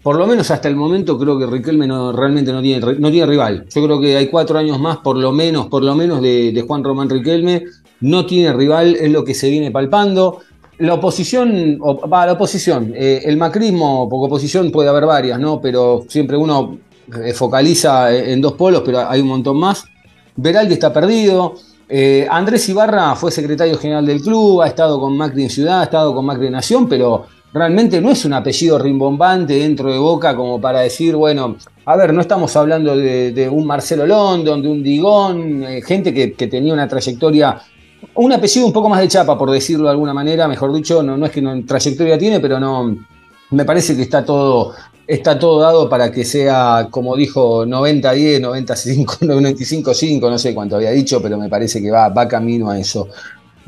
por 0.03 0.17
lo 0.17 0.27
menos 0.27 0.51
hasta 0.51 0.69
el 0.69 0.75
momento 0.75 1.17
creo 1.17 1.39
que 1.39 1.47
Riquelme 1.47 1.87
realmente 2.13 2.53
no 2.53 2.61
tiene, 2.61 2.85
no 2.99 3.11
tiene 3.11 3.27
rival. 3.27 3.67
Yo 3.73 3.85
creo 3.85 4.01
que 4.01 4.17
hay 4.17 4.27
cuatro 4.27 4.59
años 4.59 4.81
más, 4.81 4.99
por 4.99 5.17
lo 5.17 5.31
menos, 5.31 5.69
por 5.69 5.85
lo 5.85 5.95
menos, 5.95 6.21
de, 6.21 6.65
Juan 6.67 6.83
Román 6.83 7.09
Riquelme. 7.09 7.65
No 8.01 8.27
tiene 8.27 8.53
rival, 8.53 8.97
es 8.97 9.13
lo 9.13 9.25
que 9.25 9.33
se 9.33 9.49
viene 9.49 9.71
palpando. 9.71 10.41
La 10.79 10.95
oposición, 10.95 11.79
va, 11.81 12.27
la 12.27 12.33
oposición, 12.33 12.93
eh, 12.97 13.23
el 13.25 13.37
macrismo, 13.37 14.09
poco 14.09 14.27
oposición 14.27 14.73
puede 14.73 14.89
haber 14.89 15.07
varias, 15.07 15.39
¿no? 15.39 15.61
Pero 15.61 16.05
siempre 16.09 16.37
uno 16.37 16.79
eh, 17.25 17.33
focaliza 17.33 18.13
en 18.13 18.41
dos 18.41 18.55
polos, 18.55 18.83
pero 18.85 19.09
hay 19.09 19.21
un 19.21 19.29
montón 19.29 19.57
más. 19.59 19.85
Veraldi 20.37 20.75
está 20.75 20.93
perdido. 20.93 21.55
Eh, 21.89 22.27
Andrés 22.31 22.69
Ibarra 22.69 23.15
fue 23.15 23.31
secretario 23.31 23.77
general 23.77 24.07
del 24.07 24.21
club, 24.21 24.63
ha 24.63 24.67
estado 24.67 24.99
con 25.01 25.17
Macri 25.17 25.43
en 25.43 25.51
Ciudad, 25.51 25.81
ha 25.81 25.85
estado 25.85 26.15
con 26.15 26.25
Macri 26.25 26.47
en 26.47 26.53
Nación, 26.53 26.89
pero 26.89 27.27
realmente 27.53 28.01
no 28.01 28.11
es 28.11 28.25
un 28.25 28.33
apellido 28.33 28.79
rimbombante 28.79 29.55
dentro 29.55 29.93
de 29.93 29.99
Boca 29.99 30.35
como 30.35 30.61
para 30.61 30.81
decir, 30.81 31.15
bueno, 31.17 31.57
a 31.85 31.97
ver, 31.97 32.15
no 32.15 32.23
estamos 32.23 32.57
hablando 32.57 32.97
de, 32.97 33.49
un 33.53 33.67
Marcelo 33.67 34.07
London, 34.07 34.63
de 34.63 34.69
un 34.69 34.83
Digón, 34.83 35.65
eh, 35.65 35.83
gente 35.83 36.15
que, 36.15 36.47
tenía 36.49 36.73
una 36.73 36.89
trayectoria, 36.89 37.61
un 38.15 38.33
apellido 38.33 38.67
un 38.67 38.73
poco 38.73 38.89
más 38.89 39.01
de 39.01 39.09
chapa, 39.09 39.37
por 39.37 39.51
decirlo 39.51 39.85
de 39.85 39.91
alguna 39.91 40.15
manera, 40.15 40.49
mejor 40.49 40.73
dicho, 40.73 41.03
no, 41.03 41.19
no 41.19 41.27
es 41.27 41.33
que 41.33 41.43
no 41.43 41.63
trayectoria 41.65 42.17
tiene, 42.17 42.41
pero 42.41 42.59
no, 42.59 42.97
me 43.53 43.65
parece 43.65 43.95
que 43.97 44.03
está 44.03 44.25
todo 44.25 44.75
está 45.07 45.39
todo 45.39 45.61
dado 45.61 45.89
para 45.89 46.11
que 46.11 46.25
sea, 46.25 46.89
como 46.91 47.17
dijo, 47.17 47.67
90-10, 47.67 48.41
95-5, 48.41 50.21
no 50.31 50.39
sé 50.39 50.55
cuánto 50.55 50.77
había 50.77 50.91
dicho, 50.91 51.21
pero 51.21 51.37
me 51.39 51.49
parece 51.49 51.83
que 51.83 51.91
va, 51.91 52.09
va 52.09 52.29
camino 52.29 52.71
a 52.71 52.79
eso. 52.79 53.09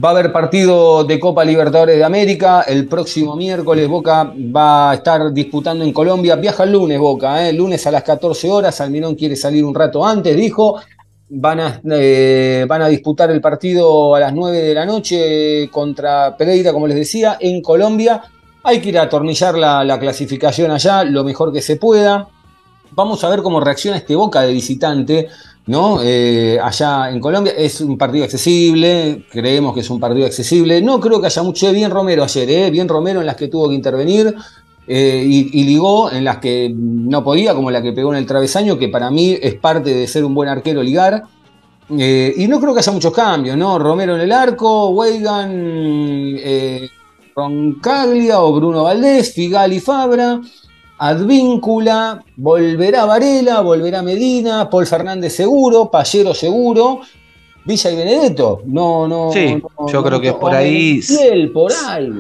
Va 0.03 0.09
a 0.09 0.13
haber 0.13 0.33
partido 0.33 1.05
de 1.05 1.21
Copa 1.21 1.45
Libertadores 1.45 1.97
de 1.97 2.03
América. 2.03 2.63
El 2.63 2.89
próximo 2.89 3.37
miércoles 3.37 3.87
Boca 3.87 4.33
va 4.35 4.91
a 4.91 4.95
estar 4.95 5.33
disputando 5.33 5.85
en 5.85 5.93
Colombia. 5.93 6.35
Viaja 6.35 6.65
el 6.65 6.73
lunes 6.73 6.99
Boca, 6.99 7.49
¿eh? 7.49 7.53
lunes 7.53 7.87
a 7.87 7.93
las 7.93 8.03
14 8.03 8.51
horas. 8.51 8.81
Almirón 8.81 9.15
quiere 9.15 9.37
salir 9.37 9.65
un 9.65 9.73
rato 9.73 10.05
antes, 10.05 10.37
dijo. 10.37 10.81
Van 11.29 11.61
a, 11.61 11.81
eh, 11.93 12.67
van 12.69 12.83
a 12.83 12.89
disputar 12.89 13.31
el 13.31 13.41
partido 13.41 14.17
a 14.17 14.21
las 14.21 14.33
9 14.33 14.63
de 14.63 14.75
la 14.75 14.85
noche 14.85 15.69
contra 15.71 16.37
Pereira, 16.37 16.73
como 16.73 16.89
les 16.89 16.97
decía, 16.97 17.37
en 17.39 17.63
Colombia. 17.63 18.21
Hay 18.67 18.81
que 18.81 18.89
ir 18.89 18.99
a 18.99 19.03
atornillar 19.03 19.59
la, 19.59 19.99
clasificación 20.01 20.71
allá 20.71 21.05
lo 21.05 21.23
mejor 21.23 21.53
que 21.53 21.61
se 21.61 21.77
pueda. 21.77 22.27
Vamos 22.93 23.23
a 23.23 23.29
ver 23.29 23.43
cómo 23.43 23.61
reacciona 23.61 23.99
este 23.99 24.17
Boca 24.17 24.41
de 24.41 24.55
visitante, 24.55 25.29
¿no? 25.67 25.99
Eh, 26.03 26.59
allá 26.59 27.11
en 27.11 27.21
Colombia 27.21 27.53
es 27.55 27.83
un 27.83 27.99
partido 27.99 28.25
accesible, 28.25 29.27
creemos 29.31 29.75
que 29.75 29.81
es 29.81 29.91
un 29.91 30.01
partido 30.01 30.25
accesible. 30.25 30.81
No 30.81 30.99
creo 30.99 31.21
que 31.21 31.27
haya 31.27 31.43
mucho. 31.43 31.71
Bien 31.73 31.91
Romero 31.91 32.25
ayer, 32.25 32.49
¿eh? 32.49 32.71
Bien 32.71 32.89
Romero 32.89 33.21
en 33.21 33.27
las 33.27 33.37
que 33.37 33.49
tuvo 33.49 33.69
que 33.69 33.75
intervenir. 33.75 34.35
Eh, 34.87 35.25
y, 35.27 35.65
ligó 35.65 36.11
en 36.11 36.25
las 36.25 36.39
que 36.39 36.73
no 36.75 37.23
podía, 37.23 37.55
como 37.55 37.71
la 37.71 37.83
que 37.83 37.93
pegó 37.93 38.13
en 38.13 38.19
el 38.19 38.27
travesaño, 38.27 38.79
que 38.79 38.89
para 38.89 39.11
mí 39.11 39.37
es 39.43 39.57
parte 39.57 39.93
de 39.93 40.07
ser 40.07 40.25
un 40.25 40.35
buen 40.35 40.49
arquero 40.49 40.83
ligar. 40.83 41.25
y 41.91 42.47
no 42.49 42.61
creo 42.61 42.73
que 42.73 42.81
haya 42.81 42.93
muchos 42.93 43.13
cambios, 43.13 43.59
¿no? 43.59 43.79
Romero 43.79 44.15
en 44.15 44.23
el 44.23 44.33
arco, 44.33 44.89
Weigan, 44.89 46.39
Roncaglia 47.35 48.41
o 48.41 48.55
Bruno 48.55 48.85
Valdés, 48.85 49.35
Figali 49.35 49.81
Fabra, 49.81 50.41
Advíncula, 50.99 52.23
volverá 52.37 53.05
Varela, 53.05 53.61
volverá 53.61 54.03
Medina, 54.03 54.71
Paul 54.71 54.87
Fernández 54.87 55.35
seguro, 55.35 55.91
Pallero 55.91 56.33
seguro, 56.33 57.01
Villa 57.65 57.91
y 57.91 57.97
Benedetto. 57.97 58.63
No, 58.67 59.09
no. 59.09 59.31
Sí, 59.33 59.61
yo 59.89 60.05
creo 60.05 60.21
que 60.21 60.29
es 60.29 60.35
por 60.35 60.55
ahí. 60.55 61.01
por 61.53 61.73
ahí. 61.89 62.13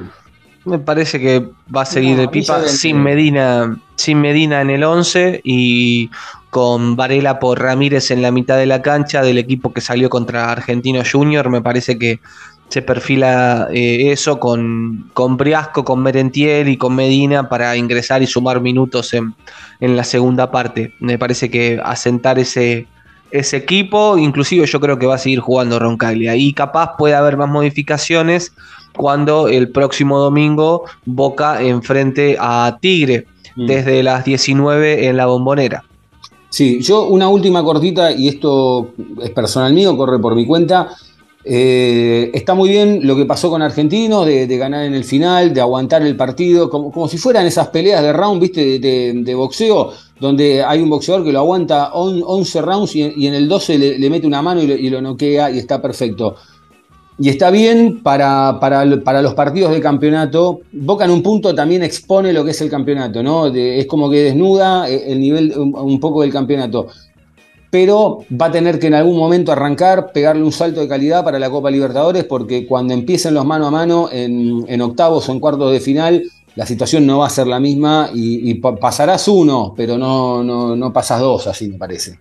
Me 0.65 0.79
parece 0.79 1.21
que 1.21 1.47
va 1.75 1.83
a 1.83 1.85
seguir 1.85 2.19
el 2.19 2.31
Pipa 2.31 2.67
sin 2.67 3.03
Medina, 3.03 3.79
sin 3.97 4.21
Medina 4.21 4.63
en 4.63 4.71
el 4.71 4.83
11 4.83 5.43
y 5.45 6.11
con 6.49 6.97
Varela 6.97 7.39
por 7.39 7.61
Ramírez 7.61 8.11
en 8.11 8.23
la 8.23 8.31
mitad 8.31 8.57
de 8.57 8.67
la 8.67 8.81
cancha 8.81 9.23
del 9.23 9.39
equipo 9.39 9.75
que 9.75 9.83
salió 9.83 10.09
contra 10.09 10.51
Argentino 10.51 11.03
Junior. 11.11 11.51
Me 11.51 11.61
parece 11.61 11.99
que 11.99 12.21
se 12.69 12.83
perfila 12.83 13.69
eh, 13.73 14.11
eso 14.11 14.41
con, 14.41 15.11
con 15.15 15.37
Briasco, 15.37 15.85
con 15.85 16.03
Merentiel 16.03 16.69
y 16.69 16.77
con 16.77 16.95
Medina 16.95 17.49
para 17.49 17.77
ingresar 17.77 18.23
y 18.23 18.27
sumar 18.27 18.61
minutos 18.61 19.15
en, 19.15 19.35
la 19.81 20.05
segunda 20.05 20.51
parte. 20.51 20.95
Me 20.99 21.19
parece 21.19 21.51
que 21.51 21.81
asentar 21.85 22.39
ese, 22.39 22.87
ese 23.31 23.59
equipo, 23.59 24.17
inclusive 24.17 24.67
yo 24.67 24.81
creo 24.81 24.99
que 24.99 25.07
va 25.07 25.17
a 25.17 25.19
seguir 25.19 25.41
jugando 25.41 25.79
Roncaglia 25.79 26.37
y 26.37 26.53
capaz 26.53 26.97
puede 26.97 27.15
haber 27.15 27.37
más 27.37 27.51
modificaciones 27.51 28.53
cuando 28.97 29.49
el 29.49 29.71
próximo 29.71 30.19
domingo 30.19 30.85
Boca 31.05 31.61
enfrente 31.61 32.37
a 32.41 32.79
Tigre 32.81 33.27
mm. 33.57 33.67
desde 33.67 34.03
las 34.03 34.25
19 34.25 35.07
en 35.07 35.17
la 35.17 35.27
bombonera. 35.27 35.85
Sí, 36.49 36.81
yo 36.81 37.09
una 37.09 37.29
última 37.29 37.65
cortita 37.65 38.13
y 38.13 38.29
esto 38.29 38.93
es 39.21 39.31
personal 39.31 39.73
mío, 39.73 39.97
corre 39.97 40.21
por 40.21 40.37
mi 40.37 40.47
cuenta. 40.47 40.89
Eh, 41.47 42.31
está 42.33 42.55
muy 42.55 42.71
bien 42.71 43.07
lo 43.07 43.17
que 43.17 43.27
pasó 43.27 43.51
con 43.51 43.61
Argentinos, 43.61 44.25
de, 44.25 44.47
ganar 44.57 44.85
en 44.85 44.95
el 44.95 45.05
final, 45.05 45.53
de 45.53 45.61
aguantar 45.61 46.03
el 46.03 46.17
partido, 46.17 46.71
como, 46.71 47.07
si 47.07 47.19
fueran 47.19 47.47
esas 47.47 47.69
peleas 47.69 48.03
de 48.03 48.13
round, 48.13 48.41
viste, 48.41 48.79
de, 48.79 49.35
boxeo, 49.35 49.93
donde 50.19 50.65
hay 50.65 50.81
un 50.81 50.89
boxeador 50.89 51.25
que 51.25 51.33
lo 51.33 51.41
aguanta 51.41 51.93
11 51.93 52.63
rounds 52.63 52.97
y, 52.97 53.27
en 53.27 53.35
el 53.35 53.47
12 53.47 53.79
le, 53.99 54.11
mete 54.11 54.27
una 54.27 54.41
mano 54.41 54.63
y 54.63 54.89
lo, 54.89 55.03
noquea 55.03 55.51
y 55.51 55.59
está 55.59 55.83
perfecto. 55.83 56.37
Y 57.17 57.29
está 57.29 57.51
bien 57.51 58.03
para, 58.03 58.59
para, 58.59 58.85
los 58.85 59.35
partidos 59.35 59.71
de 59.71 59.81
campeonato. 59.81 60.63
Boca 60.73 61.05
en 61.05 61.13
un 61.13 61.23
punto 61.23 61.55
también 61.55 61.85
expone 61.85 62.33
lo 62.33 62.45
que 62.45 62.51
es 62.51 62.61
el 62.61 62.71
campeonato, 62.71 63.23
¿no? 63.23 63.47
es 63.47 63.87
como 63.87 64.11
que 64.11 64.25
desnuda 64.25 64.91
eh, 64.91 65.13
el 65.13 65.21
nivel 65.21 65.53
un 65.57 66.01
poco 66.01 66.23
del 66.23 66.33
campeonato 66.33 66.89
pero 67.75 68.25
va 68.41 68.47
a 68.47 68.53
tener 68.53 68.79
que 68.79 68.87
en 68.87 68.95
algún 68.95 69.17
momento 69.17 69.51
arrancar, 69.51 70.13
pegarle 70.13 70.45
un 70.45 70.53
salto 70.53 70.81
de 70.81 70.87
calidad 70.87 71.25
para 71.25 71.41
la 71.41 71.51
Copa 71.51 71.73
Libertadores, 71.73 72.23
porque 72.23 72.69
cuando 72.69 72.95
empiecen 72.95 73.35
los 73.35 73.45
mano 73.45 73.67
a 73.67 73.73
mano 73.73 74.09
en, 74.13 74.81
octavos 74.81 75.29
o 75.29 75.33
en 75.33 75.41
cuartos 75.41 75.73
de 75.73 75.81
final, 75.81 76.23
la 76.55 76.67
situación 76.67 77.05
no 77.05 77.19
va 77.19 77.27
a 77.27 77.31
ser 77.31 77.49
la 77.49 77.59
misma 77.59 78.11
y, 78.15 78.55
pasarás 78.55 79.27
uno, 79.27 79.75
pero 79.77 79.99
no, 79.99 80.45
no, 80.45 80.77
no 80.77 80.93
pasas 80.93 81.19
dos, 81.19 81.49
así 81.49 81.67
me 81.67 81.77
parece. 81.77 82.21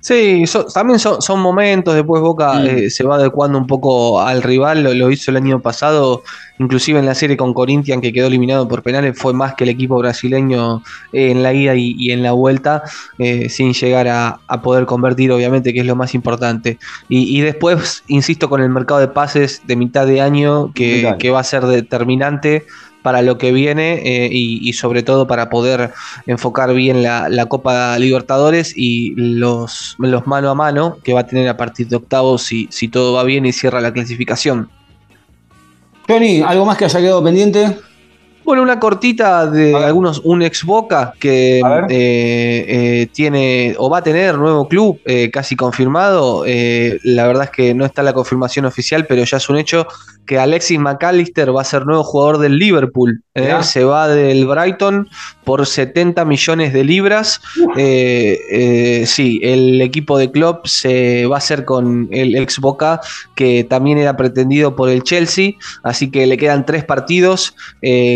Sí, 0.00 0.44
también 0.72 1.00
son, 1.00 1.40
momentos, 1.40 1.94
después 1.94 2.22
Boca 2.22 2.54
mm. 2.54 2.66
eh, 2.66 2.90
se 2.90 3.02
va 3.04 3.16
adecuando 3.16 3.58
un 3.58 3.66
poco 3.66 4.20
al 4.20 4.42
rival, 4.42 4.84
lo, 4.84 5.10
hizo 5.10 5.32
el 5.32 5.38
año 5.38 5.60
pasado, 5.60 6.22
inclusive 6.60 7.00
en 7.00 7.06
la 7.06 7.16
serie 7.16 7.36
con 7.36 7.52
Corinthians 7.52 8.00
que 8.00 8.12
quedó 8.12 8.28
eliminado 8.28 8.68
por 8.68 8.84
penales, 8.84 9.18
fue 9.18 9.32
más 9.32 9.54
que 9.54 9.64
el 9.64 9.70
equipo 9.70 9.98
brasileño 9.98 10.82
eh, 11.12 11.32
en 11.32 11.42
la 11.42 11.52
ida 11.52 11.74
y, 11.74 12.12
en 12.12 12.22
la 12.22 12.30
vuelta, 12.30 12.84
eh, 13.18 13.48
sin 13.48 13.72
llegar 13.72 14.06
a, 14.08 14.40
poder 14.62 14.86
convertir, 14.86 15.32
obviamente, 15.32 15.72
que 15.72 15.80
es 15.80 15.86
lo 15.86 15.96
más 15.96 16.14
importante. 16.14 16.78
Y, 17.08 17.40
después, 17.40 18.04
insisto, 18.06 18.48
con 18.48 18.62
el 18.62 18.70
mercado 18.70 19.00
de 19.00 19.08
pases 19.08 19.62
de 19.66 19.76
mitad 19.76 20.06
de 20.06 20.20
año, 20.20 20.72
que, 20.74 21.14
que 21.18 21.30
va 21.30 21.40
a 21.40 21.44
ser 21.44 21.66
determinante 21.66 22.66
para 23.02 23.22
lo 23.22 23.38
que 23.38 23.52
viene 23.52 24.02
eh, 24.04 24.28
y, 24.30 24.72
sobre 24.72 25.02
todo 25.02 25.26
para 25.26 25.48
poder 25.50 25.92
enfocar 26.26 26.74
bien 26.74 27.02
la, 27.02 27.46
Copa 27.46 27.98
Libertadores 27.98 28.72
y 28.76 29.14
los, 29.16 29.96
los, 29.98 30.26
mano 30.26 30.50
a 30.50 30.54
mano 30.54 30.98
que 31.02 31.14
va 31.14 31.20
a 31.20 31.26
tener 31.26 31.48
a 31.48 31.56
partir 31.56 31.88
de 31.88 31.96
octavos 31.96 32.42
si, 32.42 32.68
si 32.70 32.88
todo 32.88 33.12
va 33.12 33.22
bien 33.24 33.46
y 33.46 33.52
cierra 33.52 33.80
la 33.80 33.92
clasificación. 33.92 34.68
Tony, 36.06 36.42
¿algo 36.42 36.64
más 36.64 36.76
que 36.76 36.86
haya 36.86 37.00
quedado 37.00 37.22
pendiente? 37.22 37.78
Bueno, 38.48 38.62
una 38.62 38.80
cortita 38.80 39.46
de 39.46 39.76
algunos, 39.76 40.22
un 40.24 40.40
ex 40.40 40.64
Boca 40.64 41.12
que 41.20 41.58
eh, 41.58 41.60
eh, 41.90 43.08
tiene 43.12 43.74
o 43.76 43.90
va 43.90 43.98
a 43.98 44.02
tener 44.02 44.38
nuevo 44.38 44.66
club 44.66 44.98
casi 45.30 45.54
confirmado. 45.54 46.46
la 46.46 47.26
verdad 47.26 47.44
es 47.44 47.50
que 47.50 47.74
no 47.74 47.84
está 47.84 48.02
la 48.02 48.14
confirmación 48.14 48.64
oficial, 48.64 49.04
pero 49.06 49.22
ya 49.22 49.36
es 49.36 49.50
un 49.50 49.58
hecho 49.58 49.86
que 50.28 50.38
Alexis 50.38 50.78
McAllister 50.78 51.56
va 51.56 51.62
a 51.62 51.64
ser 51.64 51.86
nuevo 51.86 52.04
jugador 52.04 52.38
del 52.38 52.58
Liverpool. 52.58 53.22
¿eh? 53.34 53.56
Se 53.62 53.82
va 53.82 54.06
del 54.06 54.46
Brighton 54.46 55.08
por 55.42 55.66
70 55.66 56.24
millones 56.26 56.72
de 56.74 56.84
libras. 56.84 57.40
Eh, 57.76 58.38
eh, 58.50 59.04
sí, 59.06 59.40
el 59.42 59.80
equipo 59.80 60.18
de 60.18 60.30
Klopp 60.30 60.66
se 60.66 61.26
va 61.26 61.36
a 61.36 61.38
hacer 61.38 61.64
con 61.64 62.08
el 62.12 62.36
ex 62.36 62.60
Boca, 62.60 63.00
que 63.34 63.64
también 63.64 63.96
era 63.96 64.16
pretendido 64.16 64.76
por 64.76 64.90
el 64.90 65.02
Chelsea. 65.02 65.52
Así 65.82 66.10
que 66.10 66.26
le 66.26 66.36
quedan 66.36 66.66
tres 66.66 66.84
partidos 66.84 67.56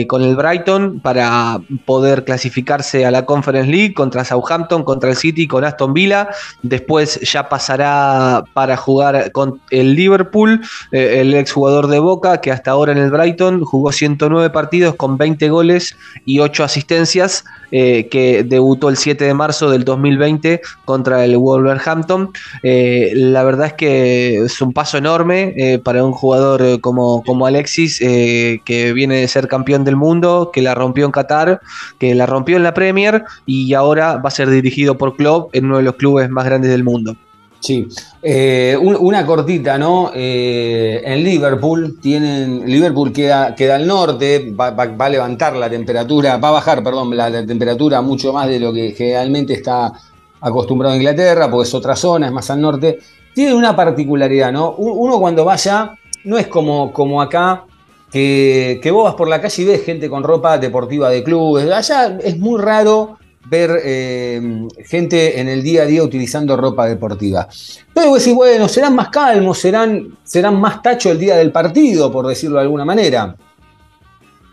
con 0.06 0.21
el 0.22 0.36
Brighton 0.36 1.00
para 1.00 1.60
poder 1.84 2.24
clasificarse 2.24 3.04
a 3.06 3.10
la 3.10 3.24
Conference 3.24 3.70
League 3.70 3.94
contra 3.94 4.24
Southampton, 4.24 4.84
contra 4.84 5.10
el 5.10 5.16
City, 5.16 5.46
con 5.46 5.64
Aston 5.64 5.92
Villa. 5.92 6.28
Después 6.62 7.20
ya 7.20 7.48
pasará 7.48 8.44
para 8.52 8.76
jugar 8.76 9.32
con 9.32 9.60
el 9.70 9.94
Liverpool, 9.94 10.60
el 10.90 11.34
ex 11.34 11.52
jugador 11.52 11.86
de 11.88 11.98
Boca, 11.98 12.40
que 12.40 12.50
hasta 12.50 12.70
ahora 12.70 12.92
en 12.92 12.98
el 12.98 13.10
Brighton 13.10 13.64
jugó 13.64 13.92
109 13.92 14.50
partidos 14.50 14.94
con 14.96 15.18
20 15.18 15.48
goles 15.50 15.96
y 16.24 16.40
8 16.40 16.64
asistencias, 16.64 17.44
eh, 17.70 18.08
que 18.08 18.44
debutó 18.44 18.88
el 18.88 18.96
7 18.96 19.24
de 19.24 19.34
marzo 19.34 19.70
del 19.70 19.84
2020 19.84 20.60
contra 20.84 21.24
el 21.24 21.36
Wolverhampton. 21.36 22.30
Eh, 22.62 23.12
la 23.14 23.44
verdad 23.44 23.68
es 23.68 23.72
que 23.74 24.44
es 24.44 24.60
un 24.60 24.72
paso 24.72 24.98
enorme 24.98 25.54
eh, 25.56 25.78
para 25.78 26.04
un 26.04 26.12
jugador 26.12 26.80
como, 26.80 27.22
como 27.24 27.46
Alexis, 27.46 27.98
que 27.98 28.92
viene 28.94 29.16
de 29.16 29.28
ser 29.28 29.48
campeón 29.48 29.84
del 29.84 29.96
mundo, 29.96 30.11
que 30.52 30.62
la 30.62 30.74
rompió 30.74 31.06
en 31.06 31.12
Qatar, 31.12 31.60
que 31.98 32.14
la 32.14 32.26
rompió 32.26 32.56
en 32.56 32.62
la 32.62 32.74
Premier 32.74 33.24
y 33.46 33.72
ahora 33.74 34.16
va 34.16 34.28
a 34.28 34.30
ser 34.30 34.50
dirigido 34.50 34.98
por 34.98 35.16
Klopp 35.16 35.54
en 35.54 35.66
uno 35.66 35.78
de 35.78 35.82
los 35.82 35.96
clubes 35.96 36.28
más 36.28 36.44
grandes 36.44 36.70
del 36.70 36.84
mundo. 36.84 37.16
Sí, 37.62 37.86
eh, 38.20 38.76
una 38.76 39.24
cortita, 39.24 39.78
¿no? 39.78 40.10
Eh, 40.12 41.00
en 41.04 41.22
Liverpool 41.22 41.96
tienen, 42.02 42.66
Liverpool 42.66 43.12
queda, 43.12 43.54
queda 43.54 43.76
al 43.76 43.86
norte, 43.86 44.52
va, 44.52 44.74
a 44.76 45.08
levantar 45.08 45.54
la 45.54 45.70
temperatura, 45.70 46.38
va 46.38 46.48
a 46.48 46.52
bajar, 46.52 46.82
perdón, 46.82 47.16
la, 47.16 47.30
temperatura 47.46 48.02
mucho 48.02 48.32
más 48.32 48.48
de 48.48 48.58
lo 48.58 48.72
que 48.72 48.94
generalmente 48.98 49.52
está 49.52 49.92
acostumbrado 50.40 50.94
a 50.94 50.96
Inglaterra, 50.96 51.48
porque 51.48 51.68
es 51.68 51.74
otra 51.74 51.94
zona, 51.94 52.26
es 52.26 52.32
más 52.32 52.50
al 52.50 52.60
norte. 52.60 52.98
tienen 53.32 53.54
una 53.54 53.76
particularidad, 53.76 54.50
¿no? 54.50 54.72
Uno 54.72 55.20
cuando 55.20 55.44
vaya, 55.44 55.94
no 56.24 56.38
es 56.38 56.48
como, 56.48 56.92
como 56.92 57.22
acá, 57.22 57.64
que, 58.12 58.78
que, 58.82 58.90
vos 58.90 59.04
vas 59.04 59.14
por 59.14 59.28
la 59.28 59.40
calle 59.40 59.62
y 59.62 59.66
ves 59.66 59.84
gente 59.84 60.08
con 60.08 60.22
ropa 60.22 60.58
deportiva 60.58 61.10
de 61.10 61.24
clubes. 61.24 61.70
Allá 61.70 62.18
es 62.22 62.38
muy 62.38 62.60
raro 62.60 63.18
ver 63.46 63.80
eh, 63.84 64.68
gente 64.84 65.40
en 65.40 65.48
el 65.48 65.62
día 65.62 65.82
a 65.82 65.86
día 65.86 66.02
utilizando 66.02 66.56
ropa 66.56 66.86
deportiva. 66.86 67.48
Pero 67.92 68.10
vos 68.10 68.18
decís, 68.20 68.34
bueno, 68.34 68.68
serán 68.68 68.94
más 68.94 69.08
calmos, 69.08 69.58
serán, 69.58 70.16
serán 70.24 70.60
más 70.60 70.82
tacho 70.82 71.10
el 71.10 71.18
día 71.18 71.36
del 71.36 71.52
partido, 71.52 72.10
por 72.12 72.26
decirlo 72.26 72.56
de 72.56 72.62
alguna 72.62 72.84
manera. 72.84 73.36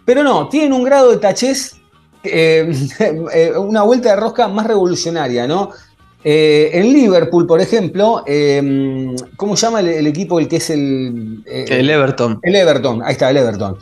Pero 0.05 0.23
no, 0.23 0.49
tienen 0.49 0.73
un 0.73 0.83
grado 0.83 1.11
de 1.11 1.17
tachez, 1.17 1.75
eh, 2.23 2.71
eh, 3.33 3.53
una 3.57 3.83
vuelta 3.83 4.09
de 4.09 4.15
rosca 4.15 4.47
más 4.47 4.65
revolucionaria, 4.65 5.47
¿no? 5.47 5.69
En 6.23 6.93
Liverpool, 6.93 7.47
por 7.47 7.61
ejemplo, 7.61 8.23
¿cómo 9.37 9.55
se 9.55 9.65
llama 9.65 9.79
el, 9.79 10.07
equipo 10.07 10.39
el 10.39 10.47
que 10.47 10.57
es 10.57 10.69
el... 10.69 11.43
el 11.45 11.89
Everton. 11.89 12.39
El 12.43 12.55
Everton, 12.55 13.01
ahí 13.03 13.13
está, 13.13 13.29
el 13.29 13.37
Everton. 13.37 13.77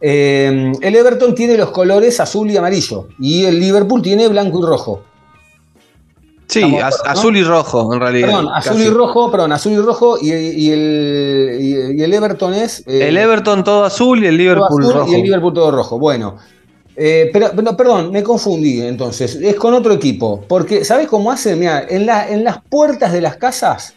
Eh, 0.00 0.72
el 0.80 0.94
Everton 0.94 1.34
tiene 1.34 1.56
los 1.56 1.70
colores 1.70 2.20
azul 2.20 2.50
y 2.50 2.56
amarillo 2.56 3.08
y 3.18 3.44
el 3.44 3.58
Liverpool 3.58 4.02
tiene 4.02 4.28
blanco 4.28 4.60
y 4.60 4.62
rojo. 4.62 5.02
Sí, 6.48 6.62
azul 7.06 7.36
y 7.36 7.42
rojo 7.42 7.92
en 7.92 8.00
realidad. 8.00 8.28
Perdón, 8.28 8.48
azul 8.54 8.80
y 8.80 8.88
rojo, 8.88 9.30
perdón, 9.32 9.52
azul 9.52 9.72
y 9.72 9.78
rojo 9.78 10.16
y, 10.20 10.30
el, 10.70 12.12
Everton 12.12 12.54
es... 12.54 12.84
Eh, 12.86 13.08
el 13.08 13.16
Everton 13.16 13.64
todo 13.64 13.84
azul 13.84 14.22
y 14.22 14.26
el 14.26 14.36
Liverpool 14.36 14.84
rojo. 14.92 15.10
Y 15.10 15.14
el 15.16 15.22
Liverpool 15.22 15.54
todo 15.54 15.70
rojo, 15.72 15.98
bueno. 15.98 16.36
Eh, 16.96 17.30
pero, 17.32 17.52
perdón, 17.76 18.10
me 18.10 18.22
confundí 18.22 18.80
entonces, 18.80 19.34
es 19.36 19.54
con 19.56 19.74
otro 19.74 19.92
equipo, 19.92 20.42
porque 20.48 20.82
¿sabes 20.82 21.06
cómo 21.08 21.30
hacen? 21.30 21.58
Mira, 21.58 21.86
en, 21.88 22.08
en 22.08 22.42
las 22.42 22.62
puertas 22.62 23.12
de 23.12 23.20
las 23.20 23.36
casas, 23.36 23.94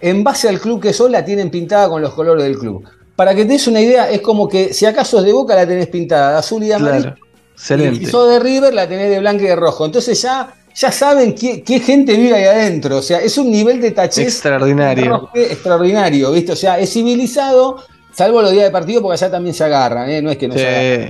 en 0.00 0.24
base 0.24 0.48
al 0.48 0.60
club 0.60 0.80
que 0.82 0.92
son, 0.92 1.12
la 1.12 1.24
tienen 1.24 1.48
pintada 1.48 1.88
con 1.88 2.02
los 2.02 2.12
colores 2.14 2.42
del 2.42 2.58
club 2.58 2.84
para 3.18 3.34
que 3.34 3.44
te 3.44 3.54
des 3.54 3.66
una 3.66 3.80
idea, 3.80 4.08
es 4.08 4.20
como 4.20 4.48
que 4.48 4.72
si 4.72 4.86
acaso 4.86 5.18
es 5.18 5.24
de 5.24 5.32
Boca 5.32 5.56
la 5.56 5.66
tenés 5.66 5.88
pintada 5.88 6.30
de 6.30 6.38
azul 6.38 6.62
y 6.62 6.68
de 6.68 6.74
amarillo. 6.74 7.16
excelente. 7.52 8.02
Y 8.02 8.04
si 8.04 8.12
sos 8.12 8.30
de 8.30 8.38
River 8.38 8.72
la 8.72 8.88
tenés 8.88 9.10
de 9.10 9.18
blanco 9.18 9.42
y 9.42 9.48
de 9.48 9.56
rojo. 9.56 9.84
Entonces 9.84 10.22
ya, 10.22 10.54
ya 10.72 10.92
saben 10.92 11.34
qué, 11.34 11.80
gente 11.80 12.16
vive 12.16 12.36
ahí 12.36 12.44
adentro. 12.44 12.98
O 12.98 13.02
sea, 13.02 13.18
es 13.18 13.36
un 13.36 13.50
nivel 13.50 13.80
de 13.80 13.90
tachez 13.90 14.24
extraordinario. 14.24 15.30
Extraordinario, 15.34 16.30
¿viste? 16.30 16.52
O 16.52 16.56
sea, 16.56 16.78
es 16.78 16.92
civilizado. 16.92 17.78
Salvo 18.12 18.42
los 18.42 18.50
días 18.50 18.64
de 18.64 18.70
partido, 18.70 19.02
porque 19.02 19.14
allá 19.14 19.30
también 19.30 19.54
se 19.54 19.64
agarran, 19.64 20.10
¿eh? 20.10 20.20
No 20.20 20.30
es 20.30 20.38
que 20.38 20.48
no 20.48 20.54
sí, 20.54 20.60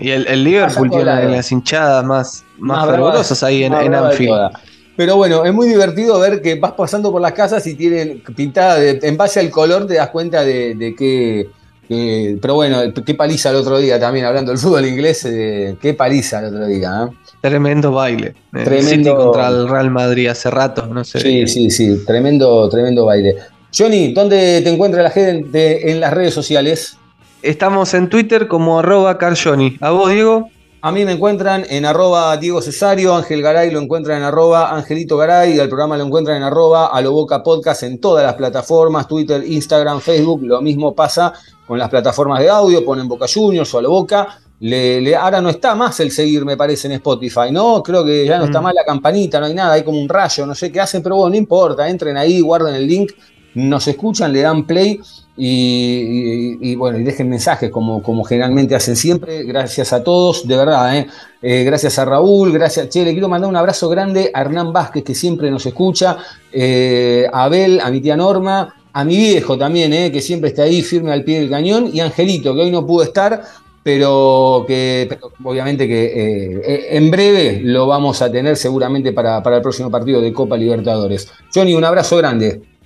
Y 0.02 0.10
el, 0.10 0.44
Liverpool 0.44 0.90
tiene 0.90 1.04
las 1.04 1.50
hinchadas 1.50 2.04
más, 2.04 2.44
más, 2.58 2.86
fervorosas 2.86 3.42
ahí 3.42 3.64
en, 3.64 3.72
en 3.72 3.94
Anfield. 3.94 4.50
Pero 4.96 5.16
bueno, 5.16 5.44
es 5.44 5.54
muy 5.54 5.68
divertido 5.68 6.18
ver 6.18 6.42
que 6.42 6.56
vas 6.56 6.72
pasando 6.72 7.12
por 7.12 7.22
las 7.22 7.32
casas 7.32 7.64
y 7.68 7.74
tienen 7.74 8.20
pintada 8.34 8.78
en 8.82 9.16
base 9.16 9.38
al 9.38 9.48
color, 9.48 9.86
te 9.86 9.94
das 9.94 10.10
cuenta 10.10 10.42
de, 10.42 10.74
de 10.74 10.94
qué 10.96 11.48
pero 11.88 12.54
bueno, 12.54 12.80
qué 12.92 13.14
paliza 13.14 13.48
el 13.48 13.56
otro 13.56 13.78
día 13.78 13.98
también, 13.98 14.26
hablando 14.26 14.50
del 14.50 14.58
fútbol 14.58 14.84
inglés, 14.84 15.24
eh, 15.24 15.76
qué 15.80 15.94
paliza 15.94 16.40
el 16.40 16.54
otro 16.54 16.66
día. 16.66 17.08
¿eh? 17.08 17.16
Tremendo 17.40 17.92
baile. 17.92 18.34
Tremendo 18.52 19.16
contra 19.16 19.48
el 19.48 19.68
Real 19.68 19.90
Madrid 19.90 20.26
hace 20.28 20.50
rato, 20.50 20.86
no 20.86 21.02
sé. 21.02 21.20
Sí, 21.20 21.46
sí, 21.46 21.70
sí, 21.70 22.04
tremendo, 22.04 22.68
tremendo 22.68 23.06
baile. 23.06 23.36
Johnny, 23.76 24.12
¿dónde 24.14 24.62
te 24.62 24.70
encuentra 24.70 25.02
la 25.02 25.10
gente 25.10 25.90
en 25.90 26.00
las 26.00 26.12
redes 26.14 26.32
sociales? 26.32 26.96
Estamos 27.42 27.92
en 27.94 28.08
Twitter 28.08 28.48
como 28.48 28.78
arroba 28.78 29.18
carjohnny. 29.18 29.76
¿A 29.80 29.90
vos, 29.90 30.10
Diego? 30.10 30.48
A 30.80 30.92
mí 30.92 31.04
me 31.04 31.12
encuentran 31.12 31.64
en 31.68 31.84
arroba 31.84 32.36
Diego 32.36 32.62
Cesario, 32.62 33.14
Ángel 33.14 33.42
Garay 33.42 33.70
lo 33.70 33.80
encuentran 33.80 34.18
en 34.18 34.24
arroba 34.24 34.70
Angelito 34.70 35.16
Garay, 35.16 35.58
al 35.58 35.68
programa 35.68 35.96
lo 35.96 36.04
encuentran 36.04 36.36
en 36.36 36.44
arroba 36.44 36.86
Aloboca 36.86 37.42
Podcast 37.42 37.82
en 37.82 38.00
todas 38.00 38.24
las 38.24 38.34
plataformas, 38.34 39.08
Twitter, 39.08 39.42
Instagram, 39.44 40.00
Facebook, 40.00 40.40
lo 40.44 40.62
mismo 40.62 40.94
pasa 40.94 41.32
con 41.66 41.78
las 41.78 41.90
plataformas 41.90 42.40
de 42.40 42.48
audio, 42.48 42.84
ponen 42.84 43.08
Boca 43.08 43.26
Juniors 43.32 43.74
o 43.74 43.78
Aloboca, 43.78 44.38
le, 44.60 45.00
le, 45.00 45.16
ahora 45.16 45.40
no 45.40 45.50
está 45.50 45.74
más 45.74 45.98
el 45.98 46.12
seguir, 46.12 46.44
me 46.44 46.56
parece, 46.56 46.86
en 46.86 46.92
Spotify, 46.94 47.50
¿no? 47.50 47.82
Creo 47.82 48.04
que 48.04 48.24
ya 48.24 48.38
no 48.38 48.44
está 48.44 48.60
mm. 48.60 48.64
más 48.64 48.74
la 48.74 48.84
campanita, 48.84 49.40
no 49.40 49.46
hay 49.46 49.54
nada, 49.54 49.74
hay 49.74 49.82
como 49.82 50.00
un 50.00 50.08
rayo, 50.08 50.46
no 50.46 50.54
sé 50.54 50.70
qué 50.70 50.80
hacen, 50.80 51.02
pero 51.02 51.16
bueno, 51.16 51.30
no 51.30 51.36
importa, 51.36 51.88
entren 51.88 52.16
ahí, 52.16 52.40
guarden 52.40 52.74
el 52.74 52.86
link, 52.86 53.10
nos 53.54 53.88
escuchan, 53.88 54.32
le 54.32 54.42
dan 54.42 54.66
play 54.66 55.00
y, 55.40 56.74
bueno, 56.74 56.98
y 56.98 57.04
dejen 57.04 57.28
mensajes 57.28 57.70
como, 57.70 58.02
como 58.02 58.24
generalmente 58.24 58.74
hacen 58.74 58.96
siempre. 58.96 59.44
Gracias 59.44 59.92
a 59.92 60.02
todos, 60.02 60.46
de 60.46 60.56
verdad. 60.56 60.96
¿eh? 60.96 61.06
Eh, 61.40 61.62
gracias 61.64 61.98
a 61.98 62.04
Raúl, 62.04 62.52
gracias. 62.52 62.88
Che, 62.88 63.04
le 63.04 63.12
quiero 63.12 63.28
mandar 63.28 63.48
un 63.48 63.56
abrazo 63.56 63.88
grande 63.88 64.30
a 64.34 64.40
Hernán 64.40 64.72
Vázquez, 64.72 65.04
que 65.04 65.14
siempre 65.14 65.50
nos 65.50 65.64
escucha, 65.64 66.18
eh, 66.52 67.26
a 67.32 67.44
Abel, 67.44 67.80
a 67.80 67.90
mi 67.90 68.00
tía 68.00 68.16
Norma, 68.16 68.74
a 68.92 69.04
mi 69.04 69.16
viejo 69.16 69.56
también, 69.56 70.12
que 70.12 70.20
siempre 70.20 70.50
está 70.50 70.62
ahí 70.64 70.82
firme 70.82 71.12
al 71.12 71.22
pie 71.22 71.40
del 71.40 71.50
cañón, 71.50 71.88
y 71.92 72.00
Angelito, 72.00 72.52
que 72.54 72.62
hoy 72.62 72.70
no 72.72 72.84
pudo 72.84 73.04
estar, 73.04 73.42
pero 73.84 74.64
que 74.66 75.08
obviamente 75.44 75.86
que 75.86 76.88
en 76.90 77.10
breve 77.10 77.60
lo 77.62 77.86
vamos 77.86 78.20
a 78.22 78.30
tener 78.30 78.56
seguramente 78.56 79.12
para, 79.12 79.40
para 79.40 79.56
el 79.56 79.62
próximo 79.62 79.88
partido 79.88 80.20
de 80.20 80.32
Copa 80.32 80.56
Libertadores. 80.56 81.28
Johnny, 81.54 81.74
un 81.74 81.84
abrazo 81.84 82.16
grande. 82.16 82.77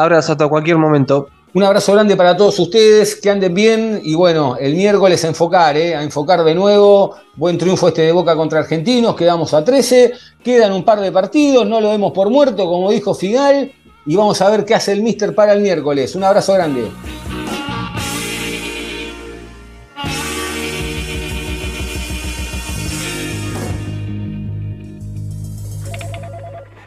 Abrazo 0.00 0.30
hasta 0.30 0.46
cualquier 0.46 0.76
momento. 0.76 1.28
Un 1.54 1.64
abrazo 1.64 1.92
grande 1.92 2.16
para 2.16 2.36
todos 2.36 2.56
ustedes, 2.60 3.16
que 3.16 3.30
anden 3.30 3.52
bien 3.52 4.00
y 4.04 4.14
bueno, 4.14 4.56
el 4.56 4.76
miércoles 4.76 5.24
a 5.24 5.28
enfocar, 5.28 5.76
¿eh? 5.76 5.96
a 5.96 6.04
enfocar 6.04 6.44
de 6.44 6.54
nuevo. 6.54 7.16
Buen 7.34 7.58
triunfo 7.58 7.88
este 7.88 8.02
de 8.02 8.12
Boca 8.12 8.36
contra 8.36 8.60
Argentinos, 8.60 9.16
quedamos 9.16 9.52
a 9.54 9.64
13, 9.64 10.12
quedan 10.44 10.72
un 10.72 10.84
par 10.84 11.00
de 11.00 11.10
partidos, 11.10 11.66
no 11.66 11.80
lo 11.80 11.90
vemos 11.90 12.12
por 12.12 12.30
muerto, 12.30 12.64
como 12.66 12.92
dijo 12.92 13.12
Figal, 13.12 13.72
y 14.06 14.14
vamos 14.14 14.40
a 14.40 14.48
ver 14.50 14.64
qué 14.64 14.76
hace 14.76 14.92
el 14.92 15.02
Mister 15.02 15.34
para 15.34 15.52
el 15.52 15.62
miércoles. 15.62 16.14
Un 16.14 16.22
abrazo 16.22 16.54
grande. 16.54 16.88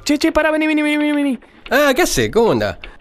Che, 0.05 0.17
che, 0.17 0.31
para, 0.31 0.49
vení, 0.51 0.65
vení, 0.65 0.81
vení, 0.81 1.11
vení. 1.11 1.39
Ah, 1.69 1.91
¿qué 1.93 2.03
hace? 2.03 2.31
¿Cómo 2.31 2.51
anda? 2.51 2.79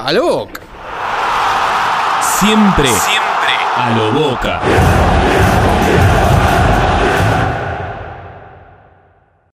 A 0.00 0.12
lo 0.12 0.22
boca. 0.22 0.60
Siempre, 2.20 2.86
siempre 2.86 3.54
a 3.76 3.90
lo 3.96 4.12
boca. 4.12 4.60